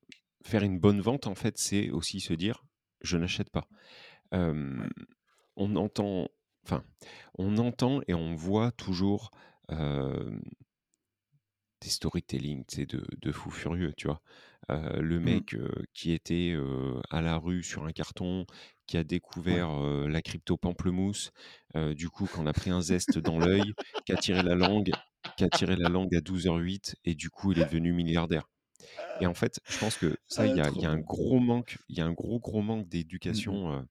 [0.45, 2.65] faire une bonne vente, en fait, c'est aussi se dire:
[3.03, 3.67] «Je n'achète pas».
[4.79, 4.89] Ouais.
[5.57, 6.29] on entend
[6.65, 6.85] enfin,
[7.39, 9.31] on entend et on voit toujours,
[11.81, 14.21] des storytelling, sais, de de fous furieux, tu vois?
[14.69, 15.43] Le Mmh.
[15.43, 15.57] mec,
[15.95, 16.55] qui était,
[17.11, 18.47] à la rue sur un carton,
[18.87, 19.71] qui a découvert,
[20.09, 21.33] la crypto pamplemousse,
[21.75, 23.73] du coup, qu'on a pris un zeste dans l'œil,
[24.05, 24.95] qui a tiré la langue
[25.37, 28.49] qui a tiré la langue à 12:08 et du coup, il est devenu milliardaire
[29.21, 31.79] et en fait, je pense que ça, il Ah, y a y un gros manque
[31.89, 32.89] il y a un gros, gros manque
[33.29, 33.57] Mmh mh.
[33.59, 33.87] d'éducation,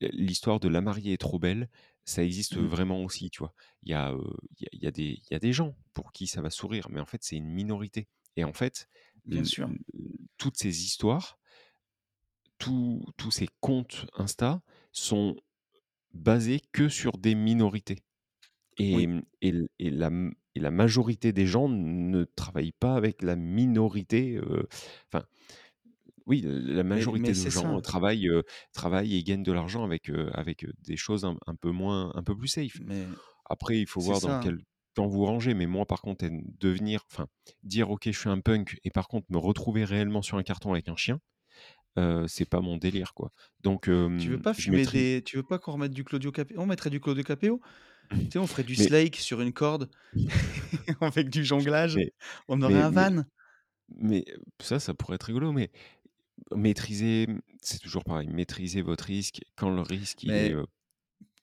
[0.00, 1.70] l'histoire de «La mariée est trop belle»,
[2.04, 2.58] ça existe Mmh.
[2.58, 3.54] vraiment aussi, tu vois?
[3.82, 4.14] Il y a,
[4.58, 6.42] il y a il y a des il y a des gens pour qui ça
[6.42, 8.88] va sourire, mais en fait, c'est une minorité et en fait,
[9.24, 9.70] Bien sûr.
[10.38, 11.38] toutes ces histoires,
[12.58, 15.36] tous tous ces comptes Insta sont
[16.14, 17.98] basés que sur des minorités
[18.78, 19.06] et Oui.
[19.42, 20.10] et et la
[20.56, 24.40] et la majorité des gens ne travaillent pas avec la minorité,
[25.12, 25.26] enfin
[26.26, 27.82] Oui, la majorité de c'est gens ça.
[27.82, 28.28] travaillent,
[29.12, 32.48] et gagnent de l'argent avec, avec, des choses un un peu moins un peu plus
[32.48, 32.78] safe.
[32.84, 33.06] Mais
[33.48, 34.58] Après, il faut voir dans ça, quel
[34.96, 37.28] camp vous rangez, mais moi, par contre, en devenir enfin,
[37.62, 40.72] dire: «OK, je suis un punk» et par contre me retrouver réellement sur un carton
[40.72, 41.20] avec un chien,
[41.98, 43.30] heu, c'est pas mon délire, quoi.
[43.62, 46.60] Donc Tu veux pas fumer des tu veux pas qu'on remette du Claudio Capéo?
[46.60, 47.60] On mettrait du Claudio Capéo?
[48.30, 49.90] Tu sais, on ferait du mais slake sur une corde
[51.00, 51.96] avec du jonglage.
[51.96, 52.12] mais
[52.48, 53.24] On aurait mais un van.
[54.00, 54.24] mais
[54.60, 55.70] ça, ça pourrait être rigolo, mais
[56.54, 60.54] maîtriser, mmh, c'est toujours pareil, maîtriser votre risque quand le risque, il est,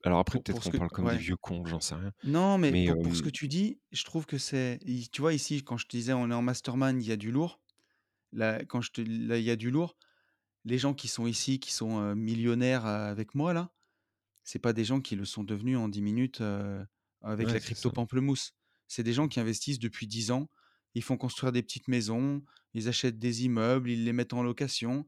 [0.04, 2.12] alors après, peut-être qu'on parle comme des vieux cons, j'en sais rien.
[2.26, 4.80] Non, mais Mais pour pour ce que tu dis, je trouve que c'est
[5.12, 7.32] tu vois, ici, quand je te disais on est en mastermind, il y a du
[7.32, 7.62] lourd.
[8.34, 9.96] Là, quand je te là, il y a du lourd.
[10.66, 13.72] Les gens qui sont ici, qui sont, millionnaires, avec moi là,
[14.44, 16.42] c'est pas des gens qui le sont devenus en 10 minutes,
[17.22, 18.54] avec ouais, la crypto pamplemousse.
[18.88, 20.50] C'est des gens qui investissent depuis 10 ans.
[20.96, 25.08] Ils font construire des petites maisons, ils achètent des immeubles, ils les mettent en location,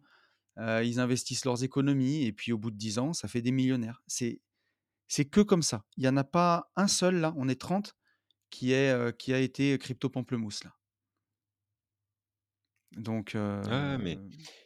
[0.59, 3.51] heu, ils investissent leurs économies et puis au bout de 10 ans, ça fait des
[3.53, 4.03] millionnaires.
[4.07, 4.41] C'est
[5.07, 5.85] c'est que comme ça.
[5.97, 7.95] Il y en a pas un seul là, on est 30
[8.51, 10.75] qui est, heu, qui a été crypto pamplemousse là.
[12.97, 13.35] Donc
[13.67, 14.19] Ah mais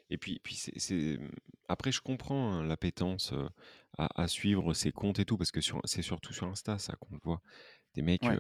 [0.09, 1.31] et puis puis c'est mmh,
[1.67, 3.33] après je comprends, hein, l'appétence,
[3.97, 6.93] à à suivre ces comptes et tout parce que sur c'est surtout sur Insta ça
[6.99, 7.41] qu'on le voit.
[7.95, 8.39] Des mecs, ouais,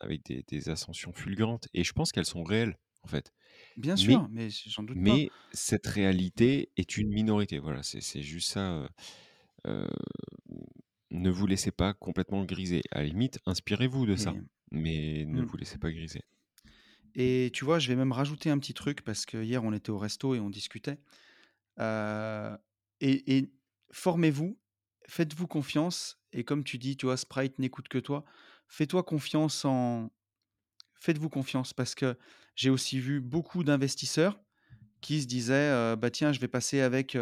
[0.00, 3.32] avec des des ascensions fulgurantes et je pense qu'elles sont réelles, en fait.
[3.76, 5.18] bien Mais sûr, mais j'en doute pas.
[5.18, 8.88] mais cette réalité est une minorité, voilà, c'est c'est juste ça, heu
[9.68, 9.88] heu,
[11.10, 12.82] ne vous laissez pas complètement griser.
[12.92, 16.20] À la limite, inspirez-vous de ça, Et mais ne mmh vous laissez pas griser.
[17.14, 19.90] et tu vois, je vais même rajouter un petit truc parce que hier on était
[19.90, 20.98] au resto et on discutait,
[23.00, 23.52] et et
[23.92, 24.58] formez-vous,
[25.08, 28.24] faites-vous confiance et comme tu dis, tu vois, Sprite n'écoute que toi.
[28.68, 30.10] Fais-toi confiance en
[30.94, 32.18] faites-vous confiance parce que
[32.56, 34.40] j'ai aussi vu beaucoup d'investisseurs
[35.00, 37.16] qui se disaient, «Bah, tiens, je vais passer avec,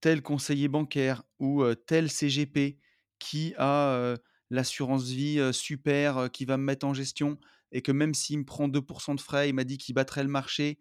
[0.00, 2.78] tel conseiller bancaire ou, tel CGP
[3.18, 4.16] qui a,
[4.50, 7.38] l'assurance vie, super, qui va me mettre en gestion»
[7.72, 10.30] et que même s'il me prend 2 de frais, il m'a dit qu'il battrait le
[10.30, 10.78] marché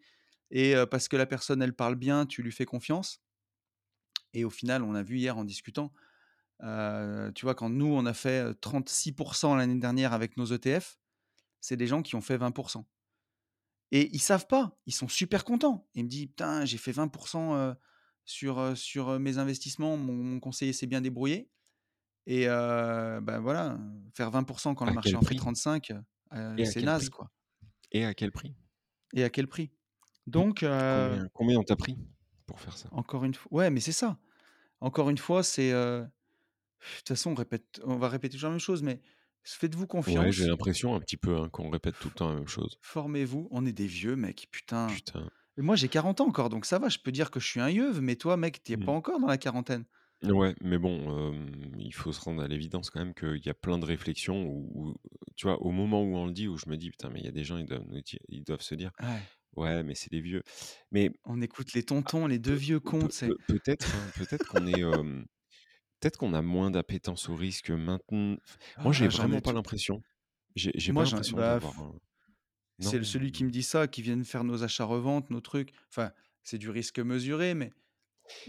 [0.52, 3.20] et parce que la personne, elle parle bien, tu lui fais confiance
[4.36, 5.94] et au final, on a vu hier en discutant,
[6.60, 9.16] tu vois, quand nous, on a fait, heu, 36
[9.56, 10.98] l'année dernière avec nos ETF,
[11.62, 12.52] c'est des gens qui ont fait 20
[13.92, 15.90] et ils savent pas, ils sont super contents.
[15.96, 17.10] Il me dit: «Putain, j'ai fait 20
[17.56, 17.76] heu,
[18.26, 21.52] sur, heu, sur, mes investissements, mon mon conseiller s'est bien débrouillé»
[22.28, 23.78] et heu, bah, voilà,
[24.16, 25.36] faire 20% quand le marché en fait prix?
[25.36, 26.04] 35, heu,
[26.58, 27.32] Et à c'est naze, quoi
[27.92, 28.56] Et à quel prix?
[29.14, 29.72] et à quel prix?
[30.28, 32.00] Donc Combien combien on t'a pris
[32.48, 32.90] pour faire ça?
[32.92, 34.20] encore une fois ouais, mais c'est ça.
[34.82, 36.08] Encore une fois, c'est, de
[37.00, 39.02] toute façon, on répète on va répéter toujours la même chose, mais
[39.46, 42.36] faites-vous Ouais, j'ai confiance, l'impression un petit peu, hein, qu'on répète tout le temps la
[42.38, 42.80] même chose.
[42.82, 43.48] formez-vous.
[43.52, 45.02] On est des vieux, mec, putain.
[45.02, 45.30] Putain.
[45.58, 47.60] Et moi, j'ai 40 ans encore, donc ça va, je peux dire que je suis
[47.62, 48.94] un yeuve, mais toi, mec, tu es pas Mmh.
[48.94, 49.86] encore dans la quarantaine.
[50.24, 51.34] Ouais, mais bon,
[51.78, 54.72] il faut se rendre à l'évidence quand même qu'il y a plein de réflexions où
[54.74, 54.96] où,
[55.36, 57.26] tu vois, au moment où on le dit, où je me dis: «Putain, mais il
[57.26, 57.86] y a des gens, ils doivent
[58.30, 59.30] ils se dire: Ouais.
[59.56, 60.44] Ouais, mais c'est les vieux.
[60.92, 63.36] Mais On écoute les tontons, les 2 Peu vieux cons, sais?
[63.36, 64.82] peu peut-être, hein, peut-être qu'on est,
[66.00, 68.38] peut-être qu'on a moins d'appétence au risque maintenant.
[68.84, 70.04] moi, j'ai Ah, vraiment pas l'impression.
[70.56, 71.98] J'ai pas l'impression bah, d'avoir un
[72.80, 75.72] c'est celui qui me dit ça, qui viennent faire nos achats-reventes, nos trucs.
[75.90, 76.12] Enfin,
[76.44, 77.72] c'est du risque mesuré, mais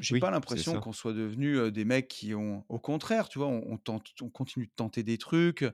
[0.01, 3.38] j'ai pas Oui, c'est l'impression qu'on soit devenus, des mecs qui ont au contraire, tu
[3.40, 3.49] vois?
[3.49, 5.64] On on tente on continue de tenter des trucs,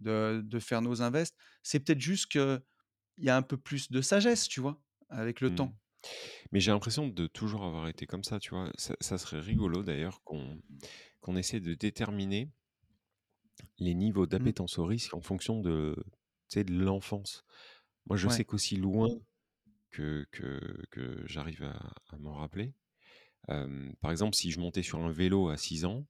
[0.00, 1.36] de de faire nos invests.
[1.64, 2.62] C'est peut-être juste qu'il
[3.18, 4.82] y a un peu plus de sagesse, tu vois?
[5.10, 5.54] Avec le Mmh.
[5.54, 5.79] temps.
[6.52, 8.70] Mais j'ai l'impression de toujours avoir été comme ça, tu vois?
[8.76, 10.60] Ça ça serait rigolo d'ailleurs qu'on
[11.20, 12.50] qu'on essaie de déterminer
[13.78, 14.50] les niveaux Mmh.
[14.50, 15.96] d'appétence au risque en fonction de,
[16.48, 17.44] tu sais, de l'enfance.
[18.06, 18.44] Moi, je sais Ouais.
[18.44, 19.08] qu'aussi loin
[19.90, 22.74] que que que j'arrive à à m'en rappeler,
[24.00, 26.06] par exemple, si je montais sur un vélo à 6 ans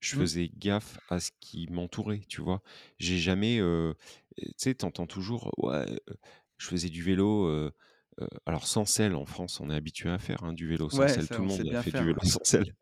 [0.00, 0.28] je Mmh.
[0.28, 2.62] faisais gaffe à ce qui m'entourait, tu vois?
[2.98, 3.58] J'ai jamais,
[4.36, 5.86] tu sais, tu entends toujours: «Ouais,
[6.58, 7.70] je faisais du vélo»,
[8.20, 11.06] heu, alors sans selle en France, on est habitué à faire, hein, du vélo sans
[11.06, 11.28] Ouais, selle.
[11.28, 12.74] ça, Tout le monde a fait du vélo sans selle.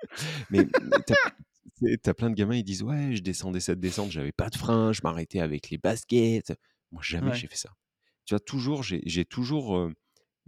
[0.50, 1.16] Mais mais tu as
[1.78, 4.32] tu sais, tu as plein de gamins, ils disent: «Ouais, je descendais cette descente, j'avais
[4.32, 6.54] pas de frein, je m'arrêtais avec les baskets».
[6.92, 7.34] Moi, jamais Ouais.
[7.34, 7.70] j'ai fait ça.
[8.26, 9.90] Tu vois, toujours, j'ai toujours,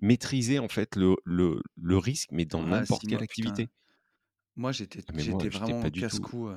[0.00, 3.70] maîtrisé en fait le le le risque, mais dans Ah n'importe quelle moi, putain, activité.
[4.56, 5.12] moi, j'étais Ah
[5.48, 6.50] vraiment pas du tout casse-cou,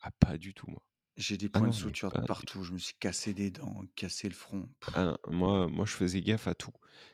[0.00, 0.82] ah pas du tout moi.
[1.18, 3.34] J'ai des Ah points de non, mais suture de pas partout, je me suis cassé
[3.34, 4.70] des dents, cassé le front.
[4.94, 6.70] Ah non, moi moi je faisais gaffe à tout.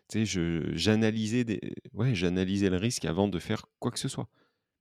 [0.09, 1.61] Tu sais, je j'analysais des
[1.93, 4.29] ouais, j'analysais le risque avant de faire quoi que ce soit.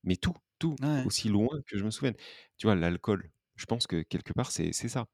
[0.04, 2.16] Mais tout, tout, Ouais, aussi loin que je me souvienne.
[2.58, 5.08] Tu vois, l'alcool, je pense que quelque part c'est c'est ça.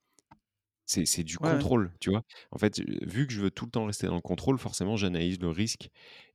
[0.88, 1.70] C'est c'est du ouais, ouais.
[1.70, 2.24] contrôle, tu vois?
[2.52, 5.40] En fait, vu que je veux tout le temps rester dans le contrôle, forcément j'analyse
[5.42, 5.90] le risque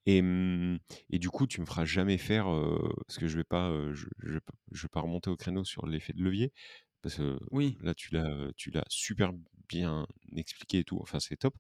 [0.07, 0.79] et mmh
[1.11, 4.07] et du coup, tu me feras jamais faire, heu, parce que je vais pas, je
[4.23, 6.53] je vais pas je vais pas remonter au créneau sur l'effet de levier,
[7.05, 9.33] parce que Oui, là tu l'as, tu l'as super
[9.69, 11.57] bien expliqué et tout, enfin c'est top.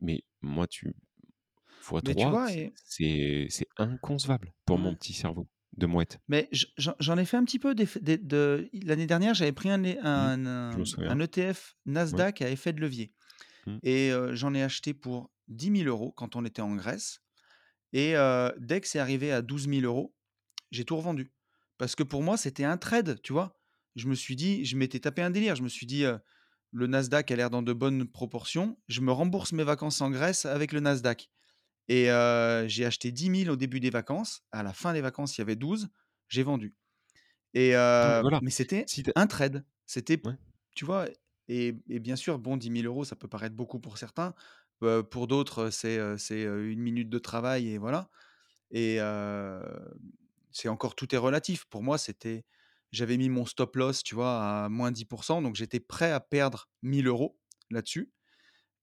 [0.00, 0.94] Mais moi tu
[1.80, 5.86] fois mais tu 3, vois c et c'est c'est inconcevable pour mon petit cerveau de
[5.86, 6.20] mouette.
[6.28, 6.48] mais
[6.98, 9.82] j'en ai fait un petit peu des f des de l'année dernière, j'avais pris un
[10.14, 10.30] Mmh.
[10.64, 11.74] un, un ETF
[12.10, 12.26] Ouais.
[12.26, 13.12] Nasdaq à effet de levier
[13.66, 13.80] Mmh.
[13.82, 17.20] et j'en ai acheté pour 10 000 € quand on était en Grèce
[17.94, 20.14] et heu, dès que c'est arrivé à 12 000 €,
[20.72, 21.32] j'ai tout revendu.
[21.78, 23.59] Parce que pour moi, c'était un trade, tu vois?
[23.96, 26.04] Je me suis dit je m'étais tapé un délire, je me suis dit,
[26.72, 30.46] «Le Nasdaq a l'air dans de bonnes proportions, je me rembourse mes vacances en Grèce
[30.46, 31.30] avec le Nasdaq».
[31.88, 32.06] Et
[32.68, 34.42] j'ai acheté 10 000 au début des vacances.
[34.52, 35.88] À la fin des vacances, il y avait 12,
[36.28, 36.74] j'ai vendu
[37.54, 39.64] et voilà, mais c'était si un trade.
[39.86, 40.36] C'était ouais.
[40.76, 41.06] tu vois?
[41.48, 44.34] Et et bien sûr, bon 10 000 € ça peut paraître beaucoup pour certains,
[45.10, 48.10] pour d'autres, c'est, 1 minute de travail et voilà
[48.72, 48.98] et
[50.52, 51.66] c'est encore tout est relatif.
[51.66, 52.44] Pour moi, c'était
[52.92, 56.68] j'avais mis mon stop loss, tu vois, à moins 10% donc j'étais prêt à perdre
[56.82, 57.38] 1 000 €
[57.70, 58.12] là-dessus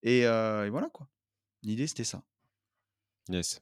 [0.04, 0.24] et
[0.70, 1.10] voilà quoi.
[1.64, 2.24] L'idée, c'était ça.
[3.30, 3.62] Yes.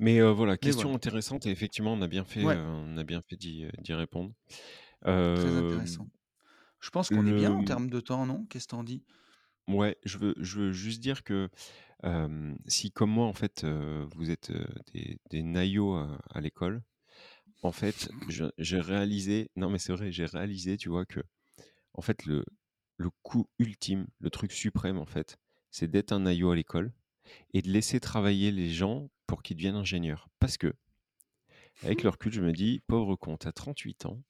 [0.00, 0.94] Mais voilà, question voilà.
[0.94, 4.32] intéressante et effectivement, on a bien fait, Ouais, heu, on a bien fait d'y, répondre.
[5.34, 6.08] très intéressant.
[6.80, 8.46] Je pense qu'on est bien en termes de temps, non?
[8.46, 9.04] Qu'est-ce que tu dis?
[9.68, 11.48] ouais, je veux je veux juste dire que,
[12.66, 14.52] si comme moi, en fait, vous êtes,
[14.92, 15.42] des des
[16.30, 16.82] à l'école,
[17.62, 21.20] en fait, je j'ai réalisé non, mais c'est vrai, j'ai réalisé, tu vois, que
[21.94, 22.44] en fait, le
[22.98, 25.38] le coup ultime, le truc suprême, en fait,
[25.70, 26.92] c'est d'être un naïot à l'école
[27.54, 30.28] et de laisser travailler les gens pour qu'ils deviennent ingénieurs.
[30.40, 30.74] Parce que
[31.82, 34.22] Avec le recul, je me dis: «Pauvre con, tu as 38 ans,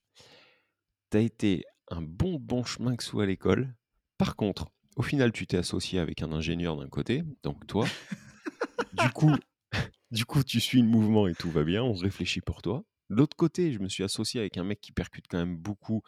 [1.11, 3.75] tu as été un bon bon chemin que soit à l'école.
[4.19, 7.87] Par contre, au final, tu t'es associé avec un ingénieur d'un côté, donc toi.
[8.93, 9.33] Du coup
[10.11, 12.85] du coup, tu suis le mouvement et tout va bien, on réfléchit pour toi.
[13.13, 16.03] De l'autre côté, je me suis associé avec un mec qui percute quand même beaucoup,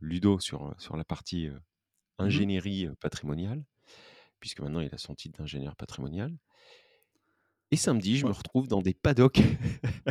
[0.00, 1.50] Ludo sur, sur la partie,
[2.18, 2.24] Mmh.
[2.24, 3.64] ingénierie, patrimoniale,
[4.40, 6.36] puisque maintenant il a son titre d'ingénieur patrimonial.
[7.70, 9.42] Et samedi, je me retrouve dans des paddocks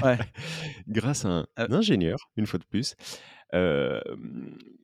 [0.03, 0.17] ouais,
[0.87, 2.95] grâce à un heu, ingénieur, une fois de plus.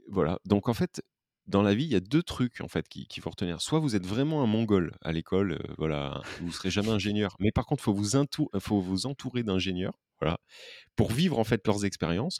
[0.09, 1.03] Voilà, donc en fait,
[1.47, 3.61] dans la vie, il y a 2 trucs en fait qui qu'il faut retenir.
[3.61, 7.51] Soit vous êtes vraiment un mongol à l'école, heu, voilà, vous serez jamais ingénieur, mais
[7.51, 8.17] par contre, faut vous
[8.59, 10.37] faut vous entourer d'ingénieurs, voilà,
[10.95, 12.39] pour vivre en fait leurs expériences.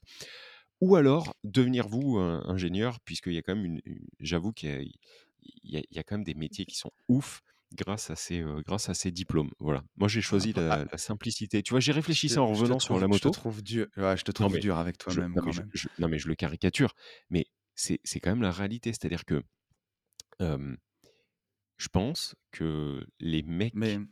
[0.81, 5.77] Ou alors devenir vous, ingénieur puisqu'il y a quand même une une j'avoue qu'il y
[5.77, 7.41] a y y quand même des métiers qui sont ouf
[7.73, 9.83] grâce à ces, heu, grâce à ces diplômes, voilà.
[9.97, 11.63] Moi, j'ai choisi après ah, la la simplicité.
[11.63, 13.31] Tu vois, j'ai réfléchi ça en revenant sur la je te moto.
[13.31, 15.51] trouve dur ouais, je te trouve dur avec toi-même non
[15.99, 16.93] non mais je le caricature,
[17.29, 17.45] mais
[17.75, 18.91] c'est quand même la réalité.
[18.91, 19.41] C'est-à-dire que,
[20.39, 23.43] je pense que les
[23.73, 24.07] Mais mecs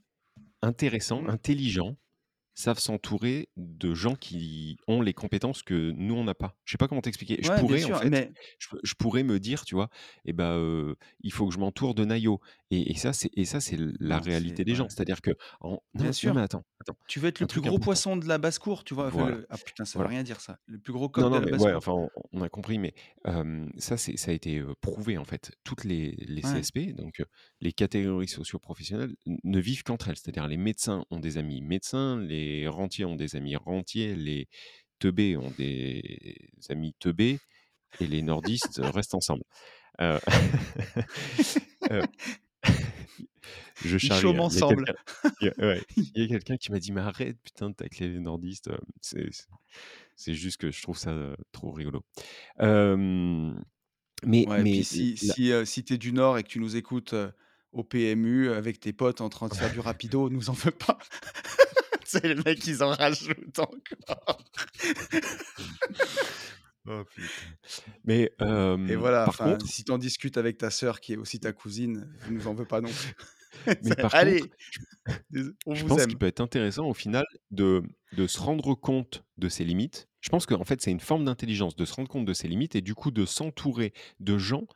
[0.61, 1.97] intéressants, mmh, intelligents,
[2.53, 6.57] savent s'entourer de gens qui ont les compétences que nous on n'a pas.
[6.65, 7.39] Je sais pas comment t'expliquer.
[7.41, 9.89] Je ouais, pourrais en sûr, fait, mais je je pourrais me dire, tu vois?
[10.25, 12.39] Et bah, heu, il faut que je m'entoure de naïos
[12.71, 14.85] Et, et ça, c'est et ça, c'est la Non, réalité c'est des gens.
[14.85, 14.89] ouais.
[14.89, 16.37] C'est-à-dire que en non, Bien non, mais sûr.
[16.41, 17.85] attends, attends, Tu veux être le un plus truc gros important.
[17.85, 19.07] poisson de la basse-cour, tu vois?
[19.07, 20.09] Enfin Voilà, le ah putain, ça veut voilà.
[20.09, 20.57] rien dire ça.
[20.67, 21.77] Le plus gros Non, coq de non, la mais ouais, basse-cour.
[21.77, 22.93] enfin, on, on a compris, mais
[23.27, 25.51] euh, ça, c'est, ça a été euh, prouvé en fait.
[25.65, 26.61] Toutes les, les Ouais.
[26.61, 27.25] CSP, donc euh,
[27.59, 30.15] les catégories socio-professionnelles, n- ne vivent qu'entre elles.
[30.17, 34.47] C'est-à-dire les médecins ont des amis médecins, les rentiers ont des amis rentiers, les
[34.99, 36.01] teubés ont des
[36.69, 37.39] amis teubés,
[37.99, 39.43] et les nordistes restent ensemble.
[40.01, 40.19] Euh,
[41.91, 42.03] euh,
[43.83, 44.21] je Ils charrie.
[44.27, 44.31] hein.
[44.31, 44.85] Il y a ensemble.
[44.85, 45.81] quelqu'un il y a- ouais,
[46.29, 48.69] quelqu'un qui m'a dit Mais arrête, putain, de tacler les nordistes.
[48.69, 48.77] euh,
[50.15, 52.03] C'est, juste que je trouve ça euh, trop rigolo.
[52.59, 53.53] Euh,
[54.23, 55.15] mais, Ouais, si
[55.83, 57.15] tu es du Nord et que tu nous écoutes,
[57.71, 60.97] au PMU avec tes potes en train de faire du rapido, nous en veux pas.
[62.05, 64.43] C'est les mecs, ils en rajoutent encore.
[66.87, 67.27] Oh, putain.
[68.05, 68.31] Mais
[68.89, 71.53] Et voilà, par contre, si tu en discutes avec ta sœur qui est aussi ta
[71.53, 73.15] cousine, nous en veux pas non plus.
[73.83, 74.55] mais par allez, contre,
[75.31, 77.83] je, on je vous pense qu'il peut être intéressant au final de,
[78.13, 80.07] de se rendre compte de ses limites.
[80.21, 82.75] Je pense qu'en fait, c'est une forme d'intelligence de se rendre compte de ses limites
[82.75, 84.67] et du coup de s'entourer de gens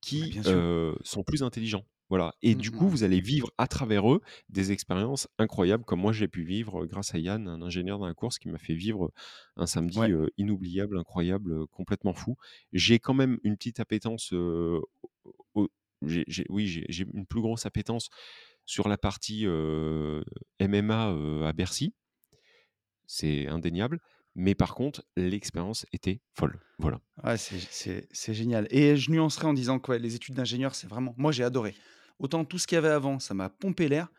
[0.00, 1.84] qui euh, sont plus intelligents.
[2.10, 2.34] Voilà.
[2.42, 2.90] Et Mmh, du mmh coup, mh.
[2.90, 4.20] vous allez vivre à travers eux
[4.50, 8.14] des expériences incroyables, comme moi j'ai pu vivre grâce à Yann, un ingénieur dans la
[8.14, 9.12] course qui m'a fait vivre
[9.56, 10.10] un samedi Ouais.
[10.10, 12.36] euh, inoubliable, incroyable, euh, complètement fou.
[12.72, 14.80] J'ai quand même une petite appétence, euh,
[15.54, 15.68] au-
[16.02, 18.08] oui, j'ai une plus grosse appétence
[18.66, 19.46] sur la partie
[20.58, 21.08] MMA
[21.48, 21.94] à Bercy,
[23.06, 24.00] c'est indéniable.
[24.34, 26.60] Mais par contre, l'expérience était folle.
[26.78, 27.00] Voilà.
[27.22, 31.14] Ouais, c'est génial et je nuancerais en disant que, ouais, les études d'ingénieur, c'est vraiment
[31.18, 31.74] moi, j'ai adoré.
[32.20, 34.10] Autant tout ce qu'il y avait avant, ça m'a pompé l'air,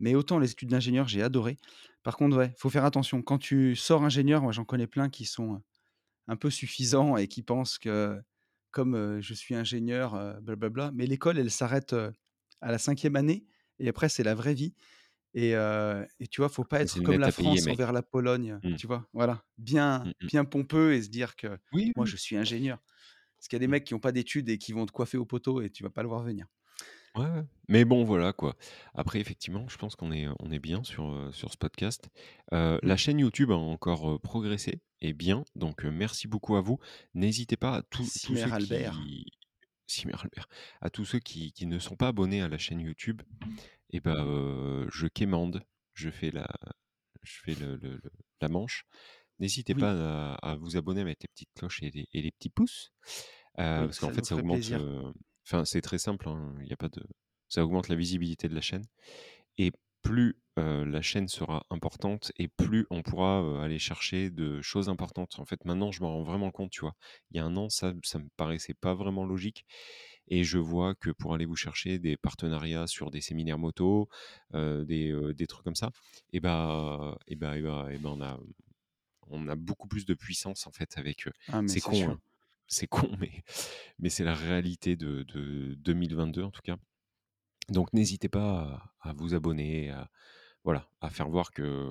[0.00, 1.58] mais autant les études d'ingénieur, j'ai adoré.
[2.04, 3.22] Par contre, ouais, faut faire attention.
[3.22, 5.60] Quand tu sors ingénieur, moi, j'en connais plein qui sont, heu,
[6.28, 8.20] un peu suffisants et qui pensent que
[8.72, 11.94] comme, heu, je suis ingénieur, heu, blablabla, mais l'école, elle s'arrête,
[12.62, 13.46] à la cinquième année
[13.80, 14.74] et après, c'est la vraie vie
[15.34, 18.86] et tu vois, faut pas être comme la payer, France envers la Pologne, Mm, tu
[18.86, 19.08] vois?
[19.12, 20.30] Voilà, bien mm, mm.
[20.30, 22.06] bien pompeux et se dire que Oui, moi, oui.
[22.06, 22.78] je suis ingénieur.
[23.38, 25.18] Parce qu'il y a des mecs qui ont pas d'études et qui vont te coiffer
[25.18, 26.46] au poteau et tu vas pas le voir venir.
[27.16, 27.44] Ouais, ouais.
[27.68, 28.56] Mais bon, voilà quoi.
[28.94, 32.08] Après, effectivement, je pense qu'on est, on est bien sur, euh, sur ce podcast.
[32.52, 36.60] Euh, la chaîne YouTube a encore euh, progressé et bien, donc euh, merci beaucoup à
[36.60, 36.78] vous.
[37.14, 38.92] N'hésitez pas à tous tous Simer ceux Albert.
[38.92, 39.26] qui,
[39.86, 40.48] Simer Albert,
[40.80, 43.22] à tous ceux qui, qui ne sont pas abonnés à la chaîne YouTube,
[43.90, 45.62] et ben, euh, je quémande,
[45.94, 46.48] je fais la,
[47.22, 48.84] je fais le, le- le- la manche.
[49.38, 52.22] N'hésitez Oui, pas à, à vous abonner, à mettre les petites cloches et les, et
[52.22, 52.90] les petits pouces.
[53.58, 54.56] Euh, oui, parce qu'en ça fait, nous ça ferait augmente.
[54.56, 54.80] plaisir.
[54.82, 55.12] euh,
[55.46, 56.28] Enfin, c'est très simple.
[56.28, 57.02] hein, y a pas de.
[57.48, 58.84] Ça augmente la visibilité de la chaîne.
[59.58, 64.62] Et plus euh, la chaîne sera importante et plus on pourra euh, aller chercher de
[64.62, 65.38] choses importantes.
[65.38, 66.70] En fait, maintenant, je m'en rends vraiment compte.
[66.70, 66.94] Tu vois,
[67.30, 69.66] il y a un an, ça, ça me paraissait pas vraiment logique.
[70.28, 74.08] Et je vois que pour aller vous chercher des partenariats sur des séminaires moto,
[74.54, 75.90] euh, des, des trucs comme ça,
[76.32, 78.38] et bah, et bah, et bah, et bah, on a
[79.28, 81.28] on a beaucoup plus de puissance en fait avec.
[81.48, 81.80] Ah, mais C'est
[82.66, 83.44] c'est con, mais,
[83.98, 86.76] mais c'est la réalité de, de 2022 en tout cas.
[87.68, 90.08] Donc n'hésitez pas à, à vous abonner, à,
[90.64, 91.90] voilà, à faire voir que,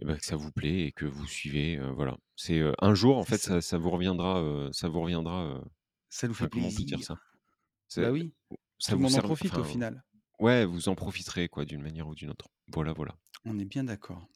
[0.00, 1.76] eh ben, que ça vous plaît et que vous suivez.
[1.78, 2.16] euh, voilà.
[2.36, 3.60] C'est euh, un jour en fait ça.
[3.60, 5.62] ça, vous reviendra, euh, ça vous reviendra.
[6.08, 7.16] Ça nous fait comment on peut dire plaisir.
[7.88, 8.00] ça?
[8.02, 8.32] Bah oui,
[8.78, 10.02] Ça tout vous monde en profite au final.
[10.40, 12.48] ouais, vous en profiterez quoi d'une manière ou d'une autre.
[12.68, 13.16] Voilà, voilà.
[13.44, 14.26] On est bien d'accord.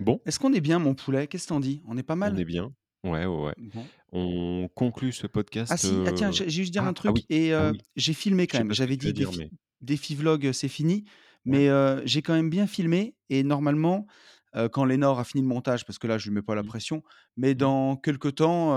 [0.00, 1.26] Bon, Est-ce qu'on est bien, mon poulet?
[1.26, 1.82] Qu'est-ce que t'en dis?
[1.86, 2.72] On est pas on mal est bien.
[3.04, 3.54] Ouais, ouais, ouais.
[3.58, 3.86] Bon.
[4.12, 5.76] On conclut ce Ah podcast.
[5.76, 7.78] si, ah tiens, euh, j'ai juste dire Ah, un ah truc oui, et oui.
[7.96, 8.72] j'ai filmé quand même.
[8.72, 9.50] J'avais dit dire, défi mais
[9.80, 11.04] défi vlog, heu, c'est fini,
[11.46, 11.68] ouais.
[11.68, 14.06] mais j'ai quand même bien filmé et normalement,
[14.72, 16.66] quand Lénore a fini le montage, parce que là, je lui mets pas la Mmh,
[16.66, 17.02] pression,
[17.36, 17.54] mais mmh.
[17.54, 18.70] dans quelque temps,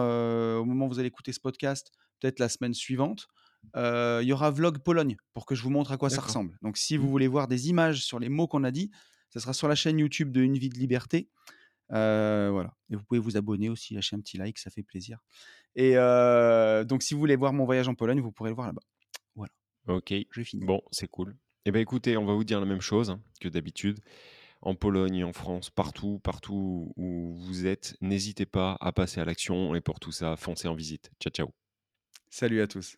[0.59, 3.27] au moment où vous allez écouter ce podcast, peut-être la semaine suivante,
[3.75, 6.57] il y aura vlog Pologne pour que je vous montre à quoi ça ressemble.
[6.61, 7.01] Donc si Mmh.
[7.01, 8.91] vous voulez voir des images sur les mots qu'on a dit,
[9.29, 11.29] ça sera sur la chaîne YouTube de Une vie de liberté.
[11.91, 15.19] Heu, voilà et vous pouvez vous abonner aussi, lâcher un petit like, ça fait plaisir
[15.75, 18.67] et heu, donc si vous voulez voir mon voyage en Pologne, vous pourrez le voir
[18.67, 18.81] là-bas.
[19.35, 19.51] Voilà,
[19.87, 20.65] Ok, j'ai fini.
[20.65, 21.35] bon, c'est cool.
[21.65, 23.99] Eh ben écoutez, on va vous dire la même chose hein, que d'habitude.
[24.61, 29.75] En Pologne, en France, partout, partout où vous êtes, n'hésitez pas à passer à l'action
[29.75, 31.11] et pour tout ça, foncez en visite.
[31.21, 31.53] Ciao, ciao.
[32.31, 32.97] Salut à tous.